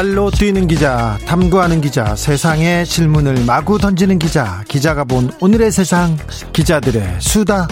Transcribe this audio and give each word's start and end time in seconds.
발로 0.00 0.30
뛰는 0.30 0.66
기자, 0.66 1.18
탐구하는 1.26 1.82
기자, 1.82 2.16
세상의 2.16 2.86
질문을 2.86 3.44
마구 3.44 3.76
던지는 3.76 4.18
기자, 4.18 4.64
기자가 4.66 5.04
본 5.04 5.30
오늘의 5.42 5.70
세상, 5.70 6.16
기자들의 6.54 7.20
수다. 7.20 7.68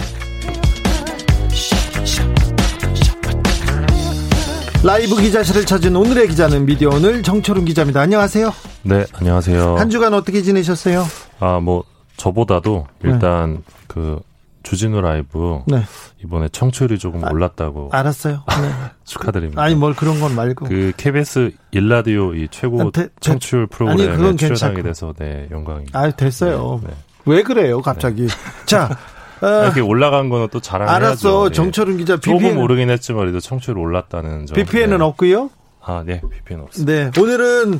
라이브 4.83 5.15
기자실을 5.15 5.65
찾은 5.65 5.95
오늘의 5.95 6.27
기자는 6.27 6.67
미디어 6.67 6.89
오늘 6.89 7.23
정철훈 7.23 7.65
기자입니다. 7.65 8.01
안녕하세요. 8.01 8.53
네, 8.83 9.07
안녕하세요. 9.13 9.77
한 9.77 9.89
주간 9.89 10.13
어떻게 10.13 10.43
지내셨어요? 10.43 11.07
아, 11.39 11.59
뭐 11.59 11.83
저보다도 12.17 12.85
일단 13.05 13.55
네. 13.55 13.61
그 13.87 14.19
주진우 14.63 15.01
라이브 15.01 15.61
네. 15.67 15.83
이번에 16.23 16.49
청취율이 16.49 16.99
조금 16.99 17.23
아, 17.23 17.29
올랐다고. 17.31 17.89
알았어요. 17.91 18.43
네. 18.61 18.71
축하드립니다. 19.05 19.61
아니 19.61 19.75
뭘 19.75 19.93
그런 19.95 20.19
건 20.19 20.35
말고. 20.35 20.65
그 20.67 20.91
KBS 20.97 21.51
일라디오 21.71 22.33
이 22.33 22.47
최고 22.51 22.81
아, 22.81 22.91
대, 22.93 23.07
청취율 23.19 23.67
프로그램에 23.67 24.13
아니, 24.27 24.37
출연하게 24.37 24.83
돼서 24.83 25.13
네 25.17 25.47
영광입니다. 25.51 25.97
아 25.99 26.11
됐어요. 26.11 26.81
네, 26.83 26.89
네. 26.89 26.93
왜 27.25 27.43
그래요 27.43 27.81
갑자기? 27.81 28.27
네. 28.27 28.33
자. 28.65 28.97
어, 29.41 29.47
이렇게 29.63 29.79
올라간 29.79 30.29
거는 30.29 30.49
또 30.51 30.59
자랑해야죠. 30.59 31.05
알았어. 31.05 31.47
예. 31.47 31.51
정철은 31.53 31.97
기자 31.97 32.17
BPN 32.17 32.39
조금 32.39 32.55
모르긴 32.57 32.89
했지만 32.89 33.21
그래도 33.21 33.39
청취율 33.39 33.77
올랐다는 33.77 34.45
점. 34.45 34.55
BPN은 34.55 34.97
네. 34.97 35.03
없고요. 35.03 35.49
아, 35.81 36.03
네. 36.05 36.21
BPN 36.29 36.61
없습니다. 36.61 36.91
네. 37.11 37.21
오늘은 37.21 37.79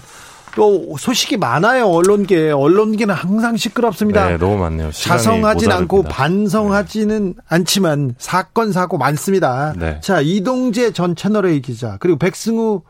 또 0.56 0.96
소식이 0.98 1.38
많아요 1.38 1.86
언론계 1.88 2.52
언론계는 2.52 3.14
항상 3.14 3.56
시끄럽습니다. 3.58 4.28
네, 4.30 4.38
너무 4.38 4.58
많네요. 4.58 4.92
자성하진 4.92 5.72
않고 5.72 6.04
반성하지는 6.04 7.34
네. 7.36 7.42
않지만 7.48 8.16
사건 8.18 8.72
사고 8.72 8.98
많습니다. 8.98 9.74
네. 9.78 10.00
자 10.02 10.22
이동재 10.22 10.92
전 10.94 11.16
채널A 11.16 11.62
기자 11.62 11.98
그리고 12.00 12.18
백승우 12.18 12.82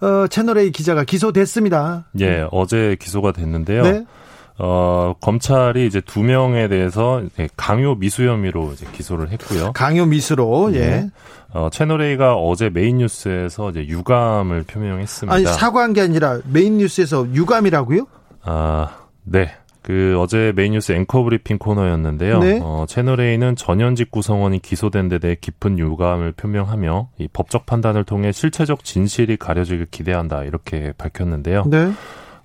어, 0.00 0.26
채널A 0.28 0.72
기자가 0.72 1.04
기소됐습니다. 1.04 2.06
예, 2.20 2.46
어제 2.50 2.96
기소가 3.00 3.32
됐는데요. 3.32 3.82
네? 3.84 4.04
어, 4.58 5.14
검찰이 5.20 5.86
이제 5.86 6.00
두 6.00 6.22
명에 6.22 6.68
대해서 6.68 7.22
강요 7.56 7.94
미수 7.94 8.26
혐의로 8.26 8.72
이제 8.72 8.86
기소를 8.92 9.30
했고요. 9.30 9.72
강요 9.72 10.06
미수로, 10.06 10.74
예. 10.74 10.78
네. 10.78 11.10
어, 11.52 11.68
채널A가 11.70 12.36
어제 12.36 12.70
메인 12.70 12.98
뉴스에서 12.98 13.70
이제 13.70 13.86
유감을 13.86 14.64
표명했습니다. 14.64 15.34
아니, 15.34 15.44
사과한 15.44 15.92
게 15.92 16.00
아니라 16.00 16.40
메인 16.50 16.78
뉴스에서 16.78 17.28
유감이라고요? 17.32 18.06
아, 18.42 18.96
네. 19.24 19.50
그 19.82 20.16
어제 20.20 20.52
메인 20.54 20.72
뉴스 20.72 20.92
앵커 20.92 21.24
브리핑 21.24 21.58
코너였는데요. 21.58 22.38
네? 22.38 22.60
어, 22.62 22.84
채널A는 22.88 23.56
전현직 23.56 24.12
구성원이 24.12 24.60
기소된 24.62 25.08
데 25.08 25.18
대해 25.18 25.36
깊은 25.40 25.78
유감을 25.78 26.32
표명하며 26.32 27.08
이 27.18 27.28
법적 27.32 27.66
판단을 27.66 28.04
통해 28.04 28.30
실체적 28.30 28.84
진실이 28.84 29.38
가려지길 29.38 29.86
기대한다 29.90 30.44
이렇게 30.44 30.92
밝혔는데요. 30.96 31.64
네. 31.66 31.92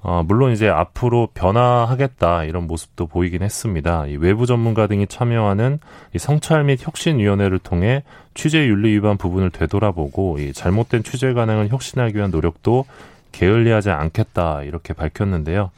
어, 0.02 0.23
물론 0.26 0.52
이제 0.52 0.70
앞으로 0.70 1.30
변화하겠다 1.34 2.44
이런 2.45 2.67
모습도 2.67 3.08
보이긴 3.08 3.42
했습니다. 3.42 4.06
이 4.08 4.16
외부 4.16 4.45
전문가 4.45 4.88
등이 4.88 5.08
참여하는 5.08 5.80
이 6.14 6.20
성찰 6.20 6.64
및 6.64 6.80
혁신위원회를 6.82 7.60
통해 7.60 8.04
취재 8.33 8.67
윤리 8.67 8.92
위반 8.94 9.17
부분을 9.17 9.49
되돌아보고 9.49 10.39
이 10.39 10.54
잘못된 10.54 11.04
취재 11.04 11.33
관행을 11.33 11.70
혁신하기 11.70 12.16
위한 12.16 12.32
노력도 12.32 12.86
게을리하지 13.32 13.89
않겠다 13.89 14.64
이렇게 14.64 14.94
밝혔는데요. 14.94 15.71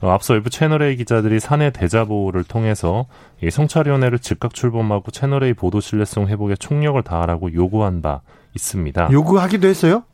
어, 0.00 0.10
앞서 0.10 0.34
외부 0.34 0.50
채널A 0.50 0.96
기자들이 0.96 1.40
사내 1.40 1.70
대자보를 1.70 2.44
통해서 2.44 3.06
이 3.42 3.50
성찰위원회를 3.50 4.18
즉각 4.18 4.54
출범하고 4.54 5.10
채널A 5.10 5.52
보도 5.52 5.80
신뢰성 5.80 6.28
회복에 6.28 6.56
총력을 6.56 7.00
다하라고 7.02 7.54
요구한 7.54 8.02
바 8.02 8.20
있습니다. 8.54 9.10
요구하기도 9.12 9.68
했어요? 9.68 10.04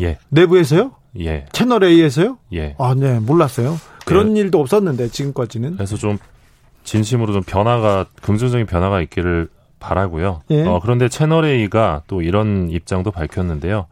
예. 0.00 0.18
내부에서요? 0.28 0.92
예. 1.18 1.46
채널 1.52 1.84
A에서요? 1.84 2.38
예. 2.54 2.74
아, 2.78 2.94
네, 2.96 3.18
몰랐어요. 3.18 3.78
그런 4.04 4.36
예. 4.36 4.40
일도 4.40 4.60
없었는데 4.60 5.08
지금까지는. 5.08 5.74
그래서 5.74 5.96
좀 5.96 6.18
진심으로 6.84 7.32
좀 7.32 7.42
변화가 7.42 8.06
긍정적인 8.22 8.66
변화가 8.66 9.00
있기를 9.02 9.48
바라고요. 9.80 10.42
예. 10.50 10.64
어, 10.64 10.80
그런데 10.82 11.08
채널 11.08 11.44
A가 11.44 12.02
또 12.06 12.22
이런 12.22 12.70
입장도 12.70 13.10
밝혔는데요. 13.10 13.86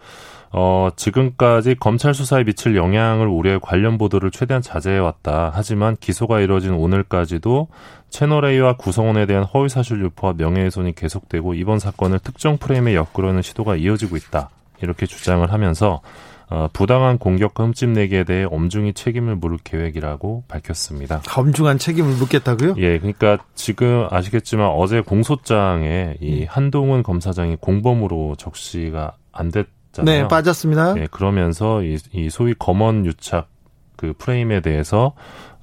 어, 0.52 0.88
지금까지 0.96 1.74
검찰 1.74 2.14
수사에 2.14 2.44
미칠 2.44 2.76
영향을 2.76 3.26
우려해 3.26 3.58
관련 3.60 3.98
보도를 3.98 4.30
최대한 4.30 4.62
자제해 4.62 4.98
왔다. 4.98 5.50
하지만 5.52 5.96
기소가 6.00 6.40
이뤄진 6.40 6.72
오늘까지도 6.72 7.68
채널 8.08 8.46
A와 8.46 8.76
구성원에 8.76 9.26
대한 9.26 9.44
허위 9.44 9.68
사실 9.68 10.00
유포와 10.02 10.34
명예훼손이 10.38 10.94
계속되고 10.94 11.54
이번 11.54 11.78
사건을 11.78 12.20
특정 12.20 12.56
프레임에 12.56 12.94
엮으려는 12.94 13.42
시도가 13.42 13.76
이어지고 13.76 14.16
있다. 14.16 14.48
이렇게 14.80 15.06
주장을 15.06 15.50
하면서 15.52 16.00
어, 16.48 16.68
부당한 16.72 17.18
공격과 17.18 17.64
흠집내기에 17.64 18.24
대해 18.24 18.44
엄중히 18.44 18.92
책임을 18.92 19.34
물을 19.36 19.58
계획이라고 19.62 20.44
밝혔습니다. 20.46 21.22
엄중한 21.36 21.78
책임을 21.78 22.14
묻겠다고요? 22.16 22.74
예, 22.78 22.98
그러니까 22.98 23.38
지금 23.54 24.06
아시겠지만 24.10 24.68
어제 24.68 25.00
공소장에 25.00 26.16
이 26.20 26.42
음. 26.42 26.46
한동훈 26.48 27.02
검사장이 27.02 27.56
공범으로 27.56 28.36
적시가 28.38 29.16
안 29.32 29.50
됐잖아요. 29.50 30.22
네, 30.22 30.28
빠졌습니다. 30.28 30.94
예, 30.98 31.08
그러면서 31.10 31.82
이, 31.82 31.98
이 32.12 32.30
소위 32.30 32.54
검언 32.56 33.06
유착 33.06 33.48
그 33.96 34.12
프레임에 34.16 34.60
대해서 34.60 35.14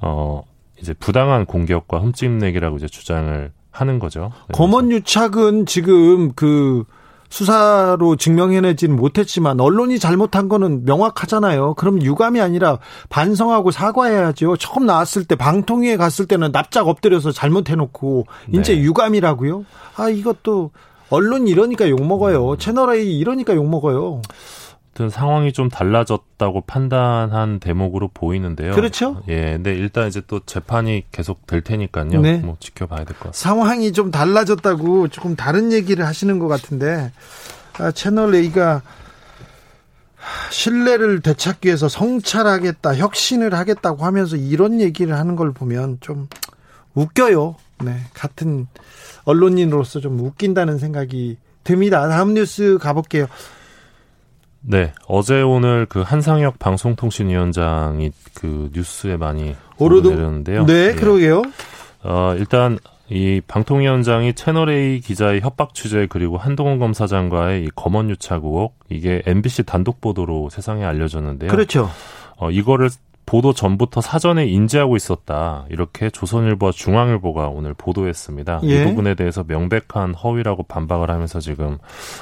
어 0.02 0.44
이제 0.82 0.94
부당한 0.94 1.46
공격과 1.46 2.00
흠집내기라고 2.00 2.76
이제 2.76 2.88
주장을 2.88 3.52
하는 3.72 4.00
거죠. 4.00 4.32
검언 4.52 4.92
유착은 4.92 5.66
지금 5.66 6.34
그 6.34 6.84
수사로 7.34 8.16
증명해내지는 8.16 8.96
못했지만 8.96 9.60
언론이 9.60 9.98
잘못한 9.98 10.50
거는 10.50 10.86
명확하잖아요. 10.86 11.74
그럼 11.74 12.00
유감이 12.00 12.40
아니라 12.40 12.78
반성하고 13.10 13.72
사과해야죠. 13.72 14.58
처음 14.58 14.86
나왔을 14.86 15.24
때 15.26 15.36
방통위에 15.36 15.98
갔을 15.98 16.28
때는 16.28 16.52
납작 16.52 16.88
엎드려서 16.88 17.32
잘못해놓고 17.32 18.28
이제 18.54 18.76
네. 18.76 18.82
유감이라고요? 18.82 19.66
아 19.96 20.10
이것도 20.10 20.70
언론 21.10 21.48
이러니까 21.48 21.90
욕 21.90 22.06
먹어요. 22.06 22.56
채널 22.58 22.94
A 22.94 23.18
이러니까 23.18 23.56
욕 23.56 23.68
먹어요. 23.68 24.22
어떤 24.94 25.10
상황이 25.10 25.52
좀 25.54 25.70
달라졌다고 25.70 26.62
판단한 26.62 27.60
대목으로 27.60 28.10
보이는데요. 28.14 28.76
그렇죠. 28.76 29.24
예, 29.28 29.54
근데 29.54 29.74
일단 29.76 30.08
이제 30.08 30.22
또 30.28 30.40
재판이 30.46 31.06
계속 31.12 31.48
될 31.48 31.62
테니까요. 31.62 32.22
네. 32.22 32.38
뭐 32.38 32.58
지켜봐야 32.60 33.00
될 33.00 33.16
것 33.18 33.32
같습니다. 33.32 33.38
상황이 33.38 33.92
좀 33.92 34.12
달라졌다고 34.12 35.08
조금 35.08 35.36
다른 35.36 35.72
얘기를 35.72 36.06
하시는 36.06 36.38
것 36.38 36.48
같은데 36.48 37.12
아, 37.80 37.92
채널 37.92 38.36
A가 38.36 38.84
신뢰를 40.52 41.22
되찾기 41.22 41.68
위해서 41.68 41.90
성찰하겠다, 41.90 42.96
혁신을 42.96 43.56
하겠다고 43.56 44.06
하면서 44.06 44.36
이런 44.36 44.80
얘기를 44.80 45.18
하는 45.18 45.36
걸 45.36 45.52
보면 45.54 45.98
좀 46.02 46.28
웃겨요. 46.94 47.56
네, 47.84 47.98
같은 48.14 48.68
언론인으로서 49.26 50.00
좀 50.02 50.20
웃긴다는 50.20 50.78
생각이 50.78 51.38
듭니다. 51.64 52.08
다음 52.08 52.36
뉴스 52.36 52.78
가볼게요. 52.80 53.26
네, 54.66 54.94
어제 55.08 55.42
오늘 55.42 55.86
그 55.88 56.02
한상혁 56.02 56.58
방송통신위원장이 56.58 58.12
그 58.34 58.70
뉴스에 58.74 59.18
많이 59.18 59.56
오르내렸는데요. 59.78 60.66
네, 60.66 60.88
예. 60.88 60.94
그러게요. 60.94 61.44
어, 62.04 62.34
일단 62.38 62.80
이 63.10 63.42
방통위원장이 63.48 64.34
채널A 64.34 65.00
기자의 65.02 65.42
협박 65.42 65.74
취재 65.74 66.08
그리고 66.10 66.38
한동훈 66.38 66.80
검사장과의 66.80 67.66
이 67.66 67.70
검언 67.76 68.10
유착 68.10 68.46
의혹 68.46 68.76
이게 68.90 69.22
MBC 69.26 69.64
단독 69.64 70.00
보도로 70.00 70.50
세상에 70.50 70.86
알려졌는데요. 70.86 71.52
그렇죠. 71.52 71.90
어, 72.38 72.50
이거를 72.50 72.90
보도 73.26 73.54
전부터 73.54 74.02
사전에 74.02 74.46
인지하고 74.46 74.96
있었다. 74.96 75.66
이렇게 75.70 76.10
조선일보와 76.10 76.72
중앙일보가 76.72 77.48
오늘 77.48 77.74
보도했습니다. 77.74 78.62
예. 78.64 78.82
이 78.82 78.86
부분에 78.86 79.16
대해서 79.16 79.44
명백한 79.48 80.14
허위라고 80.14 80.64
반박을 80.64 81.10
하면서 81.10 81.40
지금 81.40 81.78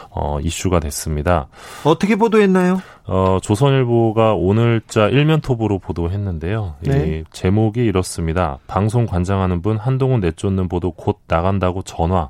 어 0.09 0.39
이슈가 0.39 0.79
됐습니다. 0.79 1.47
어떻게 1.83 2.15
보도했나요? 2.15 2.81
어 3.05 3.39
조선일보가 3.41 4.33
오늘자 4.33 5.09
일면 5.09 5.41
톱으로 5.41 5.79
보도했는데요. 5.79 6.75
네. 6.81 7.19
이 7.19 7.23
제목이 7.31 7.83
이렇습니다. 7.83 8.59
방송 8.67 9.05
관장하는 9.05 9.61
분 9.61 9.77
한동훈 9.77 10.19
내쫓는 10.19 10.69
보도 10.69 10.91
곧 10.91 11.19
나간다고 11.27 11.81
전화. 11.81 12.29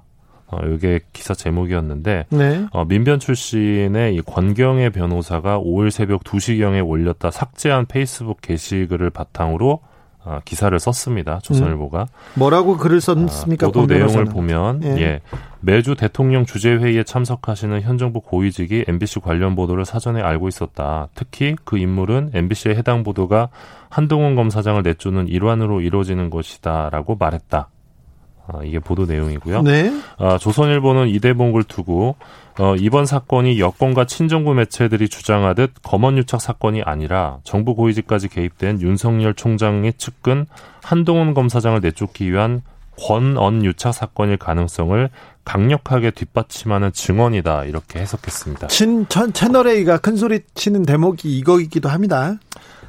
어, 0.52 0.58
이게 0.68 1.00
기사 1.14 1.34
제목이었는데 1.34 2.26
네. 2.30 2.66
어, 2.72 2.86
민변 2.86 3.20
출신의 3.20 4.16
이 4.16 4.22
권경의 4.22 4.92
변호사가 4.92 5.60
5일 5.60 5.92
새벽 5.92 6.24
2시경에 6.24 6.86
올렸다 6.86 7.32
삭제한 7.32 7.86
페이스북 7.86 8.42
게시글을 8.42 9.10
바탕으로 9.10 9.80
아, 10.24 10.40
기사를 10.46 10.78
썼습니다. 10.80 11.40
조선일보가. 11.40 12.02
음. 12.02 12.40
뭐라고 12.40 12.78
글을 12.78 13.02
썼습니까? 13.02 13.68
아, 13.68 13.72
보도 13.72 13.88
내용을 13.88 14.26
보면 14.26 14.84
예. 14.84 14.90
예. 15.02 15.22
매주 15.62 15.96
대통령 15.96 16.46
주재 16.46 16.76
회의에 16.76 17.04
참석하시는 17.04 17.82
현 17.82 17.98
정부 17.98 18.22
고위직이 18.22 18.86
MBC 18.88 19.20
관련 19.22 19.56
보도를 19.56 19.84
사전에 19.84 20.22
알고 20.22 20.48
있었다. 20.48 21.08
특히 21.16 21.56
그 21.64 21.80
인물은 21.80 22.32
MBC의 22.36 22.76
해당 22.76 23.02
보도가 23.02 23.50
한동훈 23.90 24.36
검사장을 24.36 24.82
내쫓는 24.84 25.28
일환으로 25.28 25.82
이루어지는 25.82 26.30
것이다라고 26.30 27.16
말했다. 27.16 27.70
아, 28.54 28.64
이게 28.64 28.80
보도 28.80 29.06
내용이고요. 29.06 29.62
네. 29.62 29.92
아, 30.18 30.38
조선일보는 30.38 31.08
이 31.10 31.20
대목을 31.20 31.64
두고 31.64 32.16
어, 32.60 32.76
이번 32.78 33.06
사건이 33.06 33.60
여권과 33.60 34.06
친정부 34.06 34.54
매체들이 34.54 35.10
주장하듯 35.10 35.74
검언유착 35.84 36.42
사건이 36.42 36.82
아니라 36.84 37.40
정부 37.44 37.76
고위직까지 37.76 38.28
개입된 38.28 38.82
윤석열 38.82 39.34
총장의 39.34 39.94
측근 39.98 40.46
한동훈 40.84 41.34
검사장을 41.34 41.80
내쫓기 41.80 42.32
위한 42.32 42.62
권언 43.00 43.64
유착 43.64 43.94
사건일 43.94 44.38
가능성을 44.38 45.10
강력하게 45.44 46.12
뒷받침하는 46.12 46.92
증언이다 46.92 47.66
이렇게 47.66 48.00
해석했습니다. 48.00 48.68
친, 48.68 49.08
채널 49.34 49.68
A가 49.68 49.98
큰 49.98 50.16
소리 50.18 50.42
치는 50.54 50.84
대목이 50.84 51.36
이거이기도 51.38 51.90
합니다. 51.90 52.36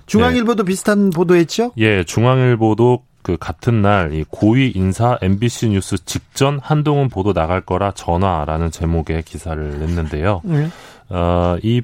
중앙일보도 0.06 0.64
네. 0.64 0.68
비슷한 0.68 1.10
보도했죠? 1.10 1.72
예, 1.78 2.04
중앙일보도 2.04 3.04
그 3.22 3.36
같은 3.38 3.82
날 3.82 4.12
이 4.12 4.24
고위 4.28 4.70
인사 4.74 5.19
MBC 5.22 5.70
뉴스 5.70 6.04
직전 6.04 6.58
한동훈 6.58 7.08
보도 7.08 7.32
나갈 7.32 7.60
거라 7.60 7.92
전화라는 7.92 8.70
제목의 8.70 9.22
기사를 9.22 9.78
냈는데요. 9.78 10.40
네. 10.44 10.69
어, 11.08 11.56
이 11.62 11.82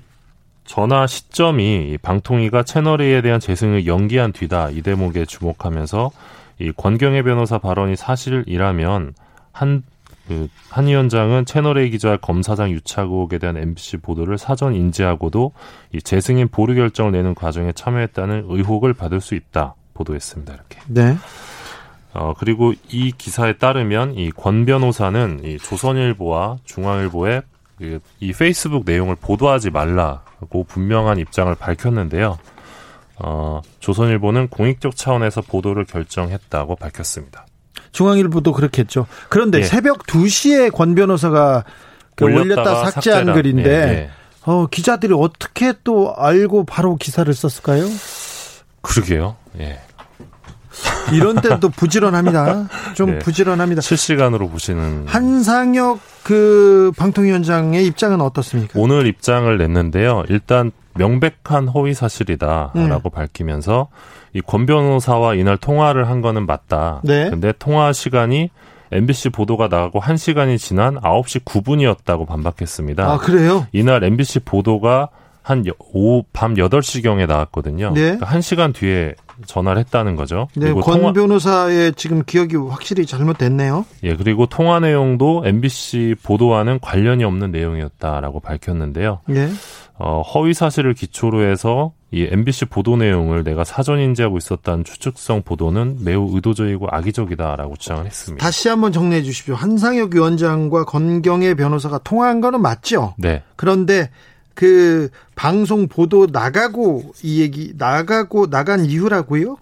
전화 0.64 1.06
시점이 1.06 1.99
방통위가 2.02 2.64
채널 2.64 3.00
A에 3.00 3.23
대한 3.23 3.40
재승을 3.40 3.87
연기한 3.87 4.32
뒤다 4.32 4.70
이 4.70 4.82
대목에 4.82 5.25
주목하면서 5.25 6.11
이 6.61 6.73
권경혜 6.76 7.23
변호사 7.23 7.58
발언이 7.58 7.96
사실이라면 7.96 9.14
한 9.52 9.82
그, 10.26 10.49
한 10.69 10.87
위원장은 10.87 11.46
채널A 11.46 11.88
기자 11.88 12.19
검사장 12.19 12.70
유착 12.70 13.06
의혹에 13.06 13.38
대한 13.38 13.56
MBC 13.56 13.96
보도를 13.99 14.37
사전 14.37 14.75
인지하고도 14.75 15.52
이 15.94 16.02
재승인 16.02 16.49
보류 16.49 16.75
결정을 16.75 17.12
내는 17.12 17.35
과정에 17.35 17.73
참여했다는 17.73 18.44
의혹을 18.49 18.93
받을 18.93 19.23
수 19.23 19.35
있다. 19.35 19.75
보도했습니다. 19.99 20.55
이렇게. 20.55 20.79
네. 20.87 21.17
어, 22.15 22.33
그리고 22.39 22.73
이 22.89 23.12
기사에 23.17 23.59
따르면 23.59 24.15
이 24.15 24.31
권 24.31 24.65
변호사는 24.65 25.41
이 25.45 25.59
조선일보와 25.59 26.59
중앙일보의 26.65 27.43
그, 27.79 28.00
이 28.21 28.33
페이스북 28.33 28.85
내용을 28.87 29.17
보도하지 29.17 29.71
말라고 29.71 30.65
분명한 30.65 31.19
입장을 31.19 31.55
밝혔는데요. 31.55 32.39
어, 33.21 33.61
조선일보는 33.81 34.49
공익적 34.49 34.97
차원에서 34.97 35.43
보도를 35.43 35.85
결정했다고 35.85 36.77
밝혔습니다. 36.77 37.47
중앙일보도 37.93 38.53
그렇겠죠. 38.53 39.06
그런데 39.29 39.59
예. 39.59 39.62
새벽 39.65 40.05
2시에 40.06 40.73
권 40.73 40.95
변호사가 40.95 41.65
그 42.15 42.25
올렸다 42.25 42.75
삭제한 42.91 42.93
삭제라. 43.27 43.33
글인데 43.35 43.71
예, 43.71 43.93
예. 43.93 44.11
어, 44.45 44.67
기자들이 44.67 45.15
어떻게 45.17 45.73
또 45.85 46.15
알고 46.17 46.65
바로 46.65 46.97
기사를 46.97 47.33
썼을까요? 47.33 47.85
그러게요. 48.83 49.37
예. 49.61 49.81
이런 51.12 51.36
때도 51.40 51.70
부지런합니다. 51.70 52.69
좀 52.94 53.12
네. 53.12 53.19
부지런합니다. 53.19 53.80
실시간으로 53.80 54.48
보시는 54.48 55.04
한상혁 55.06 56.00
그 56.22 56.92
방통위원장의 56.96 57.86
입장은 57.86 58.20
어떻습니까? 58.20 58.78
오늘 58.78 59.06
입장을 59.06 59.56
냈는데요. 59.56 60.25
일단 60.28 60.70
명백한 60.94 61.69
허위 61.69 61.94
사실이다라고 61.94 62.75
음. 62.76 63.10
밝히면서 63.12 63.88
이 64.34 64.40
권 64.42 64.66
변호사와 64.66 65.34
이날 65.34 65.56
통화를 65.56 66.08
한 66.08 66.20
거는 66.20 66.44
맞다. 66.46 67.00
네. 67.04 67.30
근데 67.30 67.52
통화 67.58 67.92
시간이 67.92 68.50
MBC 68.92 69.30
보도가 69.30 69.69
나가고 69.69 70.00
1시간이 70.00 70.58
지난 70.58 70.96
9시 70.96 71.44
9분이었다고 71.44 72.26
반박했습니다. 72.26 73.04
아, 73.10 73.19
그래요? 73.19 73.66
이날 73.72 74.04
MBC 74.04 74.40
보도가 74.40 75.08
한 75.49 75.65
오후 75.79 76.25
밤 76.35 76.55
8시경에 76.55 77.27
나왔거든요. 77.27 77.93
네. 77.95 78.17
그러니까 78.17 78.27
1시간 78.27 78.75
뒤에 78.75 79.15
전화를 79.47 79.81
했다는 79.81 80.15
거죠. 80.15 80.49
네, 80.55 80.67
그리고 80.67 80.81
권 80.81 80.99
통화... 80.99 81.12
변호사의 81.15 81.95
지금 81.95 82.23
기억이 82.23 82.56
확실히 82.56 83.06
잘못됐네요. 83.06 83.87
예, 84.03 84.15
그리고 84.15 84.45
통화 84.45 84.79
내용도 84.79 85.43
MBC 85.47 86.17
보도와는 86.23 86.81
관련이 86.81 87.25
없는 87.25 87.50
내용이었다라고 87.50 88.41
밝혔는데요. 88.41 89.21
네. 89.27 89.49
어, 89.95 90.21
허위 90.21 90.53
사실을 90.53 90.93
기초로 90.93 91.43
해서 91.43 91.93
이 92.11 92.29
MBC 92.31 92.67
보도 92.67 92.97
내용을 92.97 93.43
내가 93.43 93.65
사전 93.65 94.00
인지하고 94.00 94.37
있었다는 94.37 94.85
추측성 94.85 95.43
보도는 95.43 95.99
매우 96.05 96.29
의도적이고 96.35 96.89
악의적이다라고 96.91 97.77
주장을 97.77 98.05
했습니다. 98.05 98.45
다시 98.45 98.69
한번 98.69 98.93
정리해 98.93 99.23
주십시오. 99.23 99.55
한상혁 99.55 100.15
위원장과 100.15 100.85
권경혜 100.85 101.55
변호사가 101.55 101.99
통화한 101.99 102.43
거는 102.43 102.61
맞죠? 102.61 103.15
네. 103.17 103.43
그런데 103.56 104.11
그 104.58 105.08
방송 105.37 105.87
보도 105.87 106.26
나가고 106.26 107.12
이 107.22 107.40
얘기 107.40 107.75
나가고 107.78 108.50
나간 108.50 108.87
이유라고요? 108.87 109.56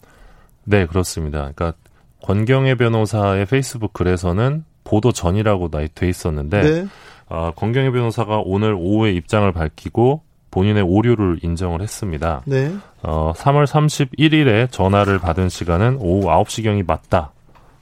네, 0.64 0.86
그렇습니다. 0.86 1.52
그러니까 1.54 1.74
권경혜 2.22 2.76
변호사의 2.76 3.44
페이스북 3.44 3.92
글에서는 3.92 4.64
보도 4.84 5.12
전이라고 5.12 5.70
돼 5.94 6.08
있었는데 6.08 6.62
네. 6.62 6.86
어, 7.28 7.52
권경혜 7.54 7.90
변호사가 7.90 8.40
오늘 8.42 8.72
오후에 8.72 9.12
입장을 9.12 9.52
밝히고 9.52 10.22
본인의 10.50 10.82
오류를 10.82 11.40
인정을 11.42 11.82
했습니다. 11.82 12.40
네. 12.46 12.74
어, 13.02 13.34
3월 13.36 13.66
31일에 13.66 14.72
전화를 14.72 15.18
받은 15.18 15.50
시간은 15.50 15.98
오후 16.00 16.26
9시경이 16.26 16.86
맞다. 16.86 17.32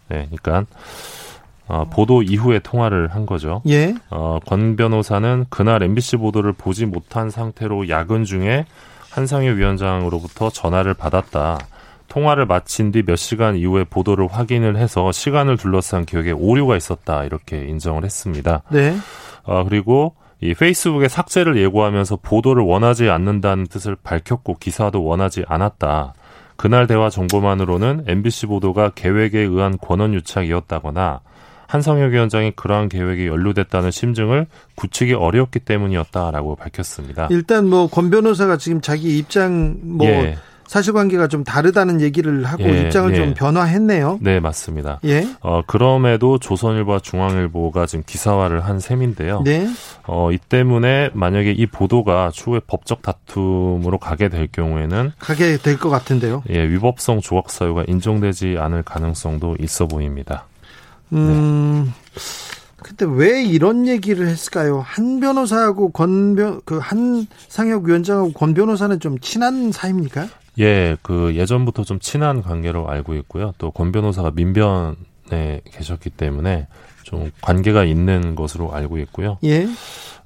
네, 0.09 0.29
그러니까 0.33 0.67
어, 1.67 1.87
보도 1.91 2.23
이후에 2.23 2.59
통화를 2.59 3.09
한 3.09 3.27
거죠. 3.27 3.63
예. 3.69 3.95
어, 4.11 4.39
권 4.45 4.77
변호사는 4.77 5.47
그날 5.49 5.83
MBC 5.83 6.19
보도를 6.19 6.53
보지 6.53 6.87
못한 6.87 7.31
상태로 7.31 7.89
야근 7.89 8.25
중에 8.25 8.67
한상희 9.11 9.49
위원장으로부터 9.57 10.51
전화를 10.51 10.95
받았다. 10.95 11.59
통화를 12.09 12.47
마친 12.47 12.93
뒤 12.93 13.03
몇 13.03 13.17
시간 13.17 13.57
이후에 13.57 13.85
보도를 13.85 14.29
확인을 14.31 14.77
해서 14.77 15.11
시간을 15.11 15.57
둘러싼 15.57 16.05
기억에 16.05 16.33
오류가 16.33 16.77
있었다. 16.77 17.25
이렇게 17.25 17.65
인정을 17.65 18.05
했습니다. 18.05 18.63
네. 18.71 18.97
어, 19.45 19.65
그리고 19.65 20.15
이 20.41 20.53
페이스북에 20.53 21.09
삭제를 21.09 21.57
예고하면서 21.57 22.17
보도를 22.17 22.63
원하지 22.65 23.09
않는다는 23.09 23.67
뜻을 23.67 23.97
밝혔고 24.03 24.57
기사도 24.61 25.03
원하지 25.03 25.45
않았다. 25.49 26.13
그날 26.57 26.87
대화 26.87 27.09
정보만으로는 27.09 28.05
MBC 28.07 28.47
보도가 28.47 28.91
계획에 28.95 29.41
의한 29.41 29.79
권한 29.79 30.13
유착이었다거나 30.15 31.21
한성혁 31.67 32.13
위원장이 32.13 32.53
그러한 32.57 32.89
계획이 32.89 33.27
연루됐다는 33.27 33.91
심증을 33.91 34.47
굳히기 34.75 35.15
어렵기 35.15 35.61
때문이었다라고 35.61 36.57
밝혔습니다. 36.57 37.29
일단 37.31 37.67
뭐 37.69 37.89
권 37.89 38.11
변호사가 38.11 38.57
지금 38.57 38.81
자기 38.81 39.19
입장 39.19 39.77
뭐 39.83 40.07
예. 40.07 40.37
사실관계가 40.67 41.29
좀 41.29 41.45
다르다는 41.45 42.01
얘기를 42.01 42.45
하고 42.45 42.65
예, 42.65 42.81
입장을 42.81 43.13
예. 43.13 43.17
좀 43.17 43.35
변화했네요. 43.35 44.19
네, 44.23 44.41
맞습니다. 44.41 44.99
예. 45.05 45.27
어, 45.43 45.61
그럼에도 45.67 46.39
조선일보와 46.39 47.01
중앙일보가 47.01 47.85
지금 47.87 48.03
기사화를 48.07 48.65
한 48.65 48.81
셈인데요. 48.81 49.43
네. 49.45 49.69
어, 50.07 50.33
이 50.33 50.39
때문에 50.39 51.11
만약에 51.13 51.53
이 51.53 51.67
보도가 51.67 52.31
추후에 52.33 52.61
법적 52.67 53.03
다툼으로 53.03 53.99
가게 53.99 54.29
될 54.31 54.49
경우에는 54.51 55.13
가게 55.19 55.59
될 55.59 55.79
것 55.79 55.91
같은데요. 55.91 56.43
예, 56.49 56.67
위법성 56.67 57.21
조각 57.21 57.51
사유가 57.51 57.85
인정되지 57.87 58.57
않을 58.59 58.83
가능성도 58.85 59.57
있어 59.61 59.87
보입니다. 59.87 60.47
음. 61.15 61.85
네. 61.85 61.93
근데 62.83 63.07
왜 63.09 63.43
이런 63.43 63.87
얘기를 63.87 64.27
했을까요? 64.29 64.81
한 64.85 65.19
변호사하고 65.21 65.91
권변 65.93 66.61
그 66.67 66.79
한 66.79 67.27
상혁 67.49 67.85
위원장하고 67.85 68.33
권 68.33 68.53
변호사는 68.55 69.01
좀 69.01 69.19
친한 69.21 69.73
사이입니까? 69.73 70.29
예, 70.59 70.97
그 71.03 71.35
예전부터 71.35 71.83
좀 71.85 71.99
친한 71.99 72.43
관계로 72.43 72.89
알고 72.89 73.15
있고요. 73.15 73.53
또 73.59 73.71
권 73.71 73.91
변호사가 73.91 74.33
민변에 74.33 75.63
계셨기 75.65 76.11
때문에 76.11 76.69
좀 77.05 77.31
관계가 77.41 77.85
있는 77.85 78.35
것으로 78.35 78.73
알고 78.75 78.99
있고요. 78.99 79.39
예. 79.45 79.67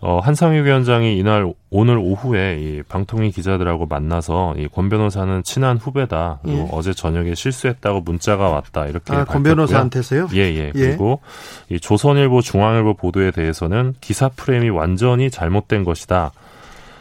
어, 0.01 0.21
한상희 0.21 0.61
위원장이 0.63 1.19
이날 1.19 1.53
오늘 1.71 1.99
오후에 1.99 2.59
이 2.61 2.83
방통위 2.85 3.33
기자들하고 3.33 3.87
만나서 3.87 4.55
이 4.57 4.69
권 4.69 4.89
변호사는 4.89 5.43
친한 5.43 5.77
후배다. 5.77 6.39
그리고 6.43 6.59
예. 6.61 6.69
어제 6.71 6.95
저녁에 6.95 7.35
실수했다고 7.35 8.03
문자가 8.03 8.49
왔다. 8.49 8.87
이렇게 8.87 9.13
아, 9.13 9.25
권 9.25 9.43
변호사한테서요? 9.43 10.29
예, 10.35 10.39
예, 10.39 10.67
예. 10.69 10.73
그리고 10.73 11.21
이 11.69 11.81
조선일보, 11.81 12.43
중앙일보 12.43 12.95
보도에 12.95 13.33
대해서는 13.33 13.95
기사 14.01 14.29
프레임이 14.29 14.71
완전히 14.71 15.31
잘못된 15.31 15.83
것이다. 15.83 16.31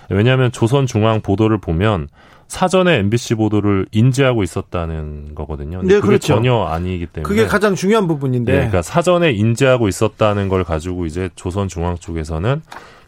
왜냐하면 0.10 0.51
조선 0.51 0.88
중앙 0.88 1.22
보도를 1.22 1.60
보면 1.60 2.07
사전에 2.47 2.97
MBC 2.99 3.35
보도를 3.35 3.87
인지하고 3.91 4.43
있었다는 4.43 5.35
거거든요. 5.35 5.81
네, 5.81 5.95
그게 5.95 6.07
그렇죠. 6.07 6.27
전혀 6.27 6.63
아니기 6.63 7.05
때문에 7.05 7.27
그게 7.27 7.45
가장 7.45 7.75
중요한 7.75 8.07
부분인데. 8.07 8.51
네, 8.51 8.57
그러니까 8.57 8.81
사전에 8.81 9.31
인지하고 9.31 9.87
있었다는 9.87 10.47
걸 10.47 10.63
가지고 10.63 11.05
이제 11.05 11.29
조선 11.35 11.67
중앙 11.67 11.97
쪽에서는 11.97 12.61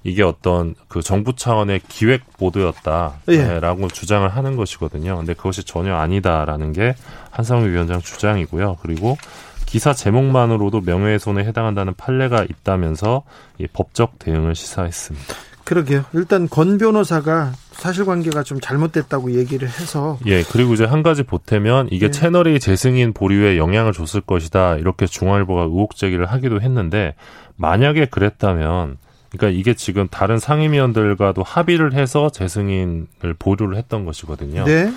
이게 0.04 0.24
어떤 0.24 0.76
그 0.88 1.02
정부 1.02 1.36
차원의 1.36 1.82
기획 1.88 2.22
보도였다라고 2.38 3.18
예. 3.30 3.88
주장을 3.92 4.28
하는 4.28 4.56
것이거든요. 4.56 5.18
근데 5.18 5.34
그것이 5.34 5.64
전혀 5.64 5.96
아니다라는 5.96 6.74
게 6.74 6.96
한상우 7.32 7.68
위원장 7.68 8.02
주장이고요. 8.02 8.78
그리고 8.82 9.18
기사 9.66 9.94
제목만으로도 9.94 10.82
명예훼손에 10.82 11.44
해당한다는 11.44 11.94
판례가 11.96 12.44
있다면서 12.44 13.24
이 13.60 13.68
법적 13.68 14.20
대응을 14.20 14.56
시사했습니다. 14.56 15.36
그러게요. 15.64 16.06
일단 16.14 16.50
권 16.50 16.78
변호사가 16.80 17.52
사실관계가 17.80 18.44
좀 18.44 18.60
잘못됐다고 18.60 19.34
얘기를 19.34 19.68
해서 19.68 20.18
예 20.26 20.44
그리고 20.44 20.74
이제 20.74 20.86
한 20.86 21.02
가지 21.02 21.24
보태면 21.24 21.90
이게 21.92 22.08
네. 22.08 22.12
채널A 22.12 22.60
재승인 22.60 23.14
보류에 23.14 23.58
영향을 23.58 23.94
줬을 23.94 24.22
것이다 24.22 24.76
이렇게 24.76 25.06
중앙일보가 25.06 25.64
의혹 25.64 25.96
제기를 25.96 26.26
하기도 26.26 26.62
했는데 26.62 27.16
만약에 27.56 28.06
그랬다면 28.06 28.98
그러니까 29.32 29.58
이게 29.58 29.74
지금 29.74 30.08
다른 30.10 30.40
상임위원들과도 30.40 31.44
합의를 31.44 31.94
해서 31.94 32.30
재승인을 32.30 33.36
보류를 33.38 33.78
했던 33.78 34.06
것이거든요. 34.06 34.66
네. 34.66 34.92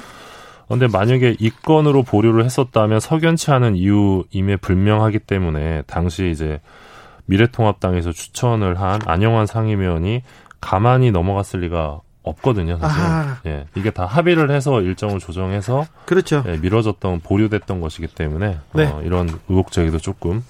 그런데 0.67 0.87
만약에 0.87 1.37
이 1.39 1.51
건으로 1.51 2.03
보류를 2.03 2.45
했었다면 2.45 3.01
석연치 3.01 3.51
않은 3.51 3.77
이유임에 3.77 4.57
불명하기 4.57 5.19
때문에 5.21 5.83
당시 5.87 6.31
이제 6.31 6.61
미래통합당에서 7.27 8.13
추천을 8.13 8.81
한 8.81 9.01
안영환 9.05 9.47
상임위원이 9.47 10.23
가만히 10.61 11.11
넘어갔을 11.11 11.61
리가 11.61 12.01
없거든요, 12.23 12.79
사실. 12.79 13.01
아. 13.01 13.39
예. 13.47 13.67
이게 13.75 13.91
다 13.91 14.07
합의를 14.07 14.51
해서 14.51 14.81
일정을 14.81 15.19
조정해서 15.19 15.87
그렇죠. 16.07 16.45
예, 16.47 16.57
미뤄졌던 16.57 17.21
보류됐던 17.21 17.81
것이기 17.81 18.09
때문에 18.09 18.59
네. 18.75 18.87
어, 18.87 19.03
이런 19.05 19.29
의혹 19.49 19.73
제기도 19.73 19.99
조금 19.99 20.45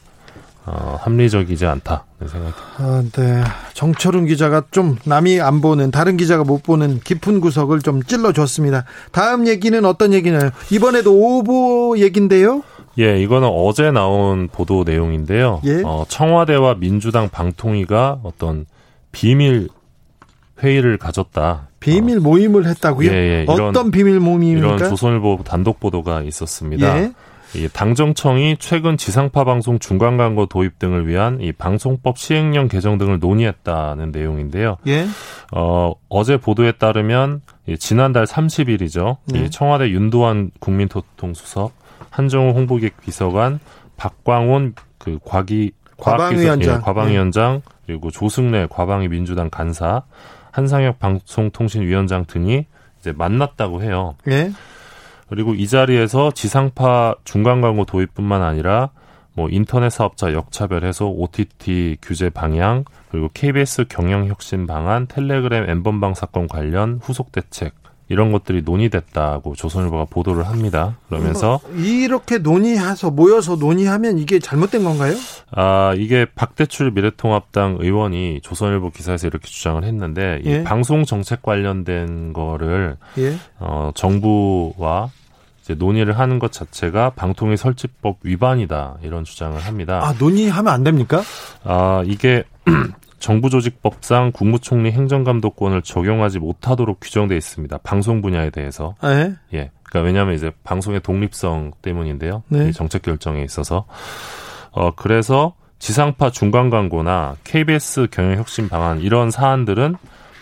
어, 0.64 0.96
합리적이지 1.00 1.66
않다 1.66 2.04
생각이 2.20 2.54
아, 2.78 3.02
네. 3.12 3.42
정철훈 3.74 4.26
기자가 4.26 4.62
좀 4.70 4.96
남이 5.04 5.40
안 5.40 5.60
보는 5.60 5.90
다른 5.90 6.16
기자가 6.16 6.44
못 6.44 6.62
보는 6.62 7.00
깊은 7.00 7.40
구석을 7.40 7.80
좀 7.80 8.02
찔러줬습니다. 8.02 8.84
다음 9.10 9.48
얘기는 9.48 9.84
어떤 9.84 10.12
얘기나요? 10.12 10.50
이번에도 10.70 11.14
오보 11.14 11.96
얘긴데요. 11.98 12.62
예, 12.98 13.20
이거는 13.20 13.48
어제 13.48 13.90
나온 13.90 14.48
보도 14.48 14.84
내용인데요. 14.84 15.62
예? 15.64 15.82
어, 15.84 16.04
청와대와 16.06 16.74
민주당 16.74 17.28
방통위가 17.28 18.20
어떤 18.22 18.66
비밀 19.10 19.68
회의를 20.62 20.96
가졌다. 20.98 21.68
비밀 21.80 22.20
모임을 22.20 22.66
했다고요? 22.66 23.10
예, 23.10 23.14
예. 23.14 23.42
이런, 23.42 23.68
어떤 23.68 23.90
비밀 23.90 24.20
모임입니까? 24.20 24.76
이런 24.76 24.90
조선일보 24.90 25.40
단독 25.44 25.80
보도가 25.80 26.22
있었습니다. 26.22 26.98
예? 26.98 27.12
이 27.54 27.68
당정청이 27.68 28.56
최근 28.58 28.96
지상파 28.96 29.44
방송 29.44 29.78
중간 29.78 30.16
광고 30.16 30.46
도입 30.46 30.78
등을 30.78 31.06
위한 31.06 31.40
이 31.40 31.52
방송법 31.52 32.16
시행령 32.16 32.68
개정 32.68 32.96
등을 32.96 33.18
논의했다는 33.18 34.10
내용인데요. 34.10 34.78
예. 34.86 35.06
어, 35.52 35.92
어제 36.08 36.38
보도에 36.38 36.72
따르면 36.72 37.42
지난달 37.78 38.24
30일이죠. 38.24 39.16
예. 39.34 39.40
이 39.40 39.50
청와대 39.50 39.90
윤도환 39.90 40.52
국민소통수석, 40.60 41.72
한정우 42.08 42.52
홍보기획 42.52 43.00
비서관, 43.02 43.60
박광훈 43.96 44.74
그 44.98 45.18
과기 45.24 45.72
과방위원장, 45.98 46.76
예, 46.76 46.80
과방위원장 46.80 47.54
예. 47.56 47.72
그리고 47.86 48.10
조승래 48.10 48.66
과방위 48.70 49.08
민주당 49.08 49.50
간사, 49.50 50.02
한상혁 50.52 51.00
방송통신위원장 51.00 52.26
등이 52.26 52.66
이제 53.00 53.12
만났다고 53.12 53.82
해요. 53.82 54.14
예. 54.28 54.52
그리고 55.28 55.54
이 55.54 55.66
자리에서 55.66 56.30
지상파 56.30 57.16
중간 57.24 57.60
광고 57.60 57.84
도입뿐만 57.84 58.42
아니라 58.42 58.90
뭐 59.34 59.48
인터넷 59.50 59.90
사업자 59.90 60.32
역차별 60.32 60.84
해소, 60.84 61.10
OTT 61.10 61.96
규제 62.02 62.28
방향, 62.28 62.84
그리고 63.10 63.30
KBS 63.32 63.86
경영 63.88 64.26
혁신 64.26 64.66
방안, 64.66 65.06
텔레그램 65.06 65.68
엠번방 65.68 66.14
사건 66.14 66.46
관련 66.46 67.00
후속 67.02 67.32
대책 67.32 67.81
이런 68.12 68.30
것들이 68.30 68.60
논의됐다고 68.62 69.54
조선일보가 69.54 70.04
보도를 70.10 70.46
합니다. 70.46 70.96
그러면서 71.08 71.60
이렇게 71.74 72.36
논의해서 72.36 73.10
모여서 73.10 73.56
논의하면 73.56 74.18
이게 74.18 74.38
잘못된 74.38 74.84
건가요? 74.84 75.14
아 75.50 75.94
이게 75.96 76.26
박대출 76.34 76.90
미래통합당 76.90 77.78
의원이 77.80 78.40
조선일보 78.42 78.90
기사에서 78.90 79.28
이렇게 79.28 79.48
주장을 79.48 79.82
했는데 79.82 80.42
예. 80.44 80.60
이 80.60 80.62
방송 80.62 81.06
정책 81.06 81.40
관련된 81.40 82.34
거를 82.34 82.96
예. 83.16 83.34
어, 83.58 83.90
정부와 83.94 85.10
이제 85.62 85.74
논의를 85.74 86.18
하는 86.18 86.38
것 86.38 86.52
자체가 86.52 87.10
방통위 87.10 87.56
설치법 87.56 88.18
위반이다 88.24 88.96
이런 89.02 89.24
주장을 89.24 89.58
합니다. 89.58 90.00
아 90.02 90.14
논의하면 90.18 90.70
안 90.70 90.84
됩니까? 90.84 91.22
아 91.64 92.02
이게 92.04 92.44
정부 93.22 93.50
조직법상 93.50 94.32
국무총리 94.32 94.90
행정감독권을 94.90 95.82
적용하지 95.82 96.40
못하도록 96.40 96.98
규정돼 97.00 97.36
있습니다. 97.36 97.78
방송 97.78 98.20
분야에 98.20 98.50
대해서. 98.50 98.96
아, 99.00 99.12
예. 99.12 99.34
예. 99.54 99.70
그러니까 99.84 100.04
왜냐하면 100.04 100.34
이제 100.34 100.50
방송의 100.64 101.00
독립성 101.02 101.70
때문인데요. 101.82 102.42
네. 102.48 102.72
정책 102.72 103.02
결정에 103.02 103.44
있어서. 103.44 103.86
어 104.72 104.90
그래서 104.96 105.54
지상파 105.78 106.30
중간 106.30 106.68
광고나 106.68 107.36
KBS 107.44 108.08
경영 108.10 108.36
혁신 108.38 108.68
방안 108.68 109.00
이런 109.00 109.30
사안들은 109.30 109.94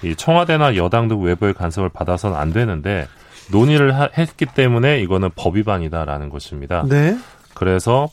이 0.03 0.17
청와대나 0.17 0.77
여당 0.77 1.09
등 1.09 1.23
외부의 1.23 1.53
간섭을 1.53 1.91
받아서는 1.91 2.35
안 2.35 2.55
되는데 2.55 3.07
논의를 3.51 3.95
하, 3.95 4.09
했기 4.17 4.47
때문에 4.47 5.01
이거는 5.01 5.29
법 5.37 5.57
위반이다라는 5.57 6.31
것입니다. 6.31 6.87
네. 6.89 7.15
그래서 7.53 8.09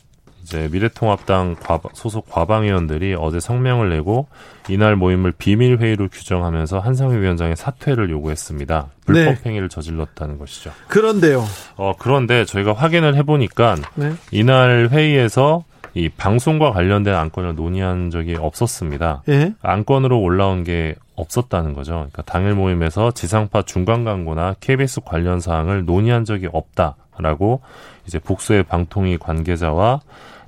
이제 0.47 0.69
미래통합당 0.71 1.57
과방, 1.59 1.91
소속 1.93 2.29
과방위원들이 2.29 3.15
어제 3.19 3.41
성명을 3.41 3.89
내고 3.89 4.27
이날 4.69 4.95
모임을 4.95 5.33
비밀 5.33 5.77
회의로 5.77 6.07
규정하면서 6.07 6.79
한상희 6.79 7.17
위원장의 7.17 7.57
사퇴를 7.57 8.09
요구했습니다. 8.09 8.87
불법 9.05 9.33
네. 9.33 9.39
행위를 9.45 9.67
저질렀다는 9.67 10.37
것이죠. 10.39 10.71
그런데요. 10.87 11.43
어 11.75 11.93
그런데 11.99 12.45
저희가 12.45 12.71
확인을 12.71 13.15
해보니까 13.15 13.75
네. 13.95 14.13
이날 14.31 14.87
회의에서 14.89 15.65
이 15.93 16.07
방송과 16.07 16.71
관련된 16.71 17.13
안건을 17.13 17.55
논의한 17.55 18.09
적이 18.09 18.35
없었습니다. 18.35 19.23
예? 19.27 19.53
안건으로 19.61 20.17
올라온 20.17 20.63
게 20.63 20.95
없었다는 21.15 21.73
거죠. 21.73 21.93
그러니까 21.93 22.21
당일 22.21 22.53
모임에서 22.53 23.11
지상파 23.11 23.63
중간 23.63 24.05
광고나 24.05 24.55
KBS 24.61 25.01
관련 25.03 25.41
사항을 25.41 25.83
논의한 25.83 26.23
적이 26.23 26.47
없다라고 26.53 27.61
이제 28.05 28.17
복수의 28.19 28.63
방통위 28.63 29.17
관계자와 29.17 29.99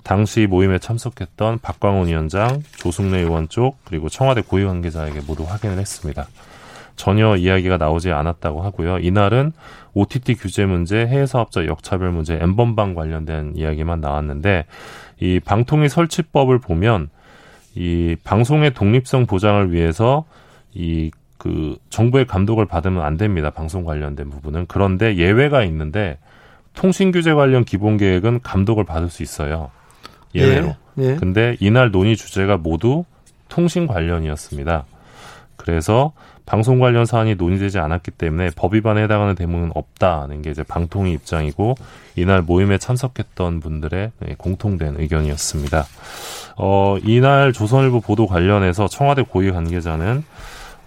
당시 0.10 0.48
모임에 0.48 0.80
참석했던 0.80 1.60
박광훈 1.60 2.08
위원장, 2.08 2.64
조승래 2.78 3.20
의원 3.20 3.48
쪽 3.48 3.78
그리고 3.86 4.10
청와대 4.10 4.42
고위 4.42 4.66
관계자에게 4.66 5.22
모두 5.28 5.44
확인을 5.44 5.78
했습니다. 5.78 6.28
전혀 6.96 7.36
이야기가 7.36 7.78
나오지 7.78 8.12
않았다고 8.12 8.64
하고요. 8.64 8.98
이날은 8.98 9.54
OTT 9.94 10.34
규제 10.34 10.66
문제, 10.66 11.06
해외 11.06 11.28
사업자 11.28 11.66
역차별 11.66 12.10
문제, 12.10 12.40
엠번방 12.42 12.96
관련된 12.96 13.54
이야기만 13.56 14.02
나왔는데 14.02 14.66
이 15.20 15.40
방통위 15.40 15.90
설치법을 15.90 16.58
보면 16.58 17.10
이 17.76 18.16
방송의 18.24 18.74
독립성 18.74 19.28
보장을 19.28 19.72
위해서 19.72 20.26
이 20.74 21.12
그 21.40 21.78
정부의 21.90 22.28
감독을 22.28 22.66
받으면 22.66 23.02
안 23.02 23.18
됩니다. 23.18 23.50
방송 23.50 23.86
관련된 23.86 24.30
부분은. 24.30 24.66
그런데 24.68 25.16
예외가 25.16 25.64
있는데 25.64 26.20
통신 26.74 27.12
규제 27.12 27.34
관련 27.34 27.64
기본 27.64 27.98
계획은 27.98 28.42
감독을 28.44 28.84
받을 28.84 29.10
수 29.10 29.24
있어요. 29.24 29.72
예외로. 30.36 30.76
예, 31.00 31.04
예. 31.04 31.16
근데 31.16 31.56
이날 31.60 31.92
논의 31.92 32.16
주제가 32.16 32.58
모두 32.58 33.06
통신 33.48 33.88
관련이었습니다. 33.88 34.86
그래서 35.56 36.14
방송 36.46 36.80
관련 36.80 37.06
사안이 37.06 37.36
논의되지 37.36 37.78
않았기 37.78 38.12
때문에 38.12 38.50
법 38.56 38.74
위반에 38.74 39.04
해당하는 39.04 39.36
대목은 39.36 39.72
없다는 39.76 40.42
게 40.42 40.50
이제 40.50 40.64
방통위 40.64 41.12
입장이고 41.14 41.76
이날 42.16 42.42
모임에 42.42 42.80
참석했던 42.80 43.60
분들의 43.60 44.12
네, 44.20 44.36
공통된 44.36 44.96
의견이었습니다. 44.98 45.86
어, 46.58 46.98
이날 47.04 47.54
조선일보 47.54 48.02
보도 48.02 48.26
관련해서 48.26 48.88
청와대 48.88 49.22
고위 49.22 49.52
관계자는 49.52 50.24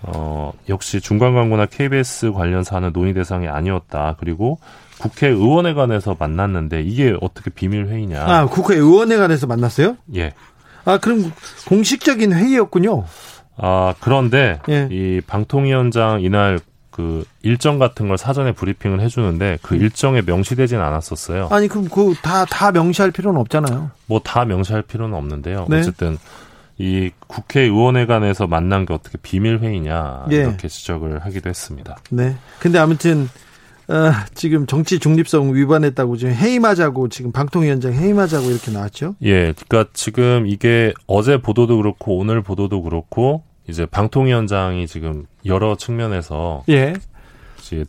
어, 0.02 0.52
역시 0.68 1.00
중간 1.00 1.34
광고나 1.34 1.66
KBS 1.66 2.32
관련 2.32 2.64
사안은 2.64 2.92
논의 2.92 3.14
대상이 3.14 3.46
아니었다. 3.46 4.16
그리고 4.18 4.58
국회의원에 5.02 5.74
관해서 5.74 6.16
만났는데 6.18 6.82
이게 6.82 7.14
어떻게 7.20 7.50
비밀 7.50 7.86
회의냐? 7.86 8.22
아, 8.24 8.46
국회의원에 8.46 9.16
관해서 9.16 9.46
만났어요? 9.46 9.96
예. 10.14 10.32
아, 10.84 10.98
그럼 10.98 11.32
공식적인 11.68 12.32
회의였군요. 12.32 13.04
아, 13.56 13.94
그런데 14.00 14.60
예. 14.68 14.88
이 14.90 15.20
방통위원장 15.26 16.22
이날 16.22 16.58
그 16.90 17.24
일정 17.42 17.78
같은 17.78 18.08
걸 18.08 18.18
사전에 18.18 18.52
브리핑을 18.52 19.00
해주는데 19.00 19.58
그 19.62 19.74
음. 19.74 19.80
일정에 19.80 20.20
명시되진 20.22 20.78
않았었어요. 20.78 21.48
아니 21.50 21.66
그럼 21.66 21.88
그 21.88 22.14
다 22.22 22.44
다 22.44 22.70
명시할 22.70 23.10
필요는 23.12 23.40
없잖아요. 23.40 23.90
뭐 24.06 24.20
다 24.22 24.44
명시할 24.44 24.82
필요는 24.82 25.16
없는데요. 25.16 25.66
네. 25.70 25.78
어쨌든 25.78 26.18
이 26.78 27.10
국회의원회관에서 27.28 28.46
만난 28.46 28.84
게 28.86 28.92
어떻게 28.92 29.16
비밀 29.22 29.58
회의냐 29.60 30.26
예. 30.32 30.36
이렇게 30.36 30.68
지적을 30.68 31.24
하기도 31.24 31.48
했습니다. 31.48 31.96
네. 32.10 32.36
근데 32.58 32.78
아무튼 32.78 33.28
어, 33.92 34.12
지금 34.34 34.66
정치 34.66 34.98
중립성 34.98 35.54
위반했다고 35.54 36.16
지금 36.16 36.32
해임하자고 36.32 37.08
지금 37.10 37.30
방통위원장 37.30 37.92
해임하자고 37.92 38.50
이렇게 38.50 38.70
나왔죠? 38.70 39.16
예, 39.22 39.52
그러니까 39.52 39.90
지금 39.92 40.46
이게 40.46 40.94
어제 41.06 41.36
보도도 41.36 41.76
그렇고 41.76 42.16
오늘 42.16 42.42
보도도 42.42 42.82
그렇고 42.82 43.42
이제 43.68 43.84
방통위원장이 43.84 44.86
지금 44.86 45.26
여러 45.44 45.76
측면에서 45.76 46.64
예. 46.70 46.94
이제 47.60 47.84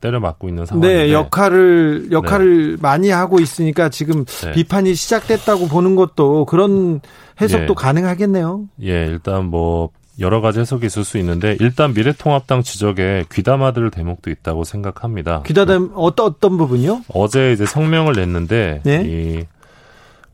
때려 0.00 0.18
맞고 0.18 0.48
있는 0.48 0.66
상황인데 0.66 1.06
네, 1.06 1.12
역할을 1.12 2.08
역할을 2.10 2.72
네. 2.72 2.76
많이 2.82 3.10
하고 3.10 3.38
있으니까 3.38 3.88
지금 3.88 4.24
네. 4.24 4.52
비판이 4.52 4.94
시작됐다고 4.94 5.68
보는 5.68 5.94
것도 5.94 6.44
그런 6.46 7.00
해석도 7.40 7.70
예. 7.70 7.74
가능하겠네요. 7.74 8.64
예, 8.82 9.06
일단 9.06 9.46
뭐 9.46 9.90
여러 10.18 10.40
가지 10.40 10.60
해석이 10.60 10.86
있을 10.86 11.04
수 11.04 11.18
있는데 11.18 11.56
일단 11.60 11.92
미래통합당 11.92 12.62
지적에 12.62 13.24
귀담아들 13.30 13.90
대목도 13.90 14.30
있다고 14.30 14.64
생각합니다. 14.64 15.42
귀담 15.44 15.90
어떤 15.94 16.26
어떤 16.26 16.56
부분이요? 16.56 17.02
어제 17.08 17.52
이제 17.52 17.66
성명을 17.66 18.14
냈는데 18.14 18.80
네? 18.84 19.02
이 19.04 19.44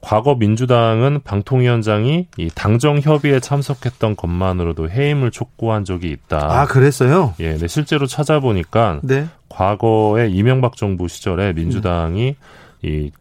과거 0.01 0.35
민주당은 0.35 1.21
방통위원장이 1.23 2.27
이 2.37 2.51
당정 2.55 2.99
협의에 2.99 3.39
참석했던 3.39 4.17
것만으로도 4.17 4.91
해임을 4.91 5.31
촉구한 5.31 5.85
적이 5.85 6.11
있다. 6.11 6.61
아, 6.61 6.67
그랬어요? 6.67 7.35
예, 7.39 7.57
네, 7.57 7.69
실제로 7.69 8.07
찾아보니까 8.07 8.99
네. 9.05 9.27
과거에 9.49 10.29
이명박 10.29 10.77
정부 10.77 11.07
시절에 11.07 11.53
민주당이 11.53 12.31
음. 12.31 12.35
이 12.83 13.13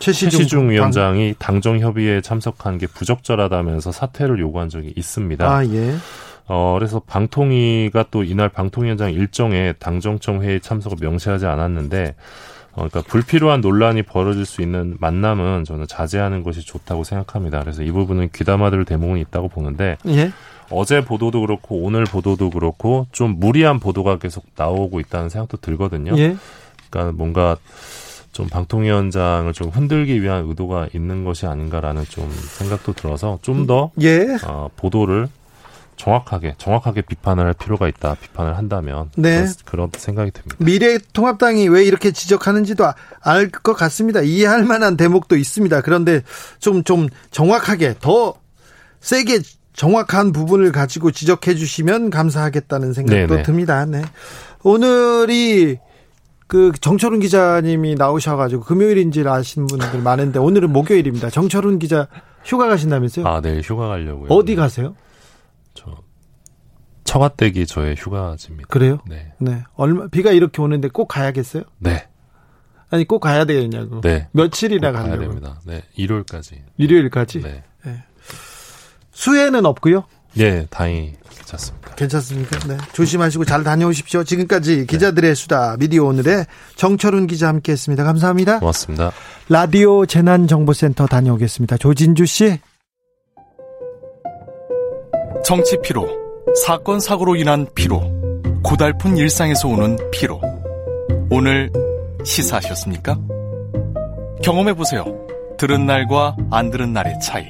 최시중, 0.00 0.30
최시중 0.30 0.70
위원장이 0.70 1.36
당정 1.38 1.78
협의에 1.78 2.20
참석한 2.20 2.78
게 2.78 2.86
부적절하다면서 2.86 3.92
사퇴를 3.92 4.40
요구한 4.40 4.68
적이 4.68 4.92
있습니다. 4.96 5.46
아, 5.48 5.64
예. 5.66 5.94
어, 6.48 6.74
그래서 6.76 7.00
방통위가 7.06 8.06
또 8.10 8.24
이날 8.24 8.48
방통위원장 8.48 9.12
일정에 9.12 9.72
당정청 9.78 10.42
회의 10.42 10.60
참석을 10.60 10.96
명시하지 11.00 11.46
않았는데 11.46 12.16
어, 12.72 12.88
그러니까 12.88 13.02
불필요한 13.02 13.60
논란이 13.60 14.02
벌어질 14.02 14.44
수 14.46 14.62
있는 14.62 14.96
만남은 14.98 15.64
저는 15.64 15.86
자제하는 15.86 16.42
것이 16.42 16.62
좋다고 16.62 17.04
생각합니다. 17.04 17.60
그래서 17.60 17.82
이 17.82 17.92
부분은 17.92 18.30
귀담아들 18.34 18.84
대목은 18.84 19.18
있다고 19.18 19.48
보는데 19.48 19.96
예? 20.08 20.32
어제 20.70 21.04
보도도 21.04 21.40
그렇고 21.40 21.82
오늘 21.82 22.04
보도도 22.04 22.50
그렇고 22.50 23.06
좀 23.12 23.38
무리한 23.38 23.78
보도가 23.78 24.18
계속 24.18 24.44
나오고 24.56 25.00
있다는 25.00 25.28
생각도 25.28 25.58
들거든요. 25.58 26.16
예? 26.16 26.36
그러니까 26.90 27.16
뭔가 27.16 27.56
좀 28.32 28.48
방통위원장을 28.48 29.52
좀 29.52 29.68
흔들기 29.70 30.22
위한 30.22 30.44
의도가 30.46 30.88
있는 30.94 31.24
것이 31.24 31.46
아닌가라는 31.46 32.04
좀 32.04 32.30
생각도 32.30 32.92
들어서 32.92 33.38
좀더 33.42 33.90
예? 34.00 34.36
어, 34.46 34.70
보도를 34.76 35.28
정확하게 35.96 36.54
정확하게 36.56 37.02
비판을 37.02 37.44
할 37.44 37.52
필요가 37.52 37.86
있다. 37.86 38.14
비판을 38.14 38.56
한다면 38.56 39.10
네. 39.16 39.46
그런, 39.66 39.90
생각이 39.94 40.30
듭니다. 40.30 40.56
미래통합당이 40.58 41.68
왜 41.68 41.84
이렇게 41.84 42.10
지적하는지도 42.10 42.86
알 43.20 43.50
것 43.50 43.74
같습니다. 43.74 44.22
이해할 44.22 44.64
만한 44.64 44.96
대목도 44.96 45.36
있습니다. 45.36 45.82
그런데 45.82 46.22
좀좀 46.60 46.84
좀 46.84 47.08
정확하게 47.30 47.96
더 48.00 48.34
세게 49.00 49.40
정확한 49.74 50.32
부분을 50.32 50.72
가지고 50.72 51.10
지적해 51.10 51.54
주시면 51.54 52.10
감사하겠다는 52.10 52.92
생각도 52.94 53.26
네네. 53.34 53.42
듭니다. 53.42 53.84
네. 53.84 54.02
오늘이 54.62 55.78
그 56.50 56.72
정철훈 56.80 57.20
기자님이 57.20 57.94
나오셔가지고 57.94 58.64
금요일인지 58.64 59.22
아시는 59.24 59.68
분들 59.68 60.02
많은데 60.02 60.40
오늘은 60.40 60.72
목요일입니다. 60.72 61.30
정철훈 61.30 61.78
기자 61.78 62.08
휴가 62.44 62.66
가신다면서요? 62.66 63.24
아, 63.24 63.40
네, 63.40 63.60
휴가 63.60 63.86
가려고요. 63.86 64.28
어디 64.30 64.56
가세요? 64.56 64.96
저 65.74 65.98
처갓댁이 67.04 67.66
저의 67.66 67.94
휴가지입니다. 67.96 68.66
그래요? 68.68 68.98
네. 69.08 69.32
네. 69.38 69.62
얼마 69.76 70.08
비가 70.08 70.32
이렇게 70.32 70.60
오는데 70.60 70.88
꼭 70.88 71.06
가야겠어요? 71.06 71.62
네. 71.78 72.08
아니 72.90 73.04
꼭 73.06 73.20
가야 73.20 73.44
되겠냐고. 73.44 74.00
네. 74.00 74.26
며칠이나 74.32 74.90
가야 74.90 75.20
됩니다. 75.20 75.60
네. 75.64 75.84
일요일까지. 75.94 76.64
일요일까지. 76.78 77.42
네. 77.42 77.62
네. 77.84 78.04
수해는 79.12 79.64
없고요. 79.66 80.02
네, 80.34 80.66
다행히 80.70 81.14
괜찮습니다. 81.28 81.94
괜찮습니까? 81.96 82.58
네. 82.68 82.76
조심하시고 82.92 83.44
잘 83.44 83.64
다녀오십시오. 83.64 84.24
지금까지 84.24 84.86
기자들의 84.86 85.34
수다 85.34 85.76
미디어 85.78 86.04
오늘의 86.04 86.46
정철훈 86.76 87.26
기자 87.26 87.48
함께 87.48 87.72
했습니다. 87.72 88.04
감사합니다. 88.04 88.60
고맙습니다. 88.60 89.12
라디오 89.48 90.06
재난정보센터 90.06 91.06
다녀오겠습니다. 91.06 91.76
조진주 91.78 92.26
씨. 92.26 92.58
정치 95.44 95.76
피로, 95.82 96.08
사건 96.64 97.00
사고로 97.00 97.34
인한 97.34 97.66
피로, 97.74 98.00
고달픈 98.62 99.16
일상에서 99.16 99.68
오는 99.68 99.98
피로. 100.12 100.40
오늘 101.30 101.70
시사하셨습니까? 102.24 103.18
경험해 104.42 104.74
보세요. 104.74 105.04
들은 105.58 105.86
날과 105.86 106.36
안 106.50 106.70
들은 106.70 106.92
날의 106.92 107.18
차이. 107.20 107.46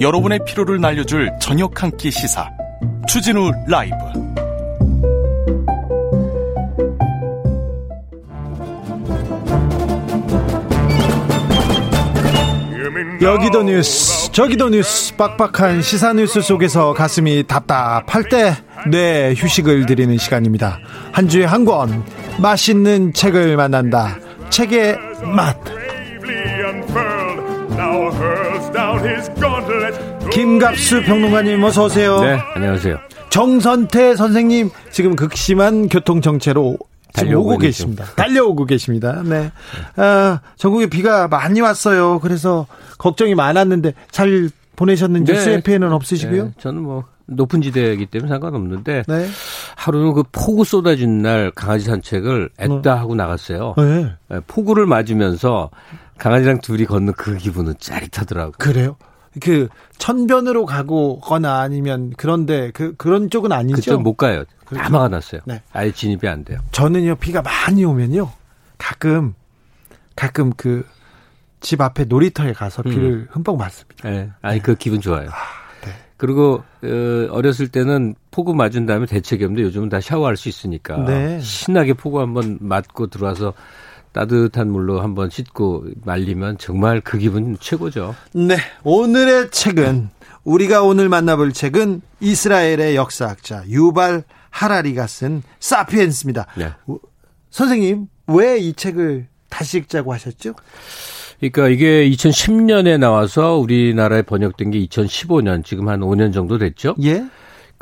여러분의 0.00 0.40
피로를 0.44 0.80
날려줄 0.80 1.30
저녁 1.40 1.82
한 1.82 1.90
끼 1.96 2.10
시사. 2.10 2.48
추진우 3.08 3.50
라이브. 3.68 3.94
여기도 13.22 13.62
뉴스, 13.62 14.30
저기도 14.32 14.68
뉴스, 14.68 15.14
빡빡한 15.16 15.80
시사 15.80 16.12
뉴스 16.12 16.42
속에서 16.42 16.92
가슴이 16.92 17.44
답답할 17.46 18.28
때, 18.28 18.54
뇌 18.90 19.32
휴식을 19.34 19.86
드리는 19.86 20.18
시간입니다. 20.18 20.78
한 21.12 21.28
주에 21.28 21.44
한 21.44 21.64
권, 21.64 22.04
맛있는 22.38 23.14
책을 23.14 23.56
만난다. 23.56 24.18
책의 24.50 24.96
맛. 25.34 25.56
김갑수 30.34 31.04
평론가님 31.04 31.62
어서 31.62 31.84
오세요. 31.84 32.18
네, 32.20 32.36
안녕하세요. 32.56 32.98
정선태 33.30 34.16
선생님 34.16 34.68
지금 34.90 35.14
극심한 35.14 35.88
교통 35.88 36.20
정체로 36.20 36.76
달려오고 37.12 37.58
계십니다. 37.58 38.04
달려오고 38.16 38.66
계십니다. 38.66 39.22
네. 39.24 39.52
아, 39.94 40.40
전국에 40.56 40.88
비가 40.88 41.28
많이 41.28 41.60
왔어요. 41.60 42.18
그래서 42.18 42.66
걱정이 42.98 43.36
많았는데 43.36 43.94
잘 44.10 44.50
보내셨는지 44.74 45.32
네. 45.32 45.62
피해는 45.62 45.92
없으시고요? 45.92 46.44
네. 46.46 46.50
저는 46.58 46.82
뭐 46.82 47.04
높은 47.26 47.62
지대이기 47.62 48.06
때문에 48.06 48.28
상관없는데 48.28 49.04
네. 49.06 49.28
하루는 49.76 50.14
그 50.14 50.24
폭우 50.32 50.64
쏟아진 50.64 51.22
날 51.22 51.52
강아지 51.54 51.84
산책을 51.84 52.50
애따 52.58 52.96
하고 52.96 53.14
나갔어요. 53.14 53.74
네. 53.76 54.12
네. 54.28 54.40
폭우를 54.48 54.86
맞으면서 54.86 55.70
강아지랑 56.18 56.60
둘이 56.60 56.86
걷는 56.86 57.12
그 57.12 57.36
기분은 57.36 57.74
짜릿하더라고요. 57.78 58.54
그래요? 58.58 58.96
그 59.40 59.68
천변으로 59.98 60.66
가고거나 60.66 61.60
아니면 61.60 62.12
그런데 62.16 62.70
그 62.72 62.94
그런 62.96 63.30
쪽은 63.30 63.52
아니죠. 63.52 63.76
그쪽 63.76 64.02
못 64.02 64.14
가요. 64.14 64.44
그렇죠. 64.64 64.84
다 64.84 64.90
막아놨어요. 64.90 65.42
네. 65.44 65.62
아예 65.72 65.90
진입이 65.90 66.26
안 66.28 66.44
돼요. 66.44 66.58
저는요 66.72 67.16
비가 67.16 67.42
많이 67.42 67.84
오면요 67.84 68.30
가끔 68.78 69.34
가끔 70.14 70.52
그 70.52 70.84
집 71.64 71.80
앞에 71.80 72.04
놀이터에 72.04 72.52
가서 72.52 72.82
음. 72.84 72.90
비를 72.90 73.04
음. 73.04 73.26
흠뻑 73.30 73.56
맞습니다. 73.56 74.08
네. 74.08 74.30
아니 74.42 74.60
그 74.60 74.74
기분 74.74 75.00
좋아요. 75.00 75.28
아, 75.30 75.86
네. 75.86 75.92
그리고 76.18 76.62
어, 76.82 77.26
어렸을 77.30 77.68
때는 77.68 78.14
폭우 78.30 78.54
맞은 78.54 78.84
다음에 78.84 79.06
대책이 79.06 79.42
없는데 79.44 79.62
요즘은 79.64 79.88
다 79.88 79.98
샤워할 79.98 80.36
수 80.36 80.50
있으니까 80.50 80.98
네. 80.98 81.40
신나게 81.40 81.94
폭우 81.94 82.20
한번 82.20 82.58
맞고 82.60 83.06
들어와서 83.06 83.54
따뜻한 84.14 84.70
물로 84.70 85.00
한번 85.02 85.28
씻고 85.28 85.86
말리면 86.04 86.56
정말 86.58 87.00
그 87.02 87.18
기분 87.18 87.58
최고죠. 87.60 88.14
네. 88.32 88.56
오늘의 88.84 89.50
책은 89.50 90.08
우리가 90.44 90.82
오늘 90.82 91.08
만나볼 91.08 91.52
책은 91.52 92.00
이스라엘의 92.20 92.94
역사학자 92.96 93.64
유발 93.68 94.22
하라리가 94.50 95.06
쓴 95.08 95.42
사피엔스입니다. 95.58 96.46
네. 96.56 96.70
선생님, 97.50 98.06
왜 98.28 98.58
이 98.58 98.72
책을 98.72 99.26
다시 99.50 99.78
읽자고 99.78 100.12
하셨죠? 100.14 100.54
그러니까 101.40 101.68
이게 101.68 102.08
2010년에 102.10 102.98
나와서 102.98 103.56
우리나라에 103.56 104.22
번역된 104.22 104.70
게 104.70 104.78
2015년, 104.86 105.64
지금 105.64 105.88
한 105.88 106.00
5년 106.00 106.32
정도 106.32 106.56
됐죠? 106.58 106.94
예. 107.02 107.24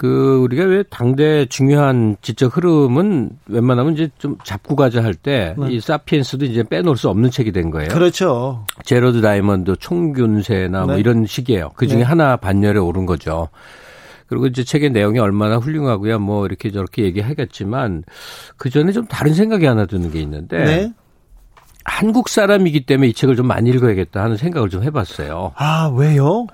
그 0.02 0.40
우리가 0.42 0.64
왜 0.64 0.82
당대 0.82 1.46
중요한 1.46 2.16
지적 2.22 2.56
흐름은 2.56 3.30
웬만하면 3.46 3.92
이제 3.92 4.10
좀 4.18 4.36
잡고 4.42 4.74
가자 4.74 5.00
할 5.00 5.14
때이 5.14 5.54
네. 5.56 5.80
사피엔스도 5.80 6.44
이제 6.44 6.64
빼놓을 6.64 6.96
수 6.96 7.08
없는 7.08 7.30
책이 7.30 7.52
된 7.52 7.70
거예요. 7.70 7.88
그렇죠. 7.90 8.66
재레드 8.84 9.20
다이아몬드 9.20 9.76
총균쇠나 9.78 10.86
뭐 10.86 10.94
네. 10.94 11.00
이런 11.00 11.24
식이에요. 11.24 11.70
그 11.76 11.86
중에 11.86 11.98
네. 11.98 12.02
하나 12.02 12.36
반열에 12.36 12.80
오른 12.80 13.06
거죠. 13.06 13.48
그리고 14.26 14.48
이제 14.48 14.64
책의 14.64 14.90
내용이 14.90 15.20
얼마나 15.20 15.58
훌륭하고요. 15.58 16.18
뭐 16.18 16.46
이렇게 16.46 16.72
저렇게 16.72 17.04
얘기하겠지만 17.04 18.02
그 18.56 18.70
전에 18.70 18.90
좀 18.90 19.06
다른 19.06 19.34
생각이 19.34 19.64
하나 19.66 19.86
드는 19.86 20.10
게 20.10 20.20
있는데 20.20 20.64
네. 20.64 20.92
한국 21.84 22.28
사람이기 22.28 22.86
때문에 22.86 23.10
이 23.10 23.12
책을 23.12 23.36
좀 23.36 23.46
많이 23.46 23.70
읽어야겠다 23.70 24.20
하는 24.20 24.36
생각을 24.36 24.68
좀 24.68 24.82
해봤어요. 24.82 25.52
아 25.54 25.92
왜요? 25.94 26.48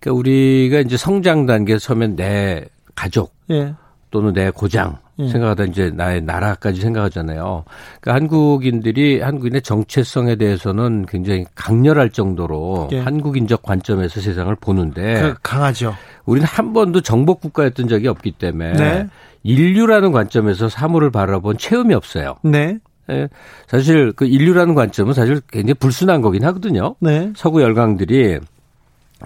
그러니까 0.00 0.18
우리가 0.18 0.80
이제 0.80 0.98
성장 0.98 1.46
단계에 1.46 1.78
서면 1.78 2.14
내 2.14 2.66
가족 2.94 3.34
예. 3.50 3.74
또는 4.10 4.32
내 4.32 4.50
고장 4.50 4.98
예. 5.18 5.28
생각하다 5.28 5.64
이제 5.64 5.90
나의 5.94 6.22
나라까지 6.22 6.80
생각하잖아요. 6.80 7.64
그러니까 8.00 8.14
한국인들이 8.14 9.20
한국인의 9.20 9.62
정체성에 9.62 10.36
대해서는 10.36 11.06
굉장히 11.06 11.44
강렬할 11.54 12.10
정도로 12.10 12.88
예. 12.92 13.00
한국인적 13.00 13.62
관점에서 13.62 14.20
세상을 14.20 14.54
보는데 14.56 15.20
그 15.20 15.34
강하죠. 15.42 15.94
우리는 16.26 16.46
한 16.46 16.72
번도 16.72 17.00
정복 17.02 17.40
국가였던 17.40 17.88
적이 17.88 18.08
없기 18.08 18.32
때문에 18.32 18.72
네. 18.72 19.06
인류라는 19.42 20.10
관점에서 20.12 20.68
사물을 20.68 21.10
바라본 21.10 21.58
체험이 21.58 21.94
없어요. 21.94 22.36
네. 22.42 22.78
예, 23.10 23.28
사실 23.66 24.12
그 24.12 24.24
인류라는 24.24 24.74
관점은 24.74 25.12
사실 25.12 25.40
굉장히 25.50 25.74
불순한 25.74 26.22
거긴 26.22 26.44
하거든요. 26.44 26.94
네. 27.00 27.32
서구 27.36 27.60
열강들이 27.62 28.38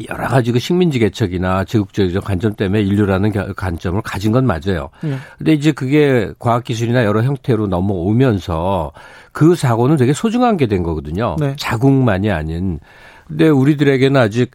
여러 0.08 0.28
가지 0.28 0.52
그 0.52 0.58
식민지 0.58 0.98
개척이나 0.98 1.64
제국주의적 1.64 2.24
관점 2.24 2.54
때문에 2.54 2.82
인류라는 2.82 3.54
관점을 3.54 4.00
가진 4.02 4.32
건 4.32 4.46
맞아요. 4.46 4.90
네. 5.02 5.16
근데 5.38 5.54
이제 5.54 5.72
그게 5.72 6.32
과학기술이나 6.38 7.04
여러 7.04 7.22
형태로 7.22 7.66
넘어오면서 7.66 8.92
그 9.32 9.54
사고는 9.54 9.96
되게 9.96 10.12
소중한 10.12 10.56
게 10.56 10.66
된 10.66 10.82
거거든요. 10.82 11.36
네. 11.40 11.54
자국만이 11.58 12.30
아닌. 12.30 12.78
근데 13.26 13.48
우리들에게는 13.48 14.20
아직 14.20 14.50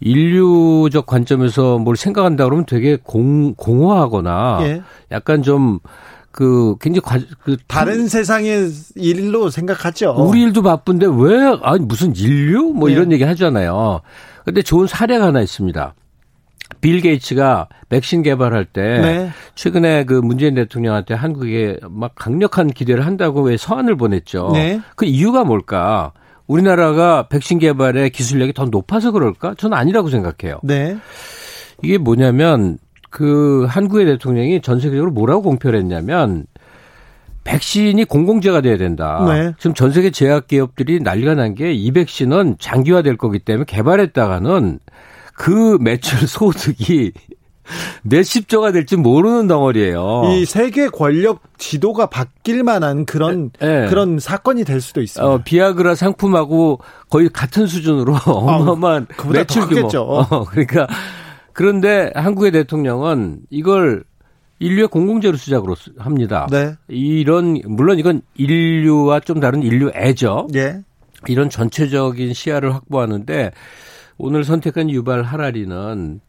인류적 0.00 1.06
관점에서 1.06 1.78
뭘 1.78 1.96
생각한다 1.96 2.44
그러면 2.44 2.64
되게 2.64 2.96
공, 3.02 3.54
공허하거나 3.54 4.58
예. 4.62 4.82
약간 5.10 5.42
좀 5.42 5.80
그 6.38 6.76
굉장히 6.80 7.00
과, 7.00 7.18
그 7.42 7.56
다른 7.66 8.06
세상의 8.06 8.70
일로 8.94 9.50
생각하죠. 9.50 10.14
우리 10.18 10.42
일도 10.42 10.62
바쁜데 10.62 11.06
왜 11.06 11.58
아니 11.62 11.84
무슨 11.84 12.14
인류 12.14 12.72
뭐 12.74 12.88
예. 12.90 12.94
이런 12.94 13.10
얘기 13.10 13.24
하잖아요. 13.24 14.02
근데 14.48 14.62
좋은 14.62 14.86
사례가 14.86 15.26
하나 15.26 15.42
있습니다. 15.42 15.94
빌 16.80 17.02
게이츠가 17.02 17.68
백신 17.90 18.22
개발할 18.22 18.64
때 18.64 18.80
네. 18.80 19.30
최근에 19.54 20.04
그 20.04 20.14
문재인 20.14 20.54
대통령한테 20.54 21.12
한국에 21.12 21.78
막 21.90 22.12
강력한 22.14 22.68
기대를 22.68 23.04
한다고 23.04 23.42
왜 23.42 23.58
서한을 23.58 23.96
보냈죠. 23.96 24.52
네. 24.54 24.80
그 24.96 25.04
이유가 25.04 25.44
뭘까? 25.44 26.12
우리나라가 26.46 27.28
백신 27.28 27.58
개발의 27.58 28.08
기술력이 28.08 28.54
더 28.54 28.64
높아서 28.64 29.10
그럴까? 29.10 29.54
저는 29.58 29.76
아니라고 29.76 30.08
생각해요. 30.08 30.60
네. 30.62 30.96
이게 31.82 31.98
뭐냐면 31.98 32.78
그 33.10 33.66
한국의 33.68 34.06
대통령이 34.06 34.62
전 34.62 34.80
세계적으로 34.80 35.10
뭐라고 35.10 35.42
공표를 35.42 35.78
했냐면 35.78 36.46
백신이 37.48 38.04
공공재가 38.04 38.60
돼야 38.60 38.76
된다. 38.76 39.24
네. 39.26 39.52
지금 39.58 39.72
전 39.74 39.90
세계 39.92 40.10
제약 40.10 40.46
기업들이 40.48 41.00
난리가 41.00 41.34
난 41.34 41.54
게 41.54 41.72
이 41.72 41.90
백신은 41.92 42.56
장기화될 42.58 43.16
거기 43.16 43.38
때문에 43.38 43.64
개발했다가는 43.66 44.78
그 45.34 45.78
매출 45.80 46.18
소득이 46.28 47.12
몇십조가 48.02 48.72
될지 48.72 48.96
모르는 48.96 49.46
덩어리예요. 49.46 50.22
이 50.32 50.44
세계 50.46 50.88
권력 50.88 51.40
지도가 51.58 52.06
바뀔 52.06 52.64
만한 52.64 53.04
그런 53.04 53.50
네. 53.60 53.86
그런 53.88 54.18
사건이 54.18 54.64
될 54.64 54.80
수도 54.80 55.00
있습니다. 55.02 55.26
어, 55.30 55.40
비아그라 55.44 55.94
상품하고 55.94 56.80
거의 57.10 57.28
같은 57.28 57.66
수준으로 57.66 58.14
어마어마한 58.26 59.06
아, 59.16 59.26
매출 59.30 59.66
규모. 59.66 59.88
어, 59.98 60.44
그러니까 60.44 60.86
그런데 61.52 62.10
한국의 62.14 62.52
대통령은 62.52 63.40
이걸 63.50 64.04
인류의 64.58 64.88
공공재로 64.88 65.36
시작으로 65.36 65.76
합니다. 65.98 66.46
네. 66.50 66.74
이런 66.88 67.60
물론 67.66 67.98
이건 67.98 68.22
인류와 68.34 69.20
좀 69.20 69.40
다른 69.40 69.62
인류애죠. 69.62 70.48
예. 70.54 70.80
이런 71.26 71.50
전체적인 71.50 72.32
시야를 72.32 72.74
확보하는데 72.74 73.52
오늘 74.16 74.44
선택한 74.44 74.90
유발 74.90 75.22
하라리는 75.22 76.20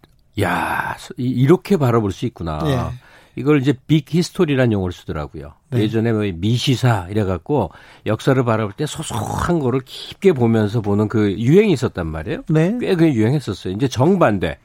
야 0.41 0.95
이렇게 1.17 1.77
바라볼 1.77 2.11
수 2.11 2.25
있구나. 2.25 2.59
예. 2.65 3.09
이걸 3.35 3.61
이제 3.61 3.73
big 3.87 4.05
history라는 4.09 4.73
용어를 4.73 4.91
쓰더라고요. 4.91 5.53
네. 5.69 5.81
예전에 5.81 6.11
뭐 6.11 6.23
미시사 6.35 7.07
이래갖고 7.09 7.71
역사를 8.05 8.43
바라볼 8.43 8.73
때 8.73 8.85
소소한 8.85 9.59
거를 9.59 9.79
깊게 9.85 10.33
보면서 10.33 10.81
보는 10.81 11.07
그 11.07 11.31
유행이 11.31 11.71
있었단 11.71 12.07
말이에요. 12.07 12.43
네. 12.49 12.77
꽤그 12.79 13.13
유행했었어요. 13.13 13.73
이제 13.73 13.87
정반대. 13.87 14.57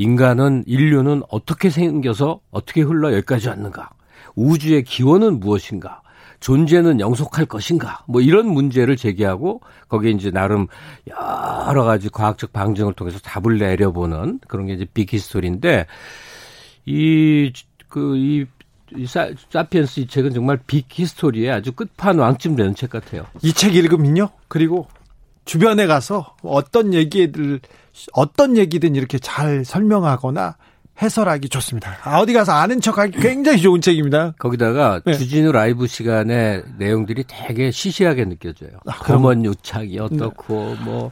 인간은 0.00 0.64
인류는 0.66 1.22
어떻게 1.28 1.68
생겨서 1.68 2.40
어떻게 2.50 2.80
흘러 2.80 3.12
여기까지 3.12 3.48
왔는가? 3.48 3.90
우주의 4.34 4.82
기원은 4.82 5.40
무엇인가? 5.40 6.00
존재는 6.40 7.00
영속할 7.00 7.44
것인가? 7.44 8.02
뭐 8.08 8.22
이런 8.22 8.46
문제를 8.48 8.96
제기하고 8.96 9.60
거기에 9.88 10.12
이제 10.12 10.30
나름 10.30 10.68
여러 11.06 11.84
가지 11.84 12.08
과학적 12.08 12.50
방증을 12.54 12.94
통해서 12.94 13.18
답을 13.18 13.58
내려보는 13.58 14.40
그런 14.48 14.66
게 14.66 14.72
이제 14.72 14.86
빅히스토리인데 14.94 15.86
이 16.86 17.52
그이 17.88 18.46
이 18.96 19.06
사, 19.06 19.28
사피엔스 19.50 20.00
이 20.00 20.06
책은 20.06 20.32
정말 20.32 20.58
빅히스토리의 20.66 21.50
아주 21.50 21.72
끝판왕쯤 21.72 22.56
되는 22.56 22.74
책 22.74 22.88
같아요. 22.90 23.26
이 23.42 23.52
책 23.52 23.76
읽으면요. 23.76 24.30
그리고 24.48 24.88
주변에 25.44 25.86
가서 25.86 26.36
어떤 26.42 26.94
얘기들 26.94 27.60
어떤 28.12 28.56
얘기든 28.56 28.96
이렇게 28.96 29.18
잘 29.18 29.64
설명하거나 29.64 30.56
해설하기 31.02 31.48
좋습니다. 31.48 31.96
아, 32.02 32.18
어디 32.18 32.32
가서 32.32 32.52
아는 32.52 32.80
척하기 32.80 33.18
굉장히 33.20 33.62
좋은 33.62 33.80
책입니다. 33.80 34.34
거기다가 34.38 35.00
네. 35.04 35.14
주진우 35.14 35.50
라이브 35.52 35.86
시간에 35.86 36.62
내용들이 36.78 37.24
되게 37.26 37.70
시시하게 37.70 38.26
느껴져요. 38.26 38.70
아, 38.86 38.92
검언 38.98 39.44
유착이 39.44 39.98
어떻고 39.98 40.76
네. 40.78 40.84
뭐 40.84 41.10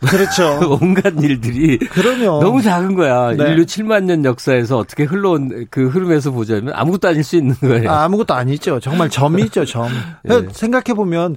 그렇죠. 0.00 0.58
온갖 0.80 1.14
일들이 1.22 1.78
그러면 1.78 2.40
너무 2.40 2.60
작은 2.62 2.94
거야. 2.94 3.32
네. 3.36 3.50
인류 3.50 3.64
7만 3.64 4.04
년 4.04 4.24
역사에서 4.24 4.78
어떻게 4.78 5.04
흘러온 5.04 5.66
그 5.70 5.88
흐름에서 5.88 6.32
보자면 6.32 6.74
아무것도 6.74 7.08
아닐 7.08 7.22
수 7.22 7.36
있는 7.36 7.54
거예요. 7.54 7.90
아, 7.90 8.08
무것도 8.08 8.34
아니죠. 8.34 8.80
정말 8.80 9.08
점이죠, 9.08 9.64
점. 9.64 9.88
네. 10.24 10.48
생각해 10.50 10.94
보면 10.94 11.36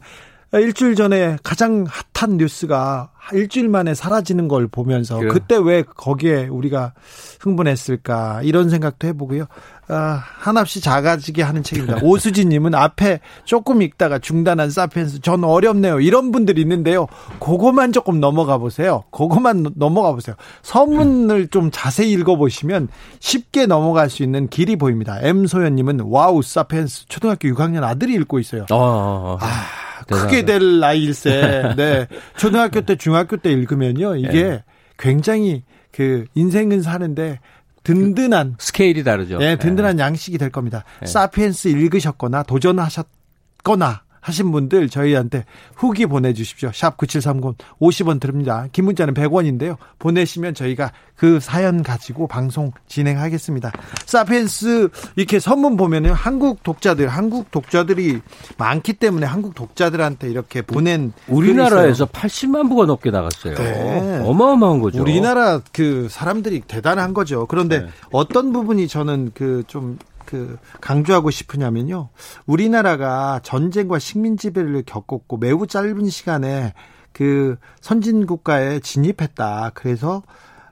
일주일 0.60 0.96
전에 0.96 1.38
가장 1.44 1.86
핫한 2.14 2.38
뉴스가 2.38 3.10
일주일 3.34 3.70
만에 3.70 3.96
사라지는 3.96 4.48
걸 4.48 4.68
보면서 4.68 5.18
그래. 5.18 5.30
그때 5.32 5.58
왜 5.58 5.82
거기에 5.84 6.48
우리가 6.48 6.94
흥분했을까 7.40 8.42
이런 8.44 8.70
생각도 8.70 9.08
해보고요. 9.08 9.46
아, 9.88 10.22
한없이 10.40 10.82
작아지게 10.82 11.42
하는 11.44 11.64
책입니다. 11.64 12.00
오수진님은 12.02 12.74
앞에 12.76 13.20
조금 13.44 13.82
읽다가 13.82 14.20
중단한 14.20 14.70
사피엔스 14.70 15.22
전 15.22 15.44
어렵네요. 15.44 16.00
이런 16.00 16.32
분들이 16.32 16.62
있는데요. 16.62 17.08
그거만 17.40 17.92
조금 17.92 18.20
넘어가 18.20 18.58
보세요. 18.58 19.04
그거만 19.12 19.66
넘어가 19.76 20.12
보세요. 20.12 20.36
서문을 20.64 21.48
좀 21.50 21.70
자세히 21.72 22.12
읽어보시면 22.12 22.90
쉽게 23.20 23.66
넘어갈 23.66 24.10
수 24.10 24.24
있는 24.24 24.48
길이 24.50 24.76
보입니다. 24.76 25.20
M 25.22 25.46
소연님은 25.48 26.02
wow 26.02 26.42
사피엔스 26.42 27.08
초등학교 27.08 27.48
6학년 27.50 27.84
아들이 27.84 28.14
읽고 28.16 28.40
있어요. 28.40 28.66
어, 28.72 28.76
어, 28.76 28.80
어. 28.80 29.38
아. 29.42 29.85
크게 30.08 30.46
될 30.46 30.80
나이일세. 30.80 31.74
네. 31.78 32.08
초등학교 32.38 32.82
때, 32.82 32.96
중학교 32.96 33.38
때 33.38 33.52
읽으면요. 33.52 34.16
이게 34.16 34.44
네. 34.44 34.64
굉장히 34.98 35.64
그 35.92 36.26
인생은 36.36 36.82
사는데 36.82 37.40
든든한 37.84 38.56
스케일이 38.60 39.04
다르죠. 39.04 39.38
네, 39.38 39.58
든든한 39.58 39.98
네. 39.98 40.04
양식이 40.04 40.38
될 40.38 40.50
겁니다. 40.50 40.84
네. 41.02 41.06
사피엔스 41.06 41.70
읽으셨거나 41.70 42.44
도전하셨거나 42.44 44.05
하신 44.26 44.52
분들 44.52 44.90
저희한테 44.90 45.46
후기 45.76 46.08
보내주십시오. 46.08 46.72
샵 46.74 46.98
9730 46.98 47.58
50원 47.80 48.20
드립니다. 48.20 48.68
긴 48.72 48.86
문자는 48.86 49.14
100원인데요. 49.14 49.78
보내시면 50.00 50.56
저희가 50.56 50.92
그 51.16 51.40
사연 51.40 51.84
가지고 51.84 52.28
방송 52.28 52.72
진행하겠습니다. 52.88 53.72
사피엔스 54.06 54.90
이렇게 55.16 55.40
선문 55.40 55.78
보면은 55.78 56.12
한국 56.14 56.64
독자들, 56.64 57.08
한국 57.08 57.52
독자들이 57.52 58.22
많기 58.58 58.94
때문에 58.94 59.28
한국 59.28 59.54
독자들한테 59.54 60.30
이렇게 60.30 60.64
보낸 60.64 61.14
우리나라에서 61.28 62.08
80만 62.08 62.68
부가 62.68 62.86
넘게 62.86 63.12
나갔어요. 63.12 63.56
네. 63.56 64.22
어마어마한 64.26 64.80
거죠. 64.80 65.02
우리나라 65.02 65.62
그 65.72 66.08
사람들이 66.10 66.62
대단한 66.68 67.14
거죠. 67.14 67.46
그런데 67.46 67.82
네. 67.82 67.88
어떤 68.12 68.52
부분이 68.52 68.88
저는 68.88 69.32
그 69.36 69.64
좀 69.68 69.98
그 70.36 70.58
강조하고 70.82 71.32
싶으냐면요. 71.32 72.10
우리나라가 72.46 73.40
전쟁과 73.42 74.00
식민 74.00 74.36
지배를 74.36 74.84
겪었고 74.86 75.38
매우 75.38 75.66
짧은 75.66 76.10
시간에 76.10 76.74
그 77.14 77.56
선진 77.80 78.26
국가에 78.26 78.82
진입했다. 78.82 79.72
그래서 79.74 80.24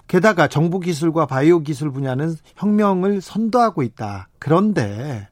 게다가 0.07 0.49
정보 0.49 0.81
기술과 0.81 1.27
바이오 1.27 1.61
기술 1.61 1.91
분야는 1.91 2.35
혁명을 2.57 3.21
선도하고 3.21 3.83
있다. 3.83 4.27
그런데 4.37 5.29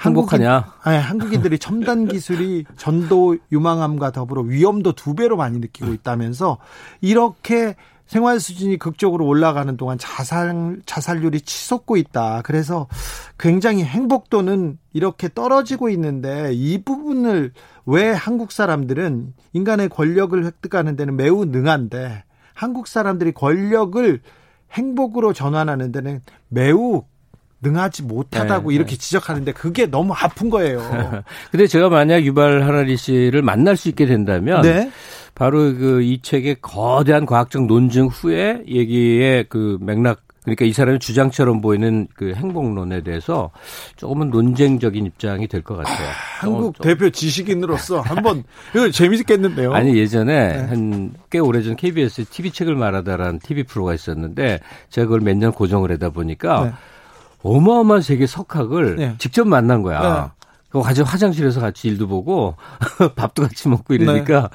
행복하냐? 0.00 0.54
한국인, 0.54 0.72
아니, 0.84 0.98
한국인들이 0.98 1.58
첨단 1.58 2.06
기술이 2.06 2.64
전도 2.76 3.36
유망함과 3.50 4.12
더불어 4.12 4.42
위험도 4.42 4.92
두 4.92 5.14
배로 5.14 5.36
많이 5.36 5.58
느끼고 5.58 5.92
있다면서 5.92 6.58
이렇게 7.00 7.74
생활 8.06 8.40
수준이 8.40 8.78
극적으로 8.78 9.26
올라가는 9.26 9.76
동안 9.76 9.96
자살 9.98 10.80
자살률이 10.84 11.40
치솟고 11.40 11.96
있다. 11.96 12.42
그래서 12.44 12.86
굉장히 13.38 13.84
행복도는 13.84 14.78
이렇게 14.92 15.28
떨어지고 15.32 15.88
있는데 15.90 16.50
이 16.52 16.82
부분을 16.82 17.52
왜 17.86 18.10
한국 18.10 18.52
사람들은 18.52 19.34
인간의 19.54 19.88
권력을 19.88 20.44
획득하는 20.44 20.96
데는 20.96 21.16
매우 21.16 21.44
능한데 21.44 22.24
한국 22.54 22.86
사람들이 22.86 23.32
권력을 23.32 24.20
행복으로 24.72 25.32
전환하는 25.32 25.92
데는 25.92 26.20
매우 26.48 27.04
능하지 27.62 28.02
못하다고 28.02 28.70
네, 28.70 28.74
이렇게 28.74 28.90
네. 28.92 28.98
지적하는데 28.98 29.52
그게 29.52 29.86
너무 29.86 30.12
아픈 30.12 30.50
거예요. 30.50 30.80
근데 31.50 31.66
제가 31.66 31.88
만약 31.88 32.22
유발 32.24 32.62
하라리 32.62 32.96
씨를 32.96 33.42
만날 33.42 33.76
수 33.76 33.88
있게 33.88 34.04
된다면 34.04 34.62
네. 34.62 34.90
바로 35.34 35.58
그 35.74 36.00
이 36.02 36.20
책의 36.22 36.56
거대한 36.60 37.26
과학적 37.26 37.66
논증 37.66 38.06
후에 38.06 38.62
얘기의 38.68 39.46
그 39.48 39.78
맥락 39.80 40.20
그러니까 40.44 40.64
이 40.64 40.72
사람의 40.72 40.98
주장처럼 40.98 41.60
보이는 41.60 42.08
그 42.16 42.32
행복론에 42.34 43.02
대해서 43.02 43.50
조금은 43.94 44.30
논쟁적인 44.30 45.06
입장이 45.06 45.46
될 45.46 45.62
것 45.62 45.76
같아요. 45.76 46.08
아, 46.08 46.12
한국 46.40 46.74
좀. 46.74 46.82
대표 46.82 47.10
지식인으로서 47.10 48.00
한번 48.00 48.42
이거 48.74 48.90
재밌겠는데요. 48.90 49.72
아니 49.72 49.96
예전에 49.96 50.48
네. 50.56 50.66
한꽤 50.66 51.38
오래전 51.38 51.76
KBS 51.76 52.24
TV 52.24 52.50
책을 52.50 52.74
말하다라는 52.74 53.38
TV 53.38 53.62
프로가 53.62 53.94
있었는데 53.94 54.58
제가 54.90 55.06
그걸 55.06 55.20
몇 55.20 55.36
년 55.36 55.52
고정을 55.52 55.92
하다 55.92 56.10
보니까 56.10 56.64
네. 56.64 56.72
어마어마한 57.44 58.02
세계 58.02 58.26
석학을 58.26 58.96
네. 58.96 59.14
직접 59.18 59.46
만난 59.46 59.82
거야. 59.82 60.00
네. 60.36 60.42
그거 60.70 60.82
가지고 60.82 61.06
화장실에서 61.06 61.60
같이 61.60 61.86
일도 61.86 62.08
보고 62.08 62.56
밥도 63.14 63.42
같이 63.42 63.68
먹고 63.68 63.94
이러니까 63.94 64.40
네. 64.42 64.48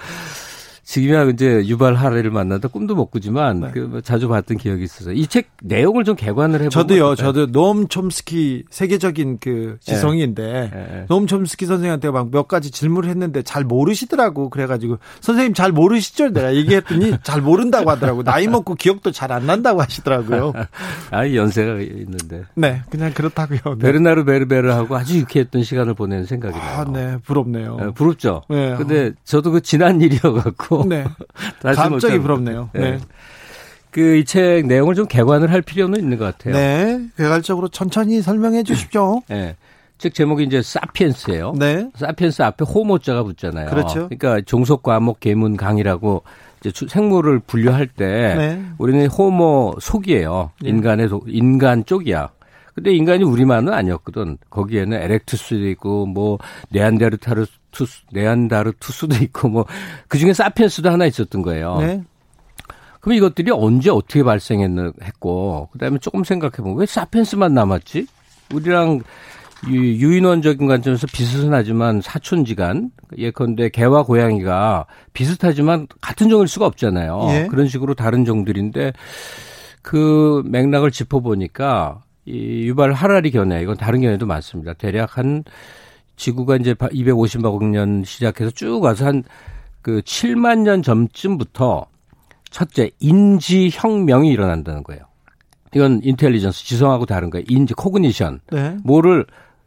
지금이야 0.87 1.25
이제 1.25 1.63
유발 1.65 1.95
하레를 1.95 2.31
만나다 2.31 2.69
꿈도 2.69 2.95
못 2.95 3.07
꾸지만 3.11 3.59
네. 3.59 3.71
그뭐 3.71 3.99
자주 3.99 4.29
봤던 4.29 4.57
기억이 4.57 4.83
있어서 4.85 5.11
이 5.11 5.27
책 5.27 5.49
내용을 5.61 6.05
좀 6.05 6.15
개관을 6.15 6.61
해보고 6.61 6.69
저도요. 6.69 7.15
저도 7.15 7.47
노엄 7.47 7.89
촘스키 7.89 8.63
세계적인 8.69 9.39
그 9.41 9.77
네. 9.85 9.93
지성인데 9.93 10.43
네. 10.43 10.69
네. 10.73 11.05
노엄 11.09 11.27
촘스키 11.27 11.65
선생한테 11.65 12.09
막 12.11 12.29
몇 12.31 12.47
가지 12.47 12.71
질문을 12.71 13.09
했는데 13.09 13.41
잘 13.41 13.65
모르시더라고. 13.65 14.49
그래가지고 14.49 14.99
선생님 15.19 15.53
잘 15.53 15.71
모르시죠? 15.73 16.29
내가 16.29 16.55
얘기했더니 16.55 17.17
잘 17.23 17.41
모른다고 17.41 17.89
하더라고. 17.91 18.23
나이 18.23 18.47
먹고 18.47 18.75
기억도 18.75 19.11
잘 19.11 19.27
안 19.33 19.45
난다고 19.45 19.81
하시더라고요. 19.81 20.53
아 21.11 21.29
연세가 21.29 21.81
있는데. 21.81 22.43
네, 22.55 22.81
그냥 22.89 23.11
그렇다고요. 23.13 23.59
네. 23.75 23.77
베르나르 23.77 24.23
베르베르하고 24.23 24.95
아주 24.95 25.17
유쾌했던 25.19 25.63
시간을 25.63 25.95
보내는 25.95 26.25
생각이 26.25 26.57
나요. 26.57 26.79
아, 26.79 26.85
네, 26.89 27.17
부럽네요. 27.25 27.75
네, 27.77 27.91
부럽죠. 27.93 28.43
네. 28.49 28.75
근데 28.77 29.11
저도 29.25 29.51
그 29.51 29.59
지난 29.61 29.99
일이어갖고 30.07 30.76
네. 30.89 31.05
갑자기 31.61 32.19
부럽네요. 32.19 32.69
네. 32.73 32.91
네. 32.91 32.99
그이 33.91 34.25
책 34.25 34.67
내용을 34.67 34.95
좀 34.95 35.07
개관을 35.07 35.51
할 35.51 35.61
필요는 35.61 35.99
있는 35.99 36.17
것 36.17 36.25
같아요. 36.25 36.53
네. 36.53 36.99
개괄적으로 37.17 37.67
천천히 37.69 38.21
설명해 38.21 38.63
주십시오. 38.63 39.21
네. 39.29 39.55
책 39.97 40.13
제목이 40.13 40.43
이제 40.43 40.61
사피엔스예요. 40.61 41.53
네. 41.57 41.89
사피엔스 41.95 42.43
앞에 42.43 42.65
호모자가 42.65 43.23
붙잖아요. 43.23 43.69
그렇죠. 43.69 44.09
그러니까 44.09 44.41
종속 44.41 44.83
과목 44.83 45.19
계문 45.19 45.57
강이라고 45.57 46.21
이제 46.63 46.85
생물을 46.87 47.39
분류할 47.39 47.87
때 47.87 48.35
네. 48.35 48.63
우리는 48.77 49.07
호모 49.07 49.77
속이에요. 49.79 50.51
네. 50.61 50.69
인간의 50.69 51.09
인간 51.27 51.83
쪽이야. 51.85 52.29
근데 52.75 52.93
인간이 52.93 53.23
우리만은 53.23 53.73
아니었거든. 53.73 54.37
거기에는 54.51 55.01
에렉투스도 55.01 55.67
있고 55.69 56.05
뭐 56.05 56.37
네안데르 56.69 57.17
타르투스 57.77 58.01
네안다르투스도 58.11 59.15
있고 59.25 59.49
뭐 59.49 59.65
그 60.07 60.17
중에 60.17 60.33
사피엔스도 60.33 60.89
하나 60.89 61.05
있었던 61.05 61.41
거예요. 61.41 61.77
네. 61.79 62.01
그럼 63.01 63.17
이것들이 63.17 63.51
언제 63.51 63.89
어떻게 63.89 64.23
발생했고 64.23 65.69
그다음에 65.71 65.97
조금 65.99 66.23
생각해 66.23 66.57
보면 66.57 66.77
왜 66.77 66.85
사피엔스만 66.85 67.53
남았지? 67.53 68.07
우리랑 68.53 69.01
유인원적인 69.67 70.67
관점에서 70.67 71.07
비슷은 71.07 71.53
하지만 71.53 72.01
사촌지간 72.01 72.91
예컨대 73.17 73.69
개와 73.69 74.03
고양이가 74.03 74.85
비슷하지만 75.13 75.87
같은 76.01 76.29
종일 76.29 76.47
수가 76.47 76.65
없잖아요. 76.65 77.27
예. 77.31 77.47
그런 77.47 77.67
식으로 77.67 77.93
다른 77.93 78.23
종들인데 78.25 78.93
그 79.81 80.43
맥락을 80.45 80.91
짚어보니까 80.91 82.03
이 82.25 82.67
유발 82.67 82.93
하라리 82.93 83.31
견해 83.31 83.61
이건 83.61 83.77
다른 83.77 84.01
견해도 84.01 84.25
많습니다. 84.25 84.73
대략 84.73 85.17
한 85.17 85.43
지구가 86.17 86.57
이제 86.57 86.73
250억 86.73 87.63
년 87.63 88.03
시작해서 88.03 88.51
쭉 88.51 88.83
와서 88.83 89.05
한 89.05 89.23
그 89.87 90.01
7만 90.01 90.63
년 90.63 90.81
전쯤부터 90.81 91.85
첫째 92.49 92.91
인지 92.99 93.69
혁명이 93.71 94.29
일어난다는 94.29 94.83
거예요. 94.83 95.03
이건 95.73 96.01
intelligence 96.03 96.65
지성하고 96.65 97.05
다른 97.05 97.29
거예요. 97.29 97.45
인지 97.47 97.73
cognition. 97.73 98.41
네. 98.51 98.75
뭐를 98.83 99.25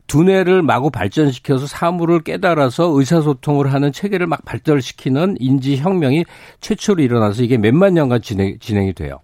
두뇌를 0.08 0.60
마구 0.60 0.90
발전시켜서 0.90 1.66
사물을 1.66 2.20
깨달아서 2.20 2.88
의사소통을 2.98 3.72
하는 3.72 3.92
체계를 3.92 4.26
막 4.26 4.44
발달시키는 4.44 5.36
인지 5.40 5.78
혁명이 5.78 6.26
최초로 6.60 7.02
일어나서 7.02 7.42
이게 7.42 7.56
몇만 7.56 7.94
년간 7.94 8.20
진행, 8.20 8.58
진행이 8.58 8.92
돼요. 8.92 9.20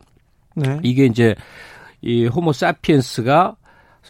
네. 0.55 0.81
이게 0.83 1.05
이제 1.05 1.35
이 2.01 2.25
호모 2.25 2.55
사피엔스가 2.55 3.57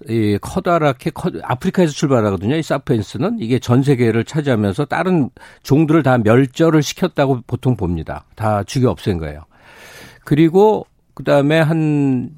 이 0.08 0.38
커다랗게 0.40 1.10
커, 1.10 1.30
아프리카에서 1.42 1.92
출발하거든요. 1.92 2.56
이 2.56 2.62
사피엔스는 2.62 3.38
이게 3.40 3.58
전 3.58 3.82
세계를 3.82 4.24
차지하면서 4.24 4.86
다른 4.86 5.30
종들을 5.62 6.02
다 6.02 6.18
멸절을 6.18 6.82
시켰다고 6.82 7.40
보통 7.46 7.76
봅니다. 7.76 8.24
다 8.34 8.62
죽여 8.62 8.90
없앤 8.90 9.18
거예요. 9.18 9.40
그리고 10.24 10.86
그다음에 11.14 11.60
한 11.60 12.30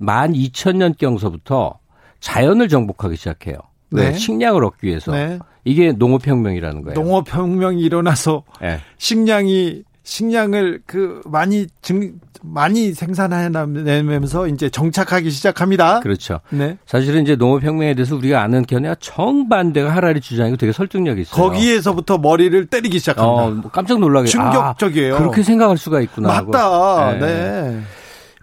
12,000년경서부터 0.00 1.76
자연을 2.20 2.68
정복하기 2.68 3.16
시작해요. 3.16 3.56
네. 3.90 4.14
식량을 4.14 4.64
얻기 4.64 4.86
위해서. 4.86 5.12
네. 5.12 5.38
이게 5.64 5.92
농업혁명이라는 5.92 6.82
거예요. 6.82 7.00
농업혁명이 7.00 7.82
일어나서 7.82 8.42
네. 8.60 8.78
식량이 8.98 9.84
식량을 10.04 10.82
그 10.86 11.20
많이 11.24 11.66
증 11.80 12.18
많이 12.44 12.92
생산해내면서 12.92 14.48
이제 14.48 14.68
정착하기 14.68 15.30
시작합니다. 15.30 16.00
그렇죠. 16.00 16.40
네. 16.50 16.76
사실은 16.86 17.22
이제 17.22 17.36
농업혁명에 17.36 17.94
대해서 17.94 18.16
우리가 18.16 18.42
아는 18.42 18.64
견해와 18.64 18.96
정반대가 18.98 19.94
하라리 19.94 20.20
주장이고 20.20 20.56
되게 20.56 20.72
설득력이 20.72 21.22
있어요. 21.22 21.40
거기에서부터 21.40 22.18
머리를 22.18 22.66
때리기 22.66 22.98
시작합니다. 22.98 23.44
어, 23.44 23.50
뭐 23.50 23.70
깜짝 23.70 24.00
놀라게 24.00 24.26
충격적이에요. 24.26 25.14
아, 25.14 25.18
그렇게 25.18 25.44
생각할 25.44 25.78
수가 25.78 26.00
있구나. 26.00 26.42
맞다. 26.42 27.12
네. 27.12 27.20
네. 27.20 27.80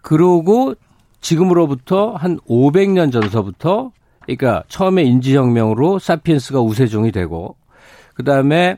그러고 0.01 0.75
지금으로부터 1.19 2.13
한 2.13 2.39
500년 2.47 3.11
전서부터 3.11 3.91
그러니까 4.21 4.63
처음에 4.69 5.03
인지혁명으로 5.03 5.99
사피엔스가 5.99 6.61
우세종이 6.61 7.11
되고 7.11 7.57
그다음에 8.13 8.77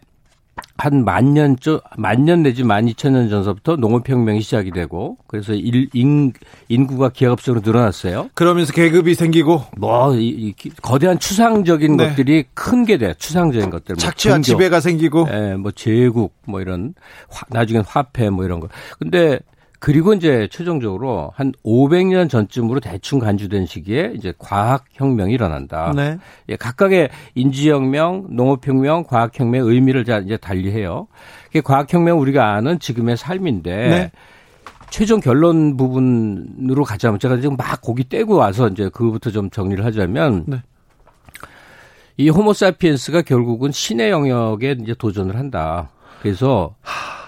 한 0.77 1.05
만년 1.05 1.55
만년 1.95 2.43
내지 2.43 2.63
만 2.63 2.87
이천 2.87 3.13
년 3.13 3.29
전서부터 3.29 3.75
농업혁명이 3.75 4.41
시작이 4.41 4.71
되고 4.71 5.17
그래서 5.27 5.53
일, 5.53 5.87
인, 5.93 6.33
인구가 6.69 7.09
기하급수로 7.09 7.61
늘어났어요. 7.63 8.29
그러면서 8.33 8.73
계급이 8.73 9.13
생기고 9.13 9.63
뭐 9.77 10.15
이, 10.15 10.27
이, 10.27 10.53
거대한 10.81 11.19
추상적인 11.19 11.97
네. 11.97 12.09
것들이 12.09 12.45
큰 12.53 12.81
게 12.85 12.97
돼. 12.97 13.13
추상적인 13.13 13.69
것들. 13.69 13.93
뭐 13.93 13.97
착취와 13.97 14.37
뭐 14.37 14.41
지배가 14.41 14.79
생기고. 14.79 15.27
예, 15.31 15.55
뭐 15.55 15.71
제국 15.71 16.33
뭐 16.45 16.61
이런 16.61 16.95
화, 17.29 17.45
나중엔 17.49 17.83
화폐 17.87 18.29
뭐 18.31 18.43
이런 18.43 18.59
거. 18.59 18.67
근데 18.97 19.39
그리고 19.81 20.13
이제 20.13 20.47
최종적으로 20.51 21.31
한 21.33 21.53
500년 21.65 22.29
전쯤으로 22.29 22.79
대충 22.79 23.17
간주된 23.17 23.65
시기에 23.65 24.13
이제 24.15 24.31
과학혁명이 24.37 25.33
일어난다. 25.33 25.91
네. 25.95 26.19
예, 26.49 26.55
각각의 26.55 27.09
인지혁명, 27.33 28.27
농업혁명, 28.29 29.05
과학혁명의 29.05 29.67
의미를 29.67 30.01
이제 30.23 30.37
달리해요. 30.37 31.07
과학혁명 31.63 32.19
우리가 32.19 32.53
아는 32.53 32.77
지금의 32.77 33.17
삶인데 33.17 33.89
네. 33.89 34.11
최종 34.91 35.19
결론 35.19 35.77
부분으로 35.77 36.83
가자면 36.83 37.17
제가 37.17 37.37
지금 37.37 37.57
막 37.57 37.81
고기 37.81 38.07
떼고 38.07 38.35
와서 38.35 38.67
이제 38.67 38.87
그거부터 38.89 39.31
좀 39.31 39.49
정리를 39.49 39.83
하자면 39.83 40.43
네. 40.45 40.61
이 42.17 42.29
호모사피엔스가 42.29 43.23
결국은 43.23 43.71
신의 43.71 44.11
영역에 44.11 44.75
이제 44.79 44.93
도전을 44.93 45.37
한다. 45.37 45.89
그래서 46.21 46.75
하... 46.81 47.20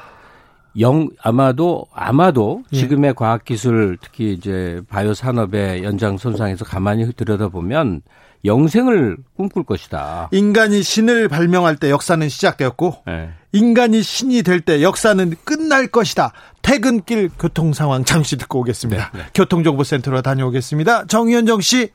영 0.79 1.09
아마도 1.21 1.86
아마도 1.93 2.63
예. 2.73 2.77
지금의 2.77 3.13
과학 3.15 3.45
기술 3.45 3.97
특히 4.01 4.33
이제 4.33 4.81
바이오 4.89 5.13
산업의 5.13 5.83
연장선상에서 5.83 6.65
가만히 6.65 7.12
들여다보면 7.13 8.01
영생을 8.45 9.17
꿈꿀 9.38 9.63
것이다. 9.63 10.27
인간이 10.31 10.83
신을 10.83 11.29
발명할 11.29 11.77
때 11.77 11.89
역사는 11.89 12.27
시작되었고 12.27 13.03
네. 13.07 13.29
인간이 13.53 14.01
신이 14.01 14.43
될 14.43 14.59
때 14.62 14.81
역사는 14.81 15.36
끝날 15.45 15.88
것이다. 15.88 16.33
퇴근길 16.62 17.29
교통 17.39 17.71
상황 17.71 18.03
잠시 18.03 18.36
듣고 18.38 18.59
오겠습니다. 18.59 19.12
네, 19.13 19.19
네. 19.19 19.25
교통정보센터로 19.33 20.21
다녀오겠습니다. 20.21 21.05
정현정 21.05 21.62
씨. 21.62 21.91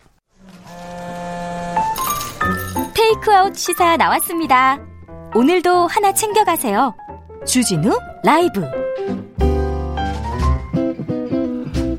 테이크아웃 2.95 3.57
시사 3.57 3.97
나왔습니다. 3.97 4.79
오늘도 5.35 5.87
하나 5.89 6.13
챙겨가세요. 6.15 6.95
주진우 7.47 7.99
라이브 8.25 8.63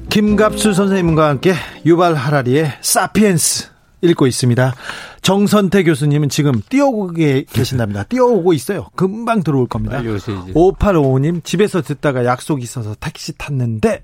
김갑수 0.10 0.74
선생님과 0.74 1.30
함께 1.30 1.54
유발 1.86 2.16
하라리의 2.16 2.74
사피엔스 2.82 3.70
읽고 4.02 4.28
있습니다. 4.28 4.74
정선태 5.22 5.84
교수님은 5.84 6.30
지금 6.30 6.62
뛰어오고 6.70 7.14
계신답니다. 7.52 8.04
뛰어오고 8.04 8.54
있어요. 8.54 8.88
금방 8.96 9.44
들어올 9.44 9.68
겁니다. 9.68 10.02
5855님 10.02 11.44
집에서 11.44 11.82
듣다가 11.82 12.26
약속 12.26 12.64
있어서 12.64 12.96
택시 13.00 13.38
탔는데 13.38 14.04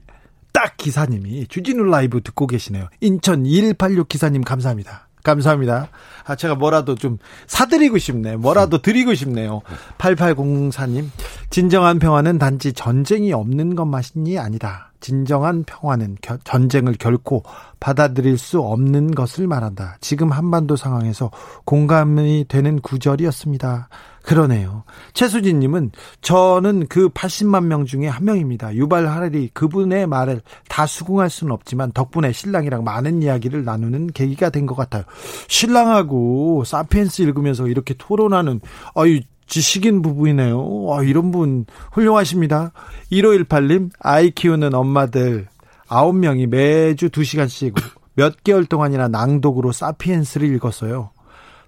딱 0.52 0.78
기사님이 0.78 1.48
주진우 1.48 1.84
라이브 1.84 2.22
듣고 2.22 2.48
계시네요. 2.48 2.88
인천 3.02 3.46
2186 3.46 4.08
기사님 4.08 4.44
감사합니다. 4.44 5.05
감사합니다. 5.26 5.90
아, 6.24 6.36
제가 6.36 6.56
뭐라도 6.56 6.96
좀 6.96 7.18
사드리고 7.48 7.98
싶네. 7.98 8.38
뭐라도 8.38 8.78
드리고 8.78 9.14
싶네요. 9.14 9.62
8804님, 9.98 11.10
진정한 11.50 12.00
평화는 12.00 12.38
단지 12.38 12.72
전쟁이 12.72 13.34
없는 13.34 13.76
것만이 13.76 14.40
아니다. 14.40 14.94
진정한 15.06 15.64
평화는 15.66 16.18
겨, 16.20 16.36
전쟁을 16.44 16.96
결코 16.98 17.44
받아들일 17.80 18.40
수 18.40 18.60
없는 18.60 19.14
것을 19.14 19.46
말한다. 19.46 19.98
지금 20.02 20.32
한반도 20.32 20.76
상황에서 20.76 21.30
공감이 21.64 22.46
되는 22.48 22.82
구절이었습니다. 22.82 23.90
그러네요. 24.24 24.84
최수진 25.14 25.60
님은 25.60 25.92
저는 26.22 26.88
그 26.88 27.10
80만 27.10 27.66
명 27.66 27.86
중에 27.86 28.08
한 28.08 28.26
명입니다. 28.26 28.74
유발 28.74 29.06
하라리 29.08 29.52
그분의 29.54 30.08
말을 30.08 30.42
다 30.68 30.88
수긍할 30.88 31.30
수는 31.30 31.54
없지만 31.54 31.92
덕분에 31.92 32.32
신랑이랑 32.32 32.84
많은 32.84 33.22
이야기를 33.22 33.64
나누는 33.64 34.08
계기가 34.08 34.50
된 34.50 34.66
것 34.66 34.74
같아요. 34.74 35.04
신랑하고 35.48 36.64
사피엔스 36.66 37.22
읽으면서 37.22 37.68
이렇게 37.68 37.94
토론하는 37.96 38.60
아유 38.96 39.20
지식인 39.48 40.02
부부이네요. 40.02 40.84
와, 40.84 41.04
이런 41.04 41.32
분 41.32 41.66
훌륭하십니다. 41.92 42.72
1518님, 43.12 43.92
아이 44.00 44.32
키우는 44.32 44.74
엄마들 44.74 45.48
9명이 45.88 46.48
매주 46.48 47.10
2시간씩 47.10 47.80
몇 48.16 48.44
개월 48.44 48.66
동안이나 48.66 49.08
낭독으로 49.08 49.72
사피엔스를 49.72 50.54
읽었어요. 50.56 51.12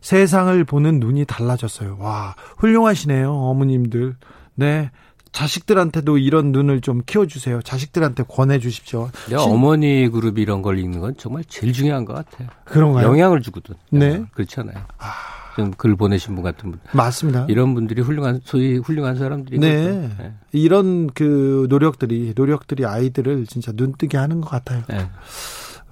세상을 0.01 0.63
보는 0.63 0.99
눈이 0.99 1.25
달라졌어요. 1.25 1.97
와, 1.99 2.35
훌륭하시네요, 2.57 3.31
어머님들. 3.31 4.15
네. 4.55 4.91
자식들한테도 5.33 6.17
이런 6.17 6.51
눈을 6.51 6.81
좀 6.81 7.01
키워주세요. 7.05 7.61
자식들한테 7.61 8.23
권해 8.23 8.59
주십시오. 8.59 9.09
네, 9.29 9.35
어머니 9.35 10.09
그룹 10.09 10.39
이런 10.39 10.61
걸 10.61 10.79
읽는 10.79 10.99
건 10.99 11.15
정말 11.17 11.43
제일 11.47 11.73
중요한 11.73 12.05
것 12.05 12.13
같아요. 12.13 12.47
그런가요? 12.65 13.05
영향을 13.05 13.41
주거든. 13.41 13.75
네. 13.91 14.23
그렇잖아요. 14.33 14.77
아. 14.97 15.36
글 15.77 15.95
보내신 15.95 16.35
분 16.35 16.43
같은 16.43 16.71
분. 16.71 16.79
맞습니다. 16.91 17.45
이런 17.49 17.73
분들이 17.73 18.01
훌륭한 18.01 18.41
소위 18.43 18.77
훌륭한 18.77 19.17
사람들이 19.17 19.59
네. 19.59 20.09
네. 20.17 20.33
이런 20.51 21.07
그 21.07 21.67
노력들이 21.69 22.33
노력들이 22.35 22.85
아이들을 22.85 23.45
진짜 23.47 23.71
눈뜨게 23.75 24.17
하는 24.17 24.41
것 24.41 24.49
같아요. 24.49 24.83
네. 24.87 25.09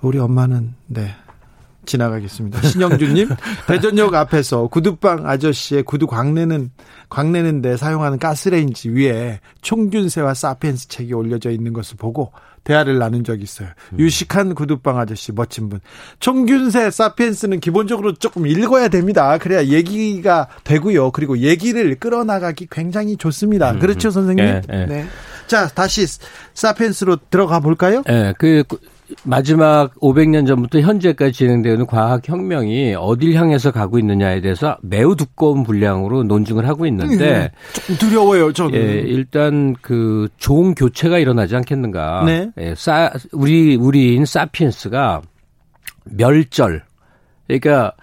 우리 0.02 0.20
엄마는 0.20 0.74
네. 0.88 1.16
지나가겠습니다. 1.86 2.62
신영주님, 2.62 3.30
대전역 3.68 4.14
앞에서 4.16 4.68
구두방 4.68 5.28
아저씨의 5.28 5.84
구두 5.84 6.08
광내는, 6.08 6.72
광내는데 7.10 7.78
사용하는 7.78 8.18
가스레인지 8.20 8.90
위에 8.90 9.40
총균세와 9.62 10.34
사피엔스 10.34 10.88
책이 10.88 11.14
올려져 11.14 11.52
있는 11.52 11.74
것을 11.74 11.98
보고 11.98 12.32
대화를 12.66 12.98
나눈 12.98 13.24
적이 13.24 13.44
있어요. 13.44 13.70
음. 13.94 14.00
유식한 14.00 14.54
구두방 14.54 14.98
아저씨, 15.00 15.32
멋진 15.32 15.70
분. 15.70 15.80
총균세, 16.20 16.92
사피엔스는 16.92 17.62
기본적으로 17.62 18.14
조금 18.16 18.46
읽어야 18.46 18.90
됩니다. 18.90 19.38
그래야 19.38 19.66
얘기가 19.68 20.50
되고요. 20.66 21.12
그리고 21.12 21.38
얘기를 21.38 21.96
끌어나가기 21.96 22.68
굉장히 22.70 23.16
좋습니다. 23.16 23.72
음. 23.72 23.80
그렇죠, 23.80 24.12
선생님? 24.12 24.44
네, 24.46 24.62
네. 24.68 24.86
네. 24.88 25.06
자, 25.48 25.68
다시 25.68 26.06
사피엔스로 26.54 27.18
들어가 27.30 27.60
볼까요? 27.60 28.04
네, 28.08 28.34
그 28.38 28.64
마지막 29.24 29.94
500년 29.96 30.48
전부터 30.48 30.80
현재까지 30.80 31.32
진행되는 31.34 31.86
과학 31.86 32.28
혁명이 32.28 32.96
어딜 32.98 33.36
향해서 33.36 33.72
가고 33.72 34.00
있느냐에 34.00 34.42
대해서 34.42 34.78
매우 34.82 35.16
두꺼운 35.16 35.64
분량으로 35.64 36.24
논증을 36.24 36.68
하고 36.68 36.86
있는데 36.88 37.18
네, 37.18 37.52
조금 37.74 37.96
두려워요, 37.98 38.52
저는. 38.54 38.74
예, 38.76 38.82
일단 39.02 39.76
그 39.82 40.28
종 40.38 40.76
교체가 40.76 41.18
일어나지 41.20 41.56
않겠는가? 41.56 42.24
네. 42.26 42.52
예, 42.58 42.76
사 42.76 43.12
우리 43.32 43.76
우리인 43.76 44.26
사피엔스가 44.26 45.22
멸절. 46.06 46.84
그러니까 47.48 47.94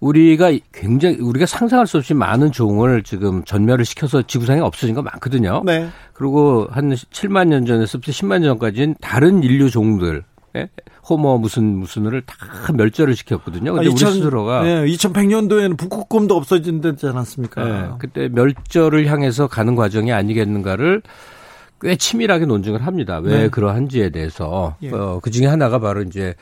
우리가 0.00 0.50
굉장히 0.72 1.18
우리가 1.20 1.46
상상할 1.46 1.86
수 1.86 1.96
없이 1.98 2.12
많은 2.12 2.50
종을 2.50 3.02
지금 3.04 3.44
전멸을 3.44 3.84
시켜서 3.84 4.22
지구상에 4.22 4.60
없어진 4.60 4.94
거 4.94 5.02
많거든요. 5.02 5.62
네. 5.64 5.88
그리고 6.12 6.66
한 6.70 6.90
7만 6.92 7.48
년 7.48 7.64
전에서부터 7.64 8.10
10만 8.10 8.40
년 8.40 8.42
전까지는 8.42 8.96
다른 9.00 9.42
인류 9.42 9.70
종들 9.70 10.24
예? 10.56 10.68
호모 11.08 11.38
무슨 11.38 11.64
무슨을 11.78 12.22
다 12.22 12.36
멸절을 12.72 13.16
시켰거든요. 13.16 13.72
근데 13.72 13.88
아, 13.88 13.90
2000, 13.90 14.08
우리 14.08 14.14
스스로가 14.14 14.62
네, 14.62 14.84
2100년도에는 14.86 15.76
북극곰도 15.78 16.36
없어진다지 16.36 17.06
않았습니까? 17.06 17.64
네, 17.64 17.88
그때 17.98 18.28
멸절을 18.28 19.06
향해서 19.06 19.46
가는 19.46 19.74
과정이 19.74 20.12
아니겠는가를 20.12 21.02
꽤 21.80 21.96
치밀하게 21.96 22.46
논증을 22.46 22.86
합니다. 22.86 23.18
왜 23.18 23.42
네. 23.42 23.48
그러한지에 23.48 24.10
대해서 24.10 24.76
예. 24.82 24.90
어, 24.90 25.18
그 25.20 25.30
중에 25.30 25.46
하나가 25.46 25.78
바로 25.80 26.02
이제 26.02 26.34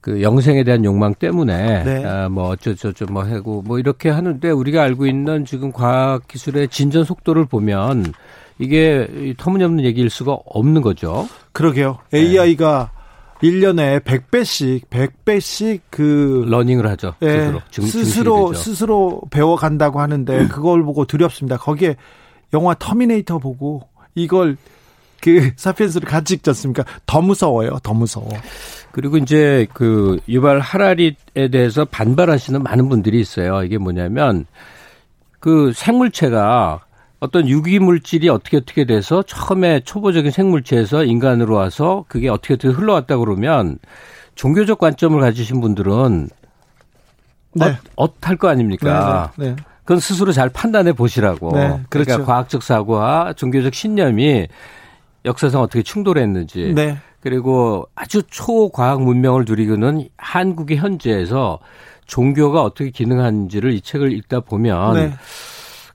그 0.00 0.22
영생에 0.22 0.64
대한 0.64 0.84
욕망 0.84 1.14
때문에 1.14 1.84
네. 1.84 2.04
아, 2.04 2.28
뭐 2.28 2.48
어쩌저쩌 2.48 3.06
뭐 3.06 3.24
하고 3.24 3.62
뭐 3.62 3.78
이렇게 3.78 4.08
하는데 4.08 4.50
우리가 4.50 4.82
알고 4.82 5.06
있는 5.06 5.44
지금 5.44 5.70
과학 5.70 6.26
기술의 6.26 6.68
진전 6.68 7.04
속도를 7.04 7.44
보면 7.44 8.12
이게 8.58 9.34
터무니없는 9.36 9.84
얘기일 9.84 10.10
수가 10.10 10.38
없는 10.44 10.82
거죠. 10.82 11.28
그러게요. 11.52 11.98
AI가 12.12 12.90
1년에 13.42 14.00
100배씩 14.00 14.88
100배씩 14.88 15.80
그 15.90 16.44
learning을 16.48 16.86
하죠. 16.90 17.14
예, 17.22 17.28
스스로 17.28 17.60
증, 17.70 17.86
스스로 17.86 18.52
스스로 18.54 19.22
배워 19.30 19.56
간다고 19.56 20.00
하는데 20.00 20.48
그걸 20.48 20.82
보고 20.82 21.04
두렵습니다. 21.04 21.56
거기에 21.56 21.96
영화 22.52 22.74
터미네이터 22.74 23.38
보고 23.38 23.88
이걸 24.14 24.56
그 25.20 25.50
사피엔스를 25.56 26.08
같이 26.08 26.34
읽지 26.34 26.50
않습니까? 26.50 26.84
더 27.06 27.20
무서워요. 27.20 27.78
더 27.82 27.94
무서워. 27.94 28.28
그리고 28.92 29.16
이제 29.16 29.66
그 29.74 30.18
유발 30.28 30.60
하라리에 30.60 31.14
대해서 31.52 31.84
반발하시는 31.84 32.62
많은 32.62 32.88
분들이 32.88 33.20
있어요. 33.20 33.62
이게 33.62 33.78
뭐냐면 33.78 34.46
그 35.40 35.72
생물체가 35.74 36.80
어떤 37.20 37.48
유기 37.48 37.78
물질이 37.78 38.28
어떻게 38.28 38.56
어떻게 38.56 38.84
돼서 38.84 39.22
처음에 39.22 39.80
초보적인 39.80 40.30
생물체에서 40.30 41.04
인간으로 41.04 41.54
와서 41.54 42.04
그게 42.08 42.28
어떻게 42.28 42.54
어떻게 42.54 42.68
흘러왔다 42.68 43.16
그러면 43.18 43.78
종교적 44.36 44.78
관점을 44.78 45.20
가지신 45.20 45.60
분들은 45.60 46.28
네. 47.54 47.76
엇할 47.96 48.36
거 48.36 48.48
아닙니까? 48.48 49.32
네, 49.36 49.46
네, 49.46 49.54
네, 49.54 49.62
그건 49.80 49.98
스스로 49.98 50.30
잘 50.32 50.48
판단해 50.48 50.92
보시라고. 50.92 51.50
네, 51.52 51.60
그러니까 51.60 51.88
그렇죠. 51.88 52.06
그러니까 52.06 52.26
과학적 52.26 52.62
사고와 52.62 53.32
종교적 53.32 53.74
신념이 53.74 54.46
역사상 55.24 55.60
어떻게 55.60 55.82
충돌했는지. 55.82 56.72
네. 56.74 56.98
그리고 57.20 57.88
아주 57.96 58.22
초과학 58.22 59.02
문명을 59.02 59.44
누리고는 59.46 60.08
한국의 60.16 60.76
현재에서 60.76 61.58
종교가 62.06 62.62
어떻게 62.62 62.90
기능하는지를 62.90 63.72
이 63.72 63.80
책을 63.80 64.12
읽다 64.12 64.40
보면 64.40 64.94
네. 64.94 65.12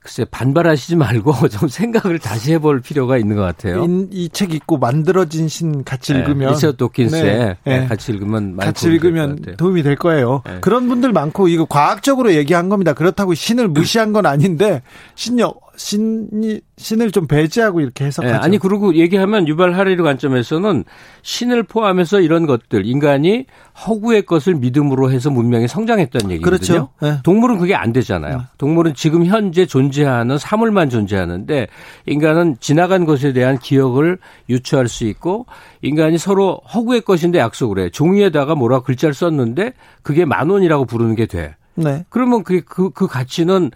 글쎄 0.04 0.26
반발하시지 0.30 0.96
말고 0.96 1.32
좀 1.48 1.66
생각을 1.66 2.18
다시 2.18 2.52
해볼 2.52 2.82
필요가 2.82 3.16
있는 3.16 3.36
것 3.36 3.42
같아요. 3.42 3.86
이 4.10 4.28
책 4.34 4.52
읽고 4.52 4.76
만들어진 4.76 5.48
신 5.48 5.82
같이 5.82 6.12
네, 6.12 6.18
읽으면 6.18 6.52
리처 6.52 6.72
도킨스의 6.72 7.22
네, 7.24 7.56
네. 7.64 7.86
같이 7.86 8.12
읽으면 8.12 8.56
같이 8.58 8.86
읽으면 8.88 9.56
도움이 9.56 9.82
될 9.82 9.96
거예요. 9.96 10.42
네. 10.44 10.58
그런 10.60 10.88
분들 10.88 11.12
많고 11.12 11.48
이거 11.48 11.64
과학적으로 11.64 12.34
얘기한 12.34 12.68
겁니다. 12.68 12.92
그렇다고 12.92 13.32
신을 13.32 13.68
무시한 13.68 14.12
건 14.12 14.26
아닌데 14.26 14.82
신력 15.14 15.63
신이 15.76 16.60
신을 16.76 17.10
좀 17.10 17.26
배제하고 17.26 17.80
이렇게 17.80 18.04
해석하죠. 18.04 18.32
네, 18.32 18.38
아니 18.38 18.58
그리고 18.58 18.94
얘기하면 18.94 19.48
유발 19.48 19.74
하리르 19.74 20.02
관점에서는 20.02 20.84
신을 21.22 21.64
포함해서 21.64 22.20
이런 22.20 22.46
것들 22.46 22.86
인간이 22.86 23.46
허구의 23.86 24.22
것을 24.22 24.54
믿음으로 24.54 25.10
해서 25.10 25.30
문명이 25.30 25.68
성장했다는 25.68 26.30
얘기거든요. 26.32 26.56
그렇죠. 26.58 26.88
네. 27.02 27.20
동물은 27.22 27.58
그게 27.58 27.74
안 27.74 27.92
되잖아요. 27.92 28.36
네. 28.36 28.44
동물은 28.58 28.94
지금 28.94 29.24
현재 29.26 29.66
존재하는 29.66 30.38
사물만 30.38 30.90
존재하는데 30.90 31.66
인간은 32.06 32.56
지나간 32.60 33.04
것에 33.04 33.32
대한 33.32 33.58
기억을 33.58 34.18
유추할 34.48 34.88
수 34.88 35.04
있고 35.04 35.46
인간이 35.82 36.18
서로 36.18 36.60
허구의 36.72 37.02
것인데 37.02 37.38
약속을 37.38 37.78
해. 37.80 37.90
종이에다가 37.90 38.54
뭐라 38.54 38.80
글자를 38.80 39.14
썼는데 39.14 39.72
그게 40.02 40.24
만 40.24 40.50
원이라고 40.50 40.84
부르는 40.84 41.14
게 41.14 41.26
돼. 41.26 41.56
네. 41.74 42.04
그러면 42.08 42.44
그, 42.44 42.60
그, 42.60 42.90
그 42.90 43.06
가치는 43.06 43.70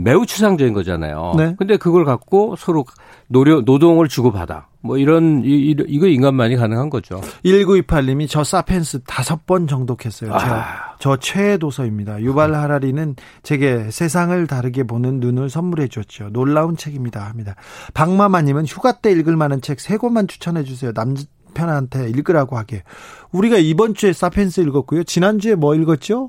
매우 0.00 0.24
추상적인 0.26 0.74
거잖아요. 0.74 1.34
네. 1.36 1.54
근데 1.58 1.76
그걸 1.76 2.04
갖고 2.04 2.54
서로 2.56 2.84
노력, 3.26 3.64
노동을 3.64 4.06
주고받아. 4.08 4.68
뭐 4.80 4.96
이런, 4.96 5.42
이, 5.44 5.74
이 5.76 5.98
거 5.98 6.06
인간만이 6.06 6.54
가능한 6.56 6.88
거죠. 6.88 7.20
1928님이 7.44 8.28
저 8.28 8.44
사펜스 8.44 9.00
다섯 9.08 9.44
번 9.44 9.66
정독했어요. 9.66 10.32
아. 10.32 10.94
저 11.00 11.16
최애 11.16 11.58
도서입니다. 11.58 12.22
유발 12.22 12.54
하라리는 12.54 13.16
제게 13.42 13.90
세상을 13.90 14.46
다르게 14.46 14.84
보는 14.84 15.18
눈을 15.18 15.50
선물해 15.50 15.88
줬죠. 15.88 16.28
놀라운 16.30 16.76
책입니다. 16.76 17.26
합니다. 17.26 17.56
박마마님은 17.94 18.66
휴가 18.66 18.92
때 19.00 19.10
읽을 19.10 19.36
만한 19.36 19.60
책 19.60 19.80
세 19.80 19.96
권만 19.96 20.28
추천해 20.28 20.62
주세요. 20.62 20.92
남편한테 20.94 22.08
읽으라고 22.10 22.56
하게. 22.56 22.84
우리가 23.32 23.56
이번 23.58 23.94
주에 23.94 24.12
사펜스 24.12 24.60
읽었고요. 24.60 25.02
지난주에 25.02 25.56
뭐 25.56 25.74
읽었죠? 25.74 26.28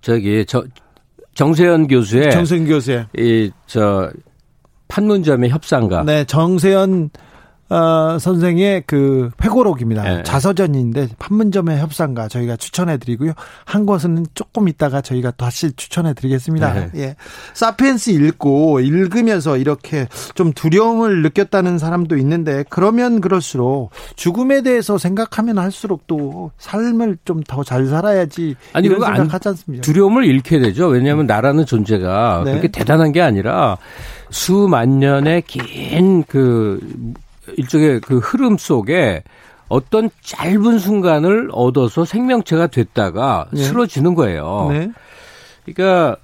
저기, 0.00 0.44
저, 0.46 0.64
정세현 1.36 1.86
교수의 1.86 2.32
정세현 2.32 2.66
교수의 2.66 3.06
이 3.16 3.50
저 3.66 4.10
판문점의 4.88 5.50
협상가. 5.50 6.02
네, 6.04 6.24
정세현 6.24 7.10
어, 7.68 8.16
선생의 8.20 8.84
그 8.86 9.30
회고록입니다. 9.42 10.02
네. 10.02 10.22
자서전인데 10.22 11.08
판문점의 11.18 11.78
협상가 11.78 12.28
저희가 12.28 12.56
추천해 12.56 12.96
드리고요. 12.96 13.32
한 13.64 13.86
것은 13.86 14.26
조금 14.34 14.68
있다가 14.68 15.00
저희가 15.00 15.32
다시 15.32 15.72
추천해 15.72 16.14
드리겠습니다. 16.14 16.72
네. 16.74 16.90
예. 16.94 17.16
사피엔스 17.54 18.10
읽고 18.10 18.80
읽으면서 18.80 19.56
이렇게 19.56 20.06
좀 20.34 20.52
두려움을 20.52 21.22
느꼈다는 21.22 21.78
사람도 21.78 22.16
있는데 22.18 22.64
그러면 22.68 23.20
그럴수록 23.20 23.90
죽음에 24.14 24.62
대해서 24.62 24.96
생각하면 24.98 25.58
할수록 25.58 26.06
또 26.06 26.50
삶을 26.58 27.18
좀 27.24 27.42
더 27.46 27.62
잘 27.64 27.86
살아야지 27.86 28.54
아니 28.74 28.86
이런 28.86 29.00
생각하지 29.00 29.48
않습니까? 29.48 29.82
두려움을 29.82 30.24
잃게 30.24 30.58
되죠. 30.60 30.86
왜냐하면 30.86 31.26
나라는 31.26 31.66
존재가 31.66 32.42
네. 32.44 32.50
그렇게 32.52 32.68
대단한 32.68 33.10
게 33.12 33.20
아니라 33.22 33.76
수만 34.30 34.98
년의 35.00 35.42
긴 35.42 36.22
그 36.28 36.78
일종의 37.56 38.00
그 38.00 38.18
흐름 38.18 38.56
속에 38.58 39.22
어떤 39.68 40.10
짧은 40.22 40.78
순간을 40.78 41.48
얻어서 41.52 42.04
생명체가 42.04 42.68
됐다가 42.68 43.48
네. 43.52 43.62
쓰러지는 43.62 44.14
거예요. 44.14 44.68
네. 44.70 44.90
그러니까 45.64 46.16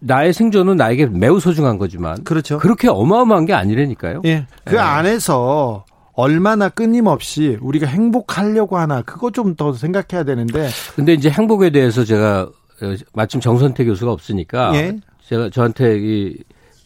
나의 0.00 0.32
생존은 0.32 0.76
나에게 0.76 1.06
매우 1.06 1.40
소중한 1.40 1.78
거지만 1.78 2.22
그렇죠. 2.24 2.58
그렇게 2.58 2.88
어마어마한 2.88 3.46
게 3.46 3.54
아니라니까요. 3.54 4.22
예. 4.26 4.46
그 4.64 4.74
네. 4.74 4.78
안에서 4.80 5.84
얼마나 6.12 6.68
끊임없이 6.68 7.56
우리가 7.60 7.86
행복하려고 7.86 8.76
하나 8.76 9.02
그거 9.02 9.30
좀 9.30 9.54
더 9.56 9.72
생각해야 9.72 10.24
되는데. 10.24 10.68
근데 10.94 11.14
이제 11.14 11.30
행복에 11.30 11.70
대해서 11.70 12.04
제가 12.04 12.48
어, 12.82 12.94
마침 13.12 13.40
정선태 13.40 13.84
교수가 13.84 14.12
없으니까 14.12 14.72
예? 14.74 14.96
제가 15.26 15.50
저한테 15.50 15.98
이 15.98 16.36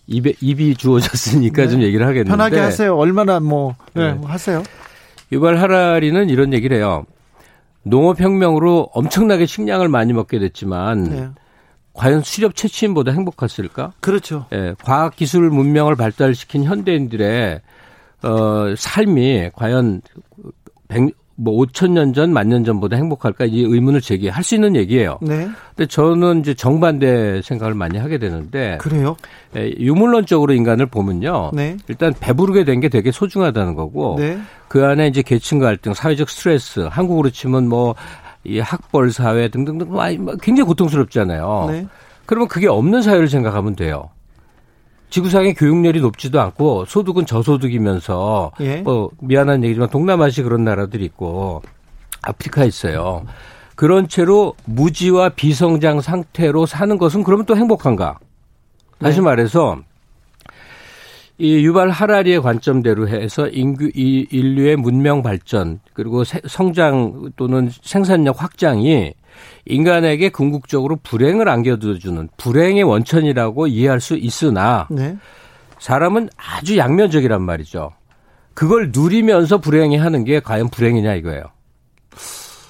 입에, 0.06 0.34
입이 0.40 0.76
주어졌으니까 0.76 1.62
네. 1.62 1.68
좀 1.68 1.82
얘기를 1.82 2.06
하겠는데. 2.06 2.30
편하게 2.30 2.58
하세요. 2.58 2.96
얼마나 2.96 3.40
뭐, 3.40 3.74
네, 3.94 4.12
네. 4.12 4.20
하세요. 4.24 4.62
유발 5.30 5.58
하라리는 5.58 6.28
이런 6.28 6.52
얘기를 6.52 6.76
해요. 6.76 7.04
농업혁명으로 7.84 8.90
엄청나게 8.92 9.46
식량을 9.46 9.88
많이 9.88 10.12
먹게 10.12 10.38
됐지만, 10.38 11.04
네. 11.04 11.28
과연 11.94 12.22
수렵 12.22 12.54
채취인보다 12.56 13.12
행복했을까? 13.12 13.92
그렇죠. 14.00 14.46
예, 14.52 14.74
과학 14.82 15.14
기술 15.14 15.50
문명을 15.50 15.94
발달시킨 15.96 16.64
현대인들의 16.64 17.60
어, 18.22 18.74
삶이 18.76 19.50
과연 19.54 20.00
100, 20.88 21.14
뭐 21.34 21.64
5천 21.64 21.90
년 21.92 22.12
전, 22.12 22.32
만 22.32 22.48
년 22.48 22.64
전보다 22.64 22.96
행복할까 22.96 23.46
이 23.46 23.62
의문을 23.62 24.00
제기할 24.00 24.44
수 24.44 24.54
있는 24.54 24.76
얘기예요. 24.76 25.18
네. 25.22 25.48
근데 25.74 25.86
저는 25.86 26.40
이제 26.40 26.54
정반대 26.54 27.40
생각을 27.42 27.74
많이 27.74 27.98
하게 27.98 28.18
되는데 28.18 28.78
그래요? 28.80 29.16
예, 29.56 29.72
유물론적으로 29.78 30.52
인간을 30.52 30.86
보면요. 30.86 31.50
네. 31.54 31.76
일단 31.88 32.12
배부르게 32.18 32.64
된 32.64 32.80
게 32.80 32.88
되게 32.88 33.10
소중하다는 33.12 33.74
거고 33.74 34.16
네. 34.18 34.38
그 34.68 34.84
안에 34.84 35.06
이제 35.08 35.22
계층 35.22 35.58
갈등, 35.58 35.94
사회적 35.94 36.28
스트레스, 36.30 36.80
한국으로 36.80 37.30
치면 37.30 37.68
뭐 37.68 37.94
이 38.44 38.58
학벌 38.58 39.12
사회 39.12 39.46
등등등 39.46 39.88
뭐 39.88 40.02
굉장히 40.42 40.66
고통스럽잖아요. 40.66 41.66
네. 41.70 41.86
그러면 42.26 42.48
그게 42.48 42.66
없는 42.66 43.00
사회를 43.02 43.28
생각하면 43.28 43.76
돼요. 43.76 44.10
지구상의 45.12 45.52
교육열이 45.54 46.00
높지도 46.00 46.40
않고 46.40 46.86
소득은 46.86 47.26
저소득이면서 47.26 48.52
예. 48.60 48.80
뭐 48.80 49.10
미안한 49.20 49.62
얘기지만 49.62 49.90
동남아시 49.90 50.42
그런 50.42 50.64
나라들이 50.64 51.04
있고 51.04 51.62
아프리카 52.22 52.64
있어요. 52.64 53.22
그런 53.76 54.08
채로 54.08 54.54
무지와 54.64 55.28
비성장 55.30 56.00
상태로 56.00 56.64
사는 56.64 56.96
것은 56.96 57.24
그러면 57.24 57.44
또 57.44 57.54
행복한가? 57.56 58.18
다시 59.00 59.18
네. 59.18 59.22
말해서 59.22 59.80
이 61.36 61.56
유발 61.56 61.90
하라리의 61.90 62.40
관점대로 62.40 63.06
해서 63.06 63.48
인구 63.48 63.90
이 63.94 64.26
인류의 64.30 64.76
문명 64.76 65.22
발전 65.22 65.80
그리고 65.92 66.24
성장 66.24 67.32
또는 67.36 67.68
생산력 67.82 68.42
확장이 68.42 69.12
인간에게 69.66 70.30
궁극적으로 70.30 70.96
불행을 71.02 71.48
안겨주는 71.48 72.28
불행의 72.36 72.82
원천이라고 72.82 73.66
이해할 73.66 74.00
수 74.00 74.16
있으나 74.16 74.86
네. 74.90 75.16
사람은 75.78 76.28
아주 76.36 76.76
양면적이란 76.76 77.42
말이죠. 77.42 77.92
그걸 78.54 78.90
누리면서 78.92 79.58
불행해 79.58 79.96
하는 79.96 80.24
게 80.24 80.40
과연 80.40 80.68
불행이냐 80.68 81.14
이거예요. 81.14 81.44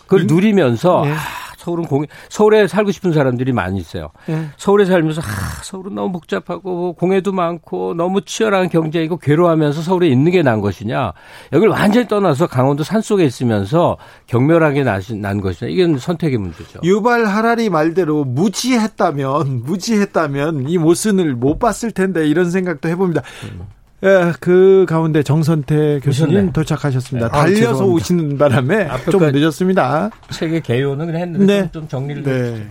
그걸 0.02 0.20
음? 0.22 0.26
누리면서 0.28 1.02
네. 1.04 1.14
아, 1.62 1.64
서울은 1.64 1.84
공 1.84 2.04
서울에 2.28 2.66
살고 2.66 2.90
싶은 2.90 3.12
사람들이 3.12 3.52
많이 3.52 3.78
있어요. 3.78 4.08
네. 4.26 4.48
서울에 4.56 4.84
살면서 4.84 5.22
아, 5.22 5.62
서울은 5.62 5.94
너무 5.94 6.12
복잡하고 6.12 6.94
공해도 6.94 7.32
많고 7.32 7.94
너무 7.94 8.20
치열한 8.22 8.68
경쟁이고 8.68 9.18
괴로워하면서 9.18 9.82
서울에 9.82 10.08
있는 10.08 10.30
게 10.32 10.42
난 10.42 10.60
것이냐? 10.60 11.12
여기를 11.52 11.72
완전히 11.72 12.08
떠나서 12.08 12.48
강원도 12.48 12.82
산 12.82 13.00
속에 13.00 13.24
있으면서 13.24 13.96
경멸하게 14.26 14.82
난 14.82 15.40
것이냐? 15.40 15.70
이건 15.70 15.98
선택의 15.98 16.36
문제죠. 16.38 16.80
유발 16.82 17.24
하라리 17.26 17.70
말대로 17.70 18.24
무지했다면 18.24 19.62
무지했다면 19.64 20.68
이 20.68 20.78
모순을 20.78 21.36
못 21.36 21.60
봤을 21.60 21.92
텐데 21.92 22.26
이런 22.26 22.50
생각도 22.50 22.88
해봅니다. 22.88 23.22
음. 23.44 23.60
예, 24.05 24.32
그 24.40 24.84
가운데 24.88 25.22
정선태 25.22 26.00
교수님 26.03 26.34
오셨네. 26.34 26.53
도착하셨습니다. 26.53 27.28
네. 27.28 27.32
달려서 27.32 27.84
아, 27.84 27.86
오시는 27.86 28.36
바람에 28.36 28.88
좀 29.11 29.20
늦었습니다. 29.30 30.11
책의 30.30 30.62
개요는 30.62 31.07
그냥 31.07 31.22
했는데 31.22 31.62
네. 31.62 31.70
좀 31.70 31.86
정리를 31.86 32.22
네. 32.24 32.68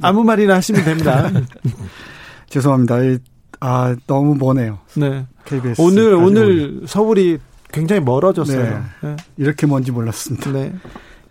아무 0.00 0.22
말이나 0.22 0.54
하시면 0.54 0.84
됩니다. 0.84 1.30
죄송합니다. 2.48 2.96
아, 3.60 3.96
너무 4.06 4.36
머네요. 4.36 4.78
네. 4.94 5.26
KBS. 5.44 5.80
오늘, 5.80 6.14
오늘 6.14 6.82
서울이 6.86 7.38
굉장히 7.72 8.00
멀어졌어요. 8.02 8.84
네. 9.02 9.08
네. 9.08 9.16
이렇게 9.36 9.66
먼지 9.66 9.90
몰랐습니다. 9.90 10.50
네. 10.52 10.72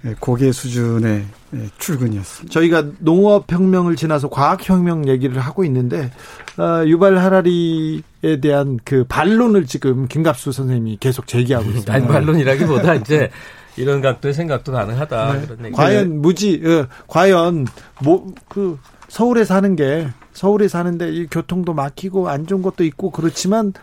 네 0.04 0.16
고개 0.20 0.52
수준의 0.52 1.26
네, 1.52 1.68
출근이었습니다. 1.78 2.52
저희가 2.52 2.86
농업혁명을 3.00 3.96
지나서 3.96 4.30
과학혁명 4.30 5.08
얘기를 5.08 5.40
하고 5.40 5.64
있는데, 5.66 6.10
어, 6.58 6.86
유발 6.88 7.18
하라리에 7.18 8.40
대한 8.42 8.80
그 8.84 9.04
반론을 9.08 9.66
지금 9.66 10.08
김갑수 10.08 10.54
선생님이 10.54 10.98
계속 11.00 11.28
제기하고 11.28 11.66
있습니다. 11.66 11.94
아니, 11.94 12.08
반론이라기보다 12.08 12.96
이제 13.04 13.30
이런 13.76 14.02
각도의 14.02 14.34
생각도 14.34 14.72
가능하다. 14.72 15.34
네. 15.34 15.46
그런 15.46 15.72
과연 15.74 16.22
무지, 16.22 16.62
어, 16.66 16.88
과연 17.08 17.68
뭐, 18.02 18.34
그, 18.48 18.80
서울에 19.10 19.44
사는 19.44 19.76
게, 19.76 20.08
서울에 20.32 20.70
사는데 20.70 21.12
이 21.12 21.28
교통도 21.28 21.74
막히고 21.74 22.30
안 22.30 22.48
좋은 22.48 22.62
것도 22.62 22.86
있고 22.86 23.12
그렇지만 23.12 23.74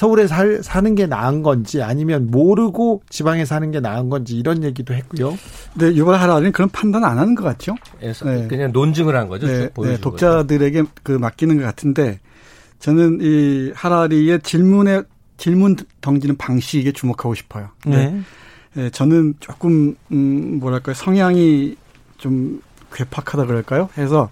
서울에 0.00 0.26
살, 0.26 0.62
사는 0.62 0.94
게 0.94 1.06
나은 1.06 1.42
건지 1.42 1.82
아니면 1.82 2.28
모르고 2.30 3.02
지방에 3.10 3.44
사는 3.44 3.70
게 3.70 3.80
나은 3.80 4.08
건지 4.08 4.34
이런 4.34 4.64
얘기도 4.64 4.94
했고요. 4.94 5.36
네, 5.74 5.94
유발하라는 5.94 6.52
그런 6.52 6.70
판단 6.70 7.04
안 7.04 7.18
하는 7.18 7.34
것 7.34 7.44
같죠. 7.44 7.74
네. 8.40 8.48
그냥 8.48 8.72
논증을 8.72 9.14
한 9.14 9.28
거죠. 9.28 9.46
네, 9.46 9.68
네 9.76 10.00
독자들에게 10.00 10.84
그 11.02 11.12
맡기는 11.12 11.54
것 11.58 11.64
같은데 11.64 12.18
저는 12.78 13.18
이 13.20 13.72
하라리의 13.74 14.40
질문에 14.40 15.02
질문 15.36 15.76
던지는 16.00 16.38
방식에 16.38 16.92
주목하고 16.92 17.34
싶어요. 17.34 17.68
네. 17.84 18.22
네. 18.72 18.88
저는 18.88 19.34
조금 19.38 19.94
음 20.12 20.60
뭐랄까요 20.60 20.94
성향이 20.94 21.76
좀 22.16 22.62
괴팍하다 22.94 23.44
그럴까요? 23.44 23.90
해서 23.98 24.30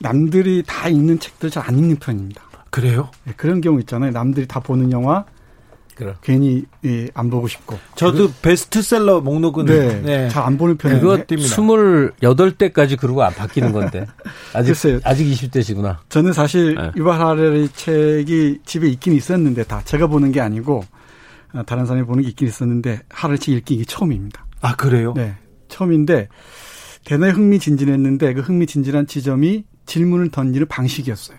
남들이 0.00 0.64
다 0.66 0.88
읽는 0.88 1.20
책들 1.20 1.50
잘 1.50 1.62
안 1.68 1.78
읽는 1.78 1.94
편입니다. 1.96 2.42
그래요? 2.76 3.08
네, 3.24 3.32
그런 3.38 3.62
경우 3.62 3.80
있잖아요. 3.80 4.10
남들이 4.10 4.46
다 4.46 4.60
보는 4.60 4.92
영화 4.92 5.24
그래. 5.94 6.12
괜히 6.20 6.66
예, 6.84 7.08
안 7.14 7.30
보고 7.30 7.48
싶고. 7.48 7.78
저도 7.94 8.26
그, 8.28 8.34
베스트셀러 8.42 9.22
목록은 9.22 9.64
네, 9.64 10.02
네. 10.02 10.28
잘 10.28 10.44
안 10.44 10.58
보는 10.58 10.76
편이에요. 10.76 11.00
그거 11.00 11.16
28때까지 11.24 12.98
그러고 13.00 13.22
안 13.22 13.32
바뀌는 13.32 13.72
건데. 13.72 14.04
아직 14.52 14.72
글쎄요. 14.72 15.00
아직 15.04 15.24
20대시구나. 15.24 15.96
저는 16.10 16.34
사실 16.34 16.74
네. 16.74 16.90
유발 16.96 17.18
하레리 17.18 17.70
책이 17.70 18.58
집에 18.66 18.88
있긴 18.88 19.14
있었는데 19.14 19.64
다 19.64 19.80
제가 19.86 20.06
보는 20.06 20.30
게 20.32 20.42
아니고 20.42 20.84
어, 21.54 21.62
다른 21.64 21.86
사람이 21.86 22.06
보는 22.06 22.24
게 22.24 22.28
있긴 22.28 22.46
있었는데 22.46 23.00
하레리 23.08 23.38
책 23.38 23.54
읽기 23.54 23.74
이게 23.76 23.84
처음입니다. 23.86 24.44
아, 24.60 24.76
그래요? 24.76 25.14
네. 25.16 25.34
처음인데 25.68 26.28
대단히 27.06 27.32
흥미진진했는데 27.32 28.34
그 28.34 28.42
흥미진진한 28.42 29.06
지점이 29.06 29.64
질문을 29.86 30.30
던지는 30.30 30.66
방식이었어요. 30.68 31.38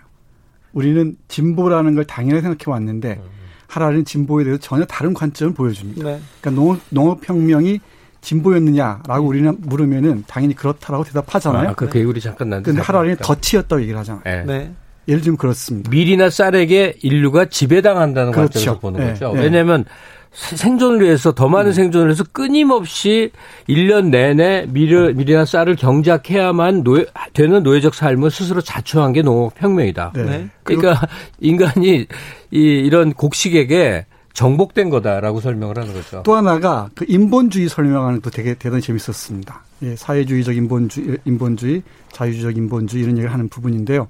우리는 0.73 1.15
진보라는 1.27 1.95
걸 1.95 2.05
당연히 2.05 2.41
생각해 2.41 2.63
왔는데 2.67 3.19
음. 3.23 3.29
하라는 3.67 4.05
진보에 4.05 4.43
대해서 4.43 4.61
전혀 4.61 4.85
다른 4.85 5.13
관점을 5.13 5.53
보여줍니다. 5.53 6.03
네. 6.03 6.19
그러니까 6.41 6.61
농업, 6.61 6.79
농업혁명이 6.89 7.79
진보였느냐라고 8.21 9.23
음. 9.23 9.27
우리는 9.27 9.55
물으면은 9.59 10.23
당연히 10.27 10.55
그렇다라고 10.55 11.03
대답하잖아요. 11.03 11.69
아, 11.69 11.73
그 11.73 11.89
개울이 11.89 12.19
잠깐 12.19 12.49
난. 12.49 12.63
근데 12.63 12.81
하라는 12.81 13.15
덫이었다고 13.17 13.81
얘기를 13.81 13.99
하잖아요. 13.99 14.21
네. 14.23 14.43
네. 14.45 14.71
예를 15.07 15.21
들면 15.21 15.37
그렇습니다. 15.37 15.89
밀이나 15.89 16.29
쌀에게 16.29 16.97
인류가 17.01 17.45
지배당한다는 17.45 18.31
그렇죠. 18.33 18.53
관점에서 18.53 18.79
보는 18.79 18.99
네. 18.99 19.07
거죠. 19.13 19.33
네. 19.33 19.43
왜냐하면 19.43 19.85
생존을 20.37 21.01
위해서 21.01 21.33
더 21.33 21.47
많은 21.49 21.71
음. 21.71 21.73
생존을 21.73 22.11
해서 22.11 22.23
끊임없이 22.31 23.31
1년 23.67 24.09
내내 24.09 24.67
밀을, 24.69 25.15
밀이나 25.15 25.45
쌀을 25.45 25.75
경작해야만 25.75 26.83
노예, 26.83 27.05
되는 27.33 27.63
노예적 27.63 27.95
삶을 27.95 28.29
스스로 28.29 28.61
자초한 28.61 29.13
게 29.13 29.23
농업혁명이다. 29.23 30.13
네. 30.15 30.49
그러니까 30.63 31.07
인간이 31.39 32.05
이, 32.51 32.59
이런 32.59 33.13
곡식에게 33.13 34.05
정복된 34.33 34.91
거다라고 34.91 35.41
설명을 35.41 35.79
하는 35.79 35.93
거죠. 35.93 36.21
또 36.23 36.35
하나가 36.35 36.89
그 36.93 37.05
인본주의 37.07 37.67
설명하는 37.67 38.21
것도 38.21 38.29
되게 38.29 38.53
대단히 38.53 38.83
재밌었습니다. 38.83 39.63
예, 39.81 39.95
사회주의적 39.95 40.55
인본주의, 40.55 41.17
인본주의, 41.25 41.81
자유주의적 42.11 42.55
인본주의 42.55 43.03
이런 43.03 43.17
얘기를 43.17 43.33
하는 43.33 43.49
부분인데요. 43.49 44.07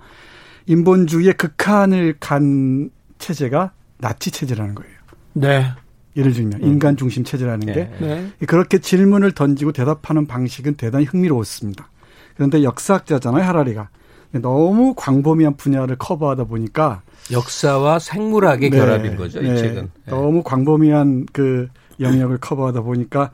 인본주의의 0.65 1.35
극한을 1.35 2.17
간 2.19 2.89
체제가 3.17 3.71
나치 3.99 4.29
체제라는 4.29 4.75
거예요. 4.75 4.91
네. 5.33 5.71
예를 6.17 6.33
들면 6.33 6.63
음. 6.63 6.67
인간 6.67 6.97
중심 6.97 7.23
체제라는 7.23 7.67
네. 7.67 7.73
게 7.73 7.89
네. 7.99 8.31
그렇게 8.47 8.79
질문을 8.79 9.31
던지고 9.31 9.71
대답하는 9.71 10.25
방식은 10.25 10.75
대단히 10.75 11.05
흥미로웠습니다. 11.05 11.89
그런데 12.35 12.63
역사학자잖아요 12.63 13.43
하라리가 13.43 13.89
너무 14.31 14.93
광범위한 14.95 15.55
분야를 15.57 15.95
커버하다 15.97 16.45
보니까 16.45 17.01
역사와 17.31 17.99
생물학의 17.99 18.69
네. 18.69 18.77
결합인 18.77 19.15
거죠 19.15 19.41
이 19.41 19.47
네. 19.47 19.57
책은 19.57 19.89
네. 20.05 20.11
너무 20.11 20.43
광범위한 20.43 21.27
그 21.31 21.67
영역을 21.99 22.37
커버하다 22.37 22.81
보니까 22.81 23.31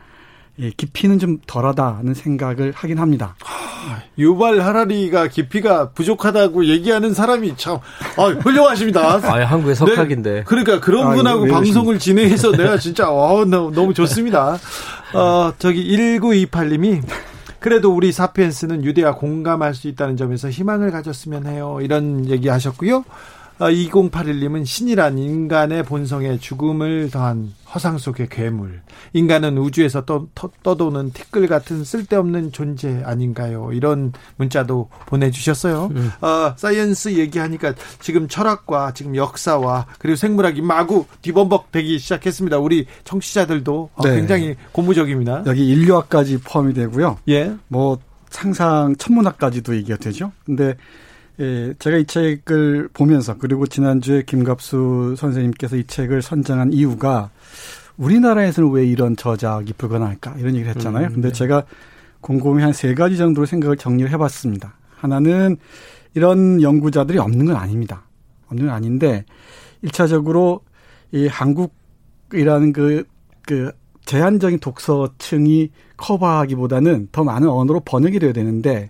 예, 0.59 0.69
깊이는 0.69 1.17
좀 1.19 1.39
덜하다는 1.47 2.13
생각을 2.13 2.73
하긴 2.75 2.99
합니다. 2.99 3.35
유발 4.17 4.61
하라리가 4.61 5.27
깊이가 5.27 5.89
부족하다고 5.89 6.65
얘기하는 6.65 7.13
사람이 7.13 7.55
참 7.57 7.79
아, 8.17 8.25
훌륭하십니다. 8.27 9.19
아, 9.23 9.43
한국의 9.45 9.75
석학인데. 9.75 10.31
네, 10.31 10.43
그러니까 10.45 10.79
그런 10.79 11.07
아, 11.07 11.15
분하고 11.15 11.47
방송을 11.47 11.99
진행해서 11.99 12.51
내가 12.55 12.77
진짜 12.77 13.09
어, 13.09 13.43
너무 13.45 13.93
좋습니다. 13.93 14.57
어, 15.13 15.53
저기 15.57 15.85
1928님이 15.97 17.01
그래도 17.59 17.93
우리 17.93 18.11
사피엔스는 18.11 18.83
유대와 18.83 19.15
공감할 19.15 19.73
수 19.73 19.87
있다는 19.87 20.17
점에서 20.17 20.49
희망을 20.49 20.91
가졌으면 20.91 21.47
해요. 21.47 21.79
이런 21.81 22.29
얘기 22.29 22.49
하셨고요. 22.49 23.05
2081님은 23.59 24.61
어, 24.61 24.65
신이란 24.65 25.17
인간의 25.17 25.83
본성에 25.83 26.37
죽음을 26.37 27.09
더한 27.11 27.53
허상 27.73 27.97
속의 27.97 28.29
괴물. 28.29 28.81
인간은 29.13 29.57
우주에서 29.57 30.05
떠, 30.05 30.27
떠도는 30.61 31.11
티끌 31.11 31.47
같은 31.47 31.83
쓸데없는 31.83 32.51
존재 32.51 33.01
아닌가요? 33.03 33.71
이런 33.73 34.13
문자도 34.37 34.89
보내주셨어요. 35.07 35.89
음. 35.95 36.11
어, 36.21 36.53
science 36.55 37.13
얘기하니까 37.13 37.73
지금 37.99 38.27
철학과 38.27 38.93
지금 38.93 39.15
역사와 39.15 39.87
그리고 39.97 40.15
생물학이 40.15 40.61
마구 40.61 41.05
뒤범벅 41.21 41.71
되기 41.71 41.99
시작했습니다. 41.99 42.59
우리 42.59 42.85
청취자들도 43.03 43.89
어, 43.95 44.03
네. 44.03 44.15
굉장히 44.15 44.55
고무적입니다. 44.71 45.43
여기 45.47 45.67
인류학까지 45.67 46.39
포함이 46.39 46.73
되고요. 46.73 47.17
예. 47.29 47.55
뭐 47.67 47.97
상상 48.29 48.95
천문학까지도 48.97 49.75
얘기가 49.75 49.97
되죠. 49.97 50.31
근데 50.45 50.75
예, 51.39 51.73
제가 51.79 51.97
이 51.97 52.05
책을 52.05 52.89
보면서 52.93 53.37
그리고 53.37 53.65
지난주에 53.65 54.23
김갑수 54.23 55.15
선생님께서 55.17 55.77
이 55.77 55.83
책을 55.85 56.21
선정한 56.21 56.73
이유가 56.73 57.31
우리나라에서는 57.97 58.69
왜 58.71 58.85
이런 58.85 59.15
저작이 59.15 59.73
불가능할까 59.73 60.35
이런 60.37 60.55
얘기를 60.55 60.75
했잖아요. 60.75 61.07
음, 61.07 61.13
근데 61.13 61.29
네. 61.29 61.33
제가 61.33 61.63
곰곰이 62.21 62.61
한 62.61 62.73
세 62.73 62.93
가지 62.93 63.17
정도로 63.17 63.45
생각을 63.45 63.77
정리를 63.77 64.09
해봤습니다. 64.11 64.75
하나는 64.95 65.57
이런 66.13 66.61
연구자들이 66.61 67.17
없는 67.17 67.45
건 67.45 67.55
아닙니다. 67.55 68.03
없는 68.47 68.67
건 68.67 68.75
아닌데 68.75 69.25
일차적으로 69.81 70.61
이 71.11 71.27
한국이라는 71.27 72.73
그, 72.73 73.03
그 73.45 73.71
제한적인 74.05 74.59
독서층이 74.59 75.71
커버하기보다는 75.97 77.09
더 77.11 77.23
많은 77.23 77.49
언어로 77.49 77.81
번역이 77.81 78.19
돼야 78.19 78.33
되는데 78.33 78.89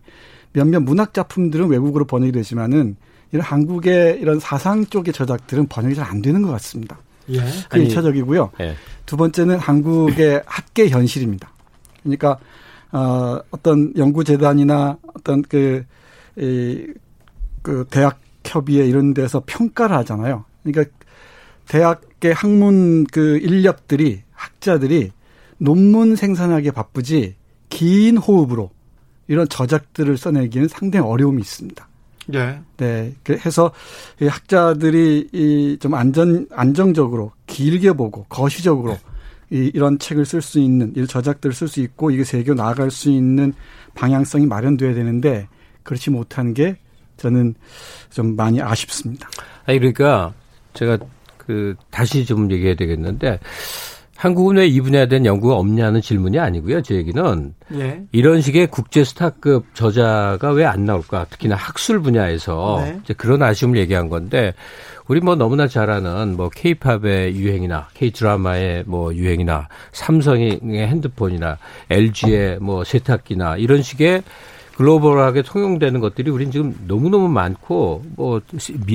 몇몇 0.53 0.79
문학 0.79 1.13
작품들은 1.13 1.67
외국어로 1.67 2.05
번역이 2.05 2.31
되지만은 2.31 2.95
이런 3.31 3.43
한국의 3.43 4.19
이런 4.21 4.39
사상 4.39 4.85
쪽의 4.85 5.13
저작들은 5.13 5.67
번역이 5.67 5.95
잘 5.95 6.05
안 6.09 6.21
되는 6.21 6.41
것 6.41 6.51
같습니다. 6.51 6.99
예. 7.29 7.39
그게 7.69 7.87
1차적이고요. 7.87 8.51
예. 8.61 8.75
두 9.05 9.17
번째는 9.17 9.57
한국의 9.57 10.43
학계 10.45 10.89
현실입니다. 10.89 11.51
그러니까 12.03 12.37
어, 12.91 13.39
어떤 13.49 13.91
연구재단이나 13.97 14.97
어떤 15.15 15.41
그, 15.41 15.83
이, 16.37 16.85
그 17.63 17.85
대학 17.89 18.19
협의회 18.45 18.85
이런 18.85 19.13
데서 19.13 19.41
평가를 19.45 19.95
하잖아요. 19.97 20.45
그러니까 20.61 20.95
대학의 21.67 22.33
학문 22.35 23.05
그 23.05 23.37
인력들이 23.37 24.21
학자들이 24.33 25.11
논문 25.57 26.15
생산하기에 26.15 26.71
바쁘지 26.71 27.35
긴 27.69 28.17
호흡으로 28.17 28.69
이런 29.33 29.49
저작들을 29.49 30.15
써내기는 30.17 30.67
상당히 30.67 31.05
어려움이 31.05 31.41
있습니다. 31.41 31.87
네. 32.27 32.61
네. 32.77 33.13
그래서 33.23 33.71
학자들이 34.21 35.29
이 35.33 35.77
좀 35.81 35.95
안전 35.95 36.47
안정적으로 36.51 37.31
길게 37.47 37.93
보고 37.93 38.23
거시적으로 38.29 38.97
이, 39.49 39.69
이런 39.73 39.99
책을 39.99 40.25
쓸 40.25 40.41
수 40.41 40.59
있는 40.59 40.93
이 40.95 41.05
저작들을 41.05 41.53
쓸 41.53 41.67
수 41.67 41.81
있고 41.81 42.11
이게 42.11 42.23
세계 42.23 42.53
나아갈 42.53 42.89
수 42.91 43.09
있는 43.09 43.53
방향성이 43.95 44.45
마련돼야 44.45 44.93
되는데 44.93 45.47
그렇지 45.83 46.09
못한 46.11 46.53
게 46.53 46.77
저는 47.17 47.55
좀 48.09 48.35
많이 48.35 48.61
아쉽습니다. 48.61 49.29
아니 49.65 49.79
그러니까 49.79 50.33
제가 50.73 50.97
그 51.37 51.75
다시 51.91 52.25
좀 52.25 52.49
얘기해야 52.51 52.75
되겠는데 52.75 53.39
한국은 54.15 54.57
왜 54.57 54.67
이 54.67 54.79
분야에 54.79 55.07
대한 55.07 55.25
연구가 55.25 55.55
없냐는 55.55 56.01
질문이 56.01 56.39
아니고요. 56.39 56.81
제 56.81 56.95
얘기는 56.95 57.53
예. 57.73 58.03
이런 58.11 58.41
식의 58.41 58.67
국제 58.67 59.03
스타급 59.03 59.65
저자가 59.73 60.51
왜 60.51 60.63
안 60.65 60.85
나올까? 60.85 61.25
특히나 61.29 61.55
학술 61.55 61.99
분야에서 62.01 62.81
네. 62.83 62.99
이제 63.03 63.13
그런 63.13 63.41
아쉬움을 63.43 63.77
얘기한 63.79 64.09
건데 64.09 64.53
우리 65.07 65.19
뭐 65.19 65.35
너무나 65.35 65.67
잘 65.67 65.89
아는 65.89 66.37
뭐 66.37 66.49
케이팝의 66.49 67.35
유행이나 67.35 67.87
케이 67.93 68.11
드라마의 68.11 68.83
뭐 68.87 69.13
유행이나 69.13 69.67
삼성의 69.91 70.59
핸드폰이나 70.63 71.57
LG의 71.89 72.59
뭐 72.59 72.83
세탁기나 72.83 73.57
이런 73.57 73.81
식의 73.81 74.23
글로벌하게 74.77 75.41
통용되는 75.43 75.99
것들이 75.99 76.31
우린 76.31 76.49
지금 76.49 76.75
너무너무 76.87 77.27
많고 77.27 78.03
뭐 78.15 78.41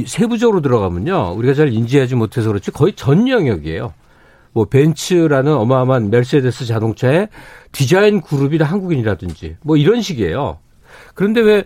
세부적으로 0.06 0.60
들어가면요. 0.62 1.34
우리가 1.36 1.54
잘 1.54 1.72
인지하지 1.72 2.14
못해서 2.14 2.48
그렇지 2.48 2.70
거의 2.70 2.94
전 2.94 3.28
영역이에요. 3.28 3.92
뭐 4.58 4.64
벤츠라는 4.64 5.52
어마어마한 5.52 6.10
메르세데스 6.10 6.66
자동차의 6.66 7.28
디자인 7.70 8.20
그룹이 8.20 8.58
다 8.58 8.64
한국인이라든지 8.64 9.54
뭐 9.62 9.76
이런 9.76 10.02
식이에요. 10.02 10.58
그런데 11.14 11.40
왜 11.40 11.62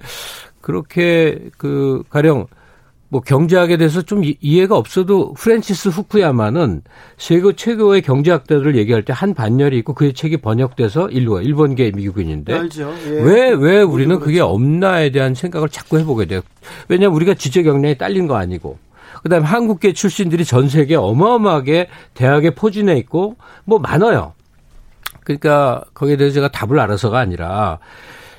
그렇게 0.60 1.38
그 1.56 2.02
가령 2.10 2.48
뭐 3.08 3.22
경제학에 3.22 3.78
대해서 3.78 4.02
좀 4.02 4.22
이해가 4.24 4.76
없어도 4.76 5.32
프랜시스 5.32 5.88
후쿠야마는 5.88 6.82
세계 7.16 7.54
최고의 7.54 8.02
경제학자들을 8.02 8.76
얘기할 8.76 9.04
때 9.06 9.14
한 9.14 9.32
반열이 9.32 9.78
있고 9.78 9.94
그의 9.94 10.12
책이 10.12 10.38
번역돼서 10.38 11.08
일본 11.08 11.44
일본계 11.44 11.92
미국인인데 11.92 12.68
왜왜 13.06 13.48
예. 13.48 13.52
왜 13.52 13.80
우리는 13.80 14.18
그게 14.18 14.34
그렇죠. 14.34 14.52
없나에 14.52 15.10
대한 15.12 15.34
생각을 15.34 15.70
자꾸 15.70 15.98
해보게 15.98 16.26
돼요. 16.26 16.42
왜냐하면 16.88 17.16
우리가 17.16 17.32
지적 17.32 17.64
역량이 17.64 17.96
딸린 17.96 18.26
거 18.26 18.36
아니고 18.36 18.78
그다음에 19.22 19.46
한국계 19.46 19.92
출신들이 19.92 20.44
전 20.44 20.68
세계 20.68 20.96
어마어마하게 20.96 21.88
대학에 22.14 22.50
포진해 22.50 22.96
있고 22.98 23.36
뭐 23.64 23.78
많아요. 23.78 24.34
그러니까 25.24 25.84
거기에 25.94 26.16
대해서 26.16 26.34
제가 26.34 26.50
답을 26.50 26.80
알아서가 26.80 27.18
아니라 27.18 27.78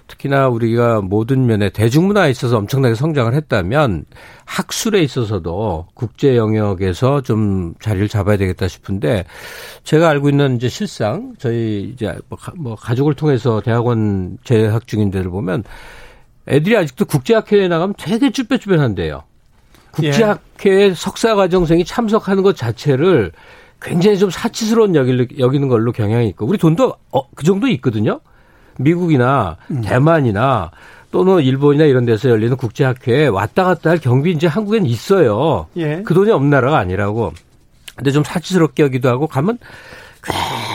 특히나 0.08 0.50
우리가 0.50 1.02
모든 1.02 1.46
면에 1.46 1.70
대중문화에 1.70 2.30
있어서 2.32 2.58
엄청나게 2.58 2.96
성장을 2.96 3.34
했다면 3.34 4.06
학술에 4.46 5.02
있어서도 5.02 5.88
국제 5.94 6.36
영역에서 6.36 7.22
좀 7.22 7.74
자리를 7.80 8.10
잡아야 8.10 8.38
되겠다 8.38 8.68
싶은데 8.68 9.26
제가 9.84 10.10
알고 10.10 10.30
있는 10.30 10.58
이제 10.58 10.68
실상 10.68 11.34
저희 11.40 11.90
이제 11.94 12.14
뭐, 12.28 12.38
뭐 12.56 12.76
가족을 12.76 13.14
통해서 13.14 13.62
대학원 13.62 14.38
재학 14.44 14.88
중인 14.88 15.10
데를 15.10 15.32
보면 15.32 15.64
애들이 16.48 16.76
아직도 16.76 17.06
국제학회에 17.06 17.70
나가면 17.70 17.96
되게 17.98 18.30
쭈뼛쭈뼛한데요. 18.30 19.24
국제학회 19.94 20.90
예. 20.90 20.94
석사과정생이 20.94 21.86
참석하는 21.86 22.44
것 22.44 22.58
자체를 22.58 23.32
굉장히 23.82 24.18
좀 24.18 24.30
사치스러운 24.30 24.96
여기는 24.96 25.68
걸로 25.68 25.92
경향이 25.92 26.28
있고 26.30 26.46
우리 26.46 26.58
돈도 26.58 26.96
어, 27.12 27.30
그 27.36 27.44
정도 27.44 27.68
있거든요. 27.68 28.20
미국이나 28.80 29.58
음. 29.70 29.82
대만이나 29.82 30.72
또는 31.12 31.44
일본이나 31.44 31.86
이런 31.86 32.06
데서 32.06 32.30
열리는 32.30 32.58
국제학회에 32.58 33.28
왔다 33.28 33.64
갔다 33.64 33.92
할 33.92 34.00
경비 34.00 34.32
이제 34.32 34.48
한국엔 34.48 34.86
있어요. 34.86 35.68
예. 35.78 36.02
그 36.04 36.14
돈이 36.14 36.32
없는 36.32 36.50
나라가 36.50 36.80
아니라고. 36.80 37.34
근데 37.96 38.10
좀 38.10 38.24
사치스럽게 38.24 38.82
여기도 38.82 39.10
하고 39.10 39.28
가면 39.28 39.60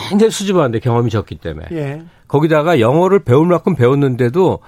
굉장히 0.09 0.31
수줍어한데 0.31 0.79
경험이 0.79 1.11
적기 1.11 1.35
때문에. 1.35 1.66
예. 1.73 2.03
거기다가 2.29 2.79
영어를 2.79 3.25
배울 3.25 3.49
만큼 3.49 3.75
배웠는데도 3.75 4.61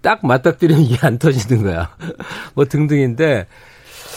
딱 0.00 0.24
맞닥뜨리면 0.24 0.82
이게 0.82 0.98
안 1.04 1.18
터지는 1.18 1.64
거야. 1.64 1.90
뭐 2.54 2.66
등등인데 2.66 3.46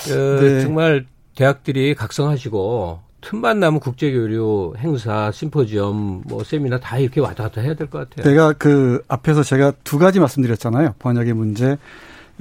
그 0.06 0.40
네. 0.42 0.62
정말 0.62 1.06
대학들이 1.36 1.96
각성하시고 1.96 3.00
틈만 3.22 3.60
나면 3.60 3.80
국제교류 3.82 4.76
행사, 4.78 5.32
심포지엄, 5.32 6.24
뭐 6.26 6.44
세미나 6.44 6.80
다 6.80 6.98
이렇게 6.98 7.20
왔다 7.20 7.44
갔다 7.44 7.62
해야 7.62 7.74
될 7.74 7.88
것 7.88 8.10
같아요. 8.10 8.30
내가 8.30 8.54
그 8.54 9.04
앞에서 9.08 9.44
제가 9.44 9.74
두 9.84 9.98
가지 10.00 10.20
말씀드렸잖아요. 10.20 10.96
번역의 11.00 11.34
문제, 11.34 11.78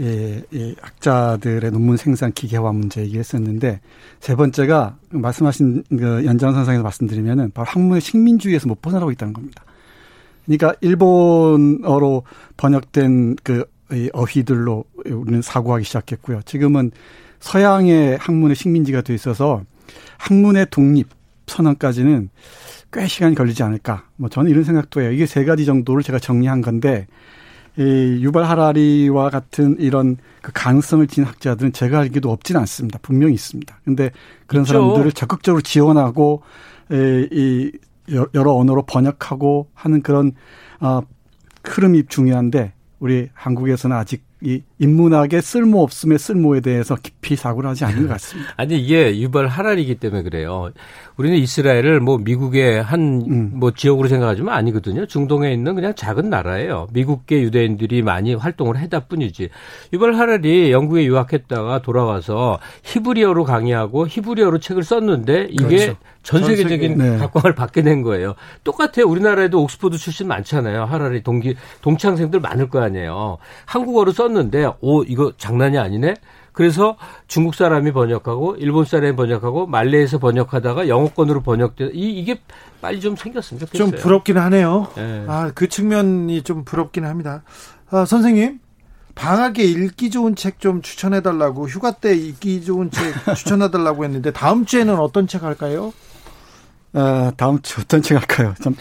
예, 0.01 0.43
예, 0.55 0.75
학자들의 0.81 1.73
논문 1.73 1.97
생산 1.97 2.33
기계화 2.33 2.71
문제 2.71 3.01
얘기했었는데 3.01 3.81
세 4.21 4.37
번째가 4.37 4.97
말씀하신 5.11 5.83
그 5.91 6.25
연장선상에서 6.25 6.85
말씀드리면은 6.85 7.51
바로 7.53 7.67
학문의 7.69 8.01
식민주의에서 8.01 8.69
못 8.69 8.81
벗어나고 8.81 9.11
있다는 9.11 9.33
겁니다. 9.33 9.65
그러니까 10.47 10.75
일본어로 10.81 12.23
번역된 12.57 13.37
그 13.43 13.65
어휘들로 14.13 14.85
우리는 15.07 15.43
사고하기 15.43 15.85
시작했고요. 15.85 16.43
지금은 16.45 16.93
서양의 17.41 18.19
학문의 18.19 18.57
식민지가 18.57 19.03
돼 19.03 19.15
있어서 19.15 19.63
학문의 20.19 20.67
독립 20.71 21.09
선언까지는 21.47 22.31
꽤 22.93 23.07
시간이 23.07 23.35
걸리지 23.35 23.63
않을까. 23.63 24.05
뭐 24.17 24.29
저는 24.29 24.51
이런 24.51 24.65
생각도 24.65 25.01
해요. 25.01 25.13
이게 25.13 25.27
세 25.27 25.45
가지 25.45 25.65
정도를 25.65 26.03
제가 26.03 26.19
정리한 26.19 26.61
건데 26.63 27.07
이 27.77 28.19
유발 28.21 28.45
하라리와 28.45 29.31
같은 29.31 29.77
이런 29.79 30.17
그 30.43 30.51
가능성을 30.53 31.07
지닌 31.07 31.29
학자들은 31.29 31.73
제가 31.73 32.01
알기도 32.01 32.31
없진 32.31 32.57
않습니다. 32.57 32.99
분명히 33.03 33.35
있습니다. 33.35 33.81
근데 33.85 34.11
그런 34.47 34.65
있죠. 34.65 34.73
사람들을 34.73 35.13
적극적으로 35.13 35.61
지원하고 35.61 36.43
이 36.91 37.71
여러 38.35 38.55
언어로 38.55 38.83
번역하고 38.83 39.69
하는 39.75 40.03
그런 40.03 40.33
어 40.81 41.03
흐름이 41.63 42.05
중요한데 42.09 42.73
우리 42.99 43.29
한국에서는 43.35 43.95
아직 43.95 44.25
이 44.41 44.63
인문학의 44.81 45.43
쓸모 45.43 45.83
없음의 45.83 46.19
쓸모에 46.19 46.61
대해서 46.61 46.97
깊이 46.97 47.37
사고를 47.37 47.71
하지 47.71 47.85
않는 47.85 48.03
것 48.03 48.13
같습니다. 48.15 48.53
아니 48.57 48.79
이게 48.79 49.19
유발 49.19 49.47
하랄이기 49.49 49.97
때문에 49.97 50.23
그래요. 50.23 50.71
우리는 51.17 51.37
이스라엘을 51.37 52.01
뭐 52.01 52.19
미국의 52.19 52.83
한뭐 52.83 53.27
음. 53.29 53.51
뭐 53.55 53.73
지역으로 53.73 54.09
생각하지만 54.09 54.55
아니거든요. 54.55 55.07
중동에 55.07 55.53
있는 55.53 55.75
그냥 55.75 55.95
작은 55.95 56.31
나라예요. 56.31 56.87
미국계 56.93 57.43
유대인들이 57.43 58.03
많이 58.03 58.35
활동을 58.35 58.79
했다 58.79 59.01
뿐이지. 59.01 59.49
유발 59.93 60.15
하랄이 60.15 60.71
영국에 60.71 61.05
유학했다가 61.05 61.83
돌아와서 61.83 62.61
히브리어로 62.85 63.45
강의하고 63.45 64.07
히브리어로 64.07 64.59
책을 64.61 64.85
썼는데 64.85 65.49
이게 65.51 65.67
그렇죠. 65.67 65.97
전 66.23 66.45
세계적인 66.45 66.99
네. 66.99 67.17
각광을 67.17 67.55
받게 67.55 67.83
된 67.83 68.03
거예요. 68.03 68.35
똑같아요. 68.63 69.07
우리나라에도 69.07 69.63
옥스퍼드 69.63 69.97
출신 69.97 70.29
많잖아요. 70.29 70.85
하랄이 70.85 71.23
동기 71.23 71.57
동창생들 71.81 72.41
많을 72.41 72.69
거 72.69 72.81
아니에요. 72.81 73.39
한국어로 73.65 74.13
썼는데 74.13 74.68
오 74.81 75.03
이거 75.05 75.33
장난이 75.39 75.79
아니네. 75.79 76.15
그래서 76.53 76.97
중국 77.29 77.55
사람이 77.55 77.93
번역하고 77.93 78.57
일본 78.57 78.85
사람이 78.85 79.15
번역하고 79.15 79.67
말레이에서 79.69 80.19
번역하다가 80.19 80.89
영어권으로 80.89 81.43
번역돼 81.43 81.91
이 81.95 82.11
이게 82.19 82.41
빨리 82.81 83.01
좀 83.01 83.15
생겼으면 83.15 83.61
좋겠어요. 83.61 83.91
좀 83.91 84.01
부럽긴 84.01 84.39
하네요. 84.39 84.89
네. 84.97 85.25
아그 85.29 85.69
측면이 85.69 86.43
좀 86.43 86.65
부럽긴 86.65 87.05
합니다. 87.05 87.43
아, 87.91 88.05
선생님 88.05 88.59
방학에 89.15 89.63
읽기 89.63 90.11
좋은 90.11 90.35
책 90.37 90.59
좀 90.59 90.83
추천해 90.83 91.21
달라고 91.23 91.69
휴가 91.69 91.93
때 91.93 92.15
읽기 92.17 92.65
좋은 92.65 92.91
책 92.91 93.15
추천해 93.37 93.71
달라고 93.71 94.05
했는데 94.05 94.33
다음 94.33 94.65
주에는 94.65 94.97
어떤 94.99 95.29
책 95.29 95.45
할까요? 95.45 95.93
아, 96.93 97.31
다음 97.37 97.61
주 97.63 97.81
어떤 97.81 98.03
책 98.03 98.17
할까요? 98.17 98.55
좀 98.63 98.75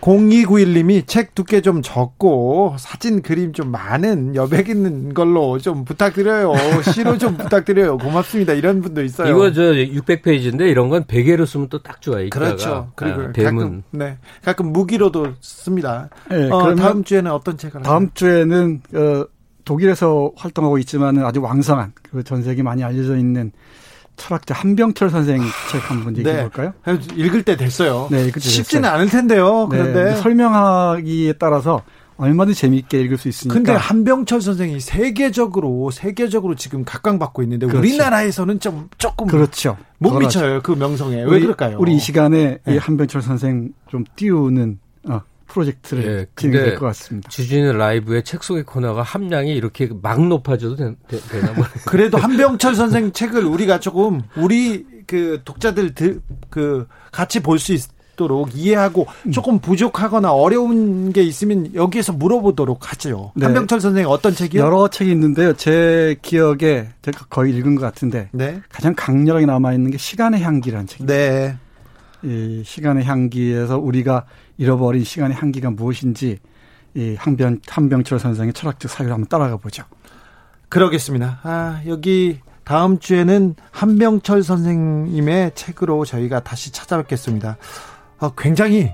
0291님이 0.00 1.06
책 1.06 1.34
두께 1.34 1.60
좀 1.60 1.82
적고 1.82 2.76
사진 2.78 3.20
그림 3.22 3.52
좀 3.52 3.70
많은 3.70 4.34
여백 4.34 4.68
있는 4.68 5.12
걸로 5.14 5.58
좀 5.58 5.84
부탁드려요. 5.84 6.54
시로 6.92 7.18
좀 7.18 7.36
부탁드려요. 7.36 7.98
고맙습니다. 7.98 8.54
이런 8.54 8.80
분도 8.80 9.02
있어요. 9.02 9.28
이거 9.30 9.52
저 9.52 9.62
600페이지인데 9.62 10.70
이런 10.70 10.88
건 10.88 11.04
베개로 11.06 11.44
쓰면 11.46 11.68
또 11.68 11.80
딱 11.82 12.00
좋아요. 12.02 12.28
그렇죠. 12.30 12.92
그리고 12.94 13.22
아, 13.22 13.32
대문. 13.32 13.58
가끔, 13.64 13.82
네. 13.90 14.18
가끔 14.44 14.72
무기로도 14.72 15.32
씁니다. 15.40 16.08
네, 16.30 16.50
어, 16.50 16.74
다음 16.74 17.04
주에는 17.04 17.30
어떤 17.30 17.56
책을 17.56 17.82
다음 17.82 17.94
할까요? 17.94 18.10
주에는 18.14 18.82
어, 18.94 19.24
독일에서 19.64 20.32
활동하고 20.36 20.78
있지만은 20.78 21.24
아주 21.24 21.40
왕성한 21.42 21.92
그 22.10 22.22
전 22.22 22.42
세계 22.42 22.62
많이 22.62 22.82
알려져 22.84 23.16
있는 23.16 23.52
철학자 24.20 24.54
한병철 24.54 25.10
선생 25.10 25.40
책 25.70 25.90
한번 25.90 26.16
얘기해 26.16 26.36
네. 26.36 26.42
볼까요? 26.42 26.72
읽을 27.16 27.42
때 27.42 27.56
됐어요. 27.56 28.08
네, 28.10 28.20
읽을 28.26 28.34
때 28.34 28.48
쉽지는 28.48 28.82
됐어요. 28.82 28.94
않을 28.94 29.08
텐데요. 29.08 29.68
네, 29.70 29.78
그런데 29.78 30.04
네, 30.04 30.16
설명하기에 30.16 31.32
따라서 31.34 31.82
얼마든지 32.18 32.60
재미있게 32.60 33.00
읽을 33.00 33.16
수 33.16 33.28
있으니까. 33.28 33.54
근데 33.54 33.72
한병철 33.72 34.42
선생이 34.42 34.78
세계적으로 34.78 35.90
세계적으로 35.90 36.54
지금 36.54 36.84
각광받고 36.84 37.42
있는데 37.44 37.66
그렇죠. 37.66 37.80
우리나라에서는 37.80 38.60
좀 38.60 38.90
조금 38.98 39.26
그렇죠. 39.26 39.78
못 39.98 40.18
미쳐요 40.18 40.60
그 40.62 40.72
명성에 40.72 41.22
왜 41.24 41.40
그럴까요? 41.40 41.78
우리 41.80 41.94
이 41.94 41.98
시간에 41.98 42.58
네. 42.64 42.74
이 42.74 42.76
한병철 42.76 43.22
선생 43.22 43.70
좀 43.88 44.04
띄우는 44.16 44.78
어, 45.08 45.22
프로젝트를 45.50 46.04
예, 46.04 46.26
진행될 46.36 46.76
것 46.76 46.86
같습니다. 46.86 47.28
주진우 47.28 47.72
라이브의 47.72 48.22
책 48.24 48.42
속의 48.42 48.64
코너가 48.64 49.02
함량이 49.02 49.54
이렇게 49.54 49.88
막 50.02 50.26
높아져도 50.26 50.76
되, 50.76 51.40
나 51.40 51.52
뭐. 51.52 51.64
그래도 51.86 52.18
한병철 52.18 52.74
선생 52.74 53.12
책을 53.12 53.44
우리가 53.44 53.80
조금 53.80 54.22
우리 54.36 54.86
그 55.06 55.40
독자들 55.44 55.94
그 56.50 56.86
같이 57.12 57.40
볼 57.40 57.58
수 57.58 57.72
있도록 58.20 58.54
이해하고 58.54 59.06
음. 59.26 59.32
조금 59.32 59.58
부족하거나 59.58 60.32
어려운 60.32 61.12
게 61.12 61.22
있으면 61.22 61.74
여기에서 61.74 62.12
물어보도록 62.12 62.92
하죠. 62.92 63.32
네. 63.34 63.46
한병철 63.46 63.80
선생 63.80 64.06
어떤 64.06 64.34
책이요? 64.34 64.60
여러 64.60 64.88
책이 64.88 65.10
있는데요. 65.10 65.54
제 65.54 66.16
기억에 66.20 66.88
제가 67.00 67.26
거의 67.30 67.54
읽은 67.56 67.76
것 67.76 67.80
같은데 67.80 68.28
네. 68.32 68.60
가장 68.70 68.94
강렬하게 68.94 69.46
남아 69.46 69.72
있는 69.72 69.90
게 69.90 69.98
시간의 69.98 70.42
향기라는 70.42 70.86
책입니다. 70.86 71.14
네. 71.14 71.56
이 72.22 72.62
시간의 72.66 73.04
향기에서 73.04 73.78
우리가 73.78 74.26
잃어버린 74.60 75.04
시간의 75.04 75.34
한기가 75.34 75.70
무엇인지 75.70 76.38
이 76.94 77.16
한병 77.18 77.60
한병철 77.66 78.18
선생의 78.18 78.52
철학적 78.52 78.90
사유를 78.90 79.14
한번 79.14 79.26
따라가 79.26 79.56
보죠. 79.56 79.84
그러겠습니다. 80.68 81.40
아, 81.42 81.80
여기 81.86 82.40
다음 82.62 82.98
주에는 82.98 83.54
한병철 83.70 84.42
선생님의 84.42 85.52
책으로 85.54 86.04
저희가 86.04 86.40
다시 86.40 86.72
찾아뵙겠습니다. 86.72 87.56
아, 88.18 88.32
굉장히 88.36 88.92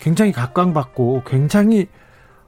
굉장히 0.00 0.32
각광받고 0.32 1.24
굉장히 1.26 1.88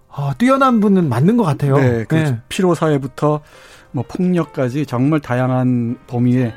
어, 0.09 0.33
뛰어난 0.39 0.81
분은 0.81 1.07
맞는 1.07 1.37
것 1.37 1.43
같아요. 1.45 1.77
네, 1.77 2.05
그 2.09 2.15
네. 2.15 2.41
피로 2.49 2.75
사회부터 2.75 3.43
뭐 3.91 4.05
폭력까지 4.09 4.87
정말 4.87 5.21
다양한 5.21 5.99
범위에 6.07 6.55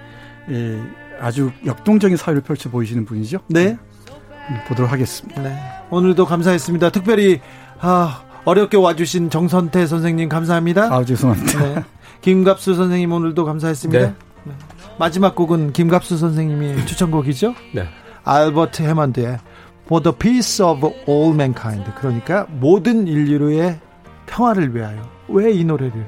예, 0.50 0.82
아주 1.20 1.52
역동적인 1.66 2.16
사회를 2.16 2.44
펼쳐 2.44 2.70
보이시는 2.70 3.04
분이죠. 3.04 3.40
네. 3.50 3.78
보도록 4.68 4.92
하겠습니다. 4.92 5.42
네. 5.42 5.58
오늘도 5.90 6.26
감사했습니다. 6.26 6.90
특별히 6.92 7.40
아, 7.80 8.22
어렵게 8.46 8.78
와주신 8.78 9.30
정선태 9.30 9.86
선생님 9.88 10.30
감사합니다. 10.30 10.94
아 10.94 11.04
죄송합니다. 11.04 11.60
네. 11.64 11.84
김갑수 12.22 12.76
선생님 12.76 13.12
오늘도 13.12 13.46
감사했습니다. 13.46 14.06
네. 14.08 14.14
네. 14.46 14.54
마지막 14.98 15.36
곡은 15.36 15.74
김갑수 15.74 16.18
선생님이 16.18 16.86
추천곡이죠. 16.86 17.54
네. 17.76 17.88
알버트 18.24 18.82
해먼드의 18.84 19.38
For 19.86 20.02
the 20.04 20.18
Peace 20.18 20.66
of 20.66 20.86
All 21.08 21.34
Mankind. 21.34 21.90
그러니까 22.00 22.46
모든 22.50 23.08
인류의 23.08 23.80
평화를 24.26 24.76
위하여. 24.76 25.02
왜 25.30 25.52
이 25.54 25.64
노래를? 25.64 26.06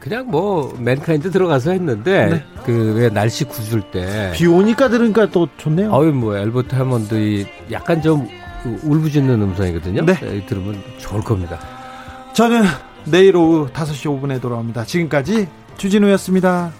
그냥 0.00 0.30
뭐 0.30 0.74
맨카인드 0.78 1.30
들어가서 1.30 1.72
했는데 1.72 2.26
네. 2.26 2.44
그왜 2.64 3.10
날씨 3.10 3.44
구줄 3.44 3.82
때비 3.90 4.46
오니까 4.46 4.88
들으니까 4.88 5.26
또 5.30 5.48
좋네요. 5.56 5.94
아유 5.94 6.12
뭐 6.12 6.36
엘버트 6.36 6.74
해먼드 6.74 7.46
약간 7.72 8.00
좀 8.00 8.28
울부짖는 8.82 9.42
음성이거든요. 9.42 10.04
네. 10.04 10.14
네. 10.14 10.46
들으면 10.46 10.80
좋을 10.98 11.22
겁니다. 11.22 11.58
저는 12.32 12.62
내일 13.06 13.36
오후 13.36 13.68
5시 13.68 14.20
5분에 14.20 14.40
돌아옵니다. 14.40 14.84
지금까지 14.84 15.48
주진우였습니다. 15.76 16.72